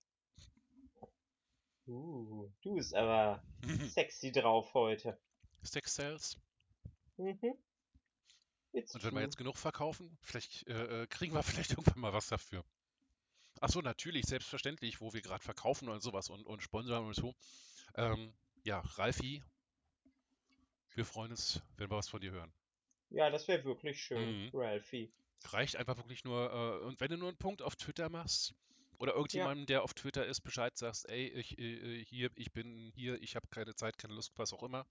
Uh, 1.88 2.50
du 2.62 2.76
bist 2.76 2.96
aber 2.96 3.44
sexy 3.90 4.32
drauf 4.32 4.74
heute. 4.74 5.20
Sex 5.64 5.96
Sales. 5.96 6.38
Mhm. 7.18 7.56
It's 8.74 8.94
Und 8.94 9.04
wenn 9.04 9.14
wir 9.14 9.22
jetzt 9.22 9.38
genug 9.38 9.58
verkaufen, 9.58 10.18
vielleicht 10.22 10.68
äh, 10.68 11.04
äh, 11.04 11.08
kriegen 11.08 11.34
wir 11.34 11.44
vielleicht 11.44 11.72
irgendwann 11.72 12.00
mal 12.00 12.14
was 12.14 12.28
dafür. 12.28 12.64
Ach 13.62 13.70
so, 13.70 13.82
natürlich, 13.82 14.26
selbstverständlich, 14.26 15.00
wo 15.00 15.14
wir 15.14 15.22
gerade 15.22 15.44
verkaufen 15.44 15.88
und 15.88 16.02
sowas 16.02 16.30
und, 16.30 16.46
und 16.46 16.62
sponsern 16.62 17.06
und 17.06 17.16
so. 17.16 17.34
Ähm, 17.96 18.34
ja, 18.64 18.80
Ralfi, 18.80 19.44
wir 20.94 21.06
freuen 21.06 21.32
uns, 21.32 21.62
wenn 21.78 21.90
wir 21.90 21.98
was 21.98 22.10
von 22.10 22.20
dir 22.20 22.32
hören. 22.32 22.54
Ja, 23.12 23.30
das 23.30 23.48
wäre 23.48 23.64
wirklich 23.64 24.02
schön, 24.02 24.46
Mhm. 24.46 24.50
Ralphie. 24.54 25.14
Reicht 25.46 25.76
einfach 25.76 25.98
wirklich 25.98 26.24
nur, 26.24 26.52
äh, 26.52 26.86
und 26.86 27.00
wenn 27.00 27.10
du 27.10 27.18
nur 27.18 27.30
einen 27.30 27.38
Punkt 27.38 27.62
auf 27.62 27.76
Twitter 27.76 28.10
machst, 28.10 28.56
Oder 28.98 29.14
irgendjemandem, 29.14 29.66
der 29.66 29.84
auf 29.84 29.94
Twitter 29.94 30.26
ist, 30.26 30.42
Bescheid 30.42 30.78
sagst, 30.78 31.10
ey, 31.10 31.28
ich, 31.30 31.58
äh, 31.58 32.04
hier, 32.06 32.30
ich 32.36 32.52
bin 32.54 32.92
hier, 32.96 33.22
ich 33.22 33.36
habe 33.36 33.48
keine 33.48 33.76
Zeit, 33.76 33.98
keine 33.98 34.14
Lust, 34.14 34.34
was 34.38 34.54
auch 34.54 34.64
immer. 34.64 34.86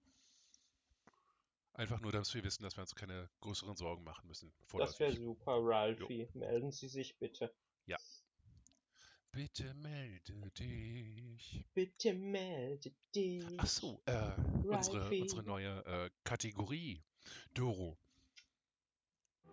Einfach 1.73 2.01
nur, 2.01 2.13
dass 2.13 2.33
wir 2.35 2.45
wissen, 2.45 2.63
dass 2.63 2.77
wir 2.77 2.83
uns 2.83 2.95
keine 2.95 3.29
größeren 3.41 3.77
Sorgen 3.77 4.05
machen 4.05 4.29
müssen. 4.29 4.53
Das 4.79 5.01
wäre 5.01 5.13
super, 5.13 5.59
Ralphie. 5.59 6.29
Melden 6.35 6.71
Sie 6.71 6.89
sich 6.89 7.19
bitte. 7.19 7.53
Bitte 9.35 9.75
melde 9.75 10.33
dich. 10.57 11.67
Bitte 11.75 12.15
melde 12.15 12.93
dich. 13.13 13.45
Ach 13.59 13.67
so, 13.67 14.01
äh, 14.07 14.31
unsere, 14.63 15.11
unsere 15.11 15.43
neue 15.43 15.85
äh, 15.87 16.11
Kategorie. 16.23 17.03
Doro. 17.53 17.99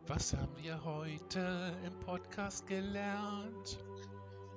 Was 0.05 0.35
haben 0.35 0.55
wir 0.57 0.83
heute 0.83 1.75
im 1.83 1.99
Podcast 2.01 2.67
gelernt? 2.67 3.79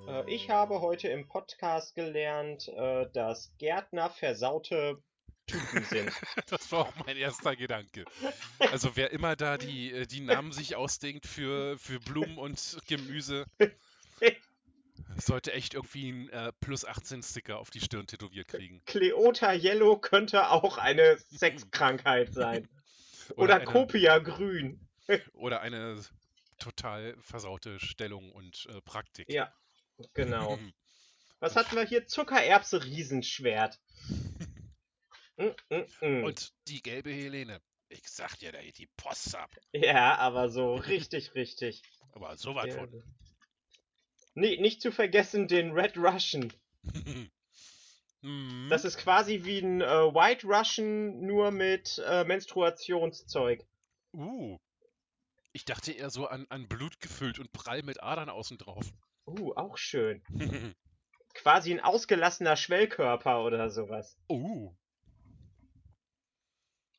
Äh, 0.07 0.33
Ich 0.33 0.49
habe 0.49 0.81
heute 0.81 1.07
im 1.07 1.27
Podcast 1.27 1.95
gelernt, 1.95 2.67
äh, 2.67 3.07
dass 3.13 3.51
Gärtner 3.57 4.09
versaute 4.09 5.01
Typen 5.47 5.83
sind. 5.85 6.11
Das 6.49 6.71
war 6.71 6.87
auch 6.87 6.93
mein 7.05 7.17
erster 7.17 7.55
Gedanke. 7.55 8.05
Also 8.71 8.95
wer 8.95 9.11
immer 9.11 9.35
da 9.35 9.57
die, 9.57 9.91
äh, 9.91 10.05
die 10.05 10.21
Namen 10.21 10.51
sich 10.51 10.75
ausdenkt 10.75 11.25
für, 11.25 11.77
für 11.77 11.99
Blumen 11.99 12.37
und 12.37 12.77
Gemüse, 12.87 13.45
sollte 15.17 15.53
echt 15.53 15.73
irgendwie 15.73 16.09
einen 16.09 16.29
äh, 16.29 16.51
plus 16.59 16.85
18 16.85 17.23
Sticker 17.23 17.59
auf 17.59 17.69
die 17.69 17.81
Stirn 17.81 18.07
tätowiert 18.07 18.47
kriegen. 18.47 18.81
Cleota 18.85 19.53
Yellow 19.53 19.97
könnte 19.97 20.49
auch 20.49 20.77
eine 20.77 21.17
Sexkrankheit 21.29 22.33
sein. 22.33 22.67
Oder, 23.37 23.55
eine, 23.55 23.65
Copia 23.65 24.19
Grün. 24.19 24.87
Oder 25.33 25.61
eine 25.61 25.99
total 26.59 27.15
versaute 27.19 27.79
Stellung 27.79 28.31
und 28.31 28.67
äh, 28.69 28.81
Praktik. 28.81 29.29
Ja, 29.29 29.51
genau. 30.13 30.57
Was 31.39 31.55
hatten 31.55 31.75
wir 31.75 31.85
hier? 31.85 32.07
Zuckererbse 32.07 32.83
Riesenschwert. 32.83 33.79
Mm, 35.37 35.49
mm, 35.69 35.85
mm. 35.99 36.23
Und 36.23 36.53
die 36.69 36.81
gelbe 36.81 37.11
Helene. 37.11 37.61
Ich 37.89 38.07
sag 38.07 38.39
dir, 38.39 38.53
da 38.53 38.61
geht 38.61 38.77
die 38.77 38.87
Post 38.95 39.35
ab. 39.35 39.53
Ja, 39.73 40.15
aber 40.17 40.47
so 40.47 40.75
richtig, 40.75 41.35
richtig. 41.35 41.81
Aber 42.13 42.37
so 42.37 42.55
weit 42.55 42.67
Ja. 42.67 42.79
von. 42.79 43.03
Nee, 44.33 44.55
nicht 44.61 44.81
zu 44.81 44.93
vergessen 44.93 45.49
den 45.49 45.73
Red 45.73 45.97
Russian. 45.97 46.53
Mhm. 48.21 48.69
Das 48.71 48.85
ist 48.85 48.97
quasi 48.97 49.43
wie 49.43 49.59
ein 49.59 49.81
äh, 49.81 49.85
White 49.85 50.47
Russian, 50.47 51.21
nur 51.21 51.51
mit 51.51 52.01
äh, 52.07 52.23
Menstruationszeug. 52.23 53.63
Uh. 54.13 54.57
Ich 55.53 55.63
dachte 55.63 55.91
eher 55.91 56.09
so 56.09 56.25
an, 56.25 56.47
an 56.49 56.67
Blut 56.67 56.99
gefüllt 56.99 57.37
und 57.37 57.51
prall 57.51 57.83
mit 57.83 58.01
Adern 58.01 58.29
außen 58.29 58.57
drauf. 58.57 58.91
Uh, 59.25 59.53
auch 59.55 59.77
schön. 59.77 60.21
Quasi 61.33 61.73
ein 61.73 61.81
ausgelassener 61.81 62.55
Schwellkörper 62.55 63.43
oder 63.43 63.69
sowas. 63.69 64.17
oh. 64.27 64.73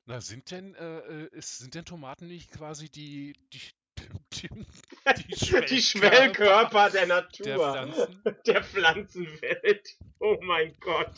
Na, 0.09 0.20
sind 0.20 0.53
denn, 0.53 0.74
äh, 0.77 0.99
äh, 0.99 1.29
ist, 1.33 1.59
sind 1.59 1.74
denn 1.74 1.85
Tomaten 1.85 2.29
nicht 2.29 2.53
quasi 2.53 2.89
die, 2.89 3.33
die, 3.53 3.61
die, 3.99 4.49
die, 4.49 5.66
Die 5.68 5.83
Schwellkörper 5.83 6.91
der 6.91 7.07
Natur. 7.07 7.45
der 7.45 7.57
Pflanzen? 7.59 8.22
der 8.47 8.62
Pflanzenwelt. 8.62 9.97
Oh 10.20 10.39
mein 10.43 10.77
Gott. 10.79 11.12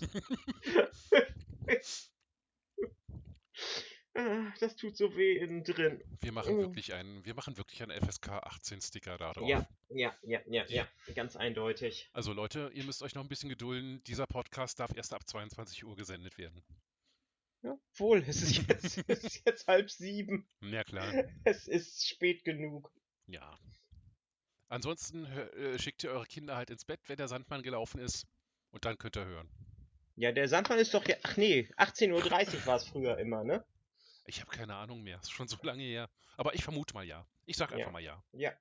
Ah, 4.18 4.52
das 4.58 4.74
tut 4.74 4.96
so 4.96 5.14
weh 5.16 5.36
innen 5.38 5.62
drin. 5.62 6.02
Wir 6.20 6.32
machen 6.32 6.56
Mm. 6.56 6.60
wirklich 6.60 6.92
einen, 6.92 7.24
wir 7.24 7.34
machen 7.34 7.56
wirklich 7.56 7.82
einen 7.84 7.92
FSK 7.92 8.30
18 8.30 8.80
Sticker 8.80 9.16
da 9.16 9.32
drauf. 9.32 9.48
Ja, 9.48 9.68
ja, 9.90 10.12
ja, 10.22 10.40
ja, 10.48 10.64
ja. 10.66 10.88
Ganz 11.14 11.36
eindeutig. 11.36 12.10
Also 12.12 12.32
Leute, 12.32 12.70
ihr 12.74 12.82
müsst 12.82 13.02
euch 13.02 13.14
noch 13.14 13.22
ein 13.22 13.28
bisschen 13.28 13.48
gedulden. 13.48 14.02
Dieser 14.08 14.26
Podcast 14.26 14.80
darf 14.80 14.90
erst 14.96 15.14
ab 15.14 15.22
22 15.28 15.84
Uhr 15.84 15.94
gesendet 15.94 16.36
werden. 16.36 16.64
Ja, 17.62 17.78
wohl, 17.96 18.24
es 18.26 18.42
ist 18.42 18.56
jetzt, 18.68 19.04
es 19.08 19.22
ist 19.24 19.42
jetzt 19.46 19.66
halb 19.68 19.88
sieben. 19.90 20.48
Ja 20.62 20.82
klar. 20.82 21.12
Es 21.44 21.68
ist 21.68 22.08
spät 22.08 22.44
genug. 22.44 22.92
Ja. 23.28 23.56
Ansonsten 24.68 25.26
äh, 25.26 25.78
schickt 25.78 26.02
ihr 26.02 26.10
eure 26.10 26.26
Kinder 26.26 26.56
halt 26.56 26.70
ins 26.70 26.84
Bett, 26.84 27.00
wenn 27.06 27.16
der 27.18 27.28
Sandmann 27.28 27.62
gelaufen 27.62 28.00
ist. 28.00 28.26
Und 28.70 28.84
dann 28.84 28.98
könnt 28.98 29.16
ihr 29.16 29.24
hören. 29.24 29.48
Ja, 30.16 30.32
der 30.32 30.48
Sandmann 30.48 30.78
ist 30.80 30.92
doch 30.92 31.06
ja. 31.06 31.14
Ach 31.22 31.36
nee, 31.36 31.70
18.30 31.76 32.12
Uhr 32.12 32.66
war 32.66 32.76
es 32.76 32.84
früher 32.88 33.16
immer, 33.18 33.44
ne? 33.44 33.64
Ich 34.28 34.40
habe 34.42 34.50
keine 34.50 34.74
Ahnung 34.76 35.02
mehr. 35.02 35.18
Ist 35.20 35.32
schon 35.32 35.48
so 35.48 35.56
lange 35.62 35.82
her. 35.82 36.10
Aber 36.36 36.54
ich 36.54 36.62
vermute 36.62 36.92
mal 36.92 37.02
ja. 37.04 37.26
Ich 37.46 37.56
sag 37.56 37.72
einfach 37.72 37.86
Ja. 37.86 37.90
mal 37.92 38.02
ja. 38.02 38.22
Ja. 38.32 38.52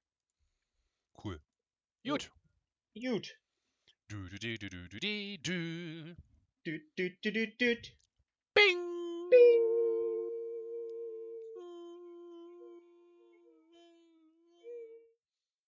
Cool. 1.22 1.42
Gut. 2.06 2.32
Gut. 2.96 3.38
Du, 4.08 4.30
du, 4.30 4.40
du, 4.40 4.58
du, 4.58 4.70
du, 4.70 4.88
du, 4.88 5.00
du, 5.00 5.38
du. 5.44 6.16
Düt, 6.66 6.98
düt, 6.98 7.26
düt, 7.26 7.60
düt. 7.60 7.98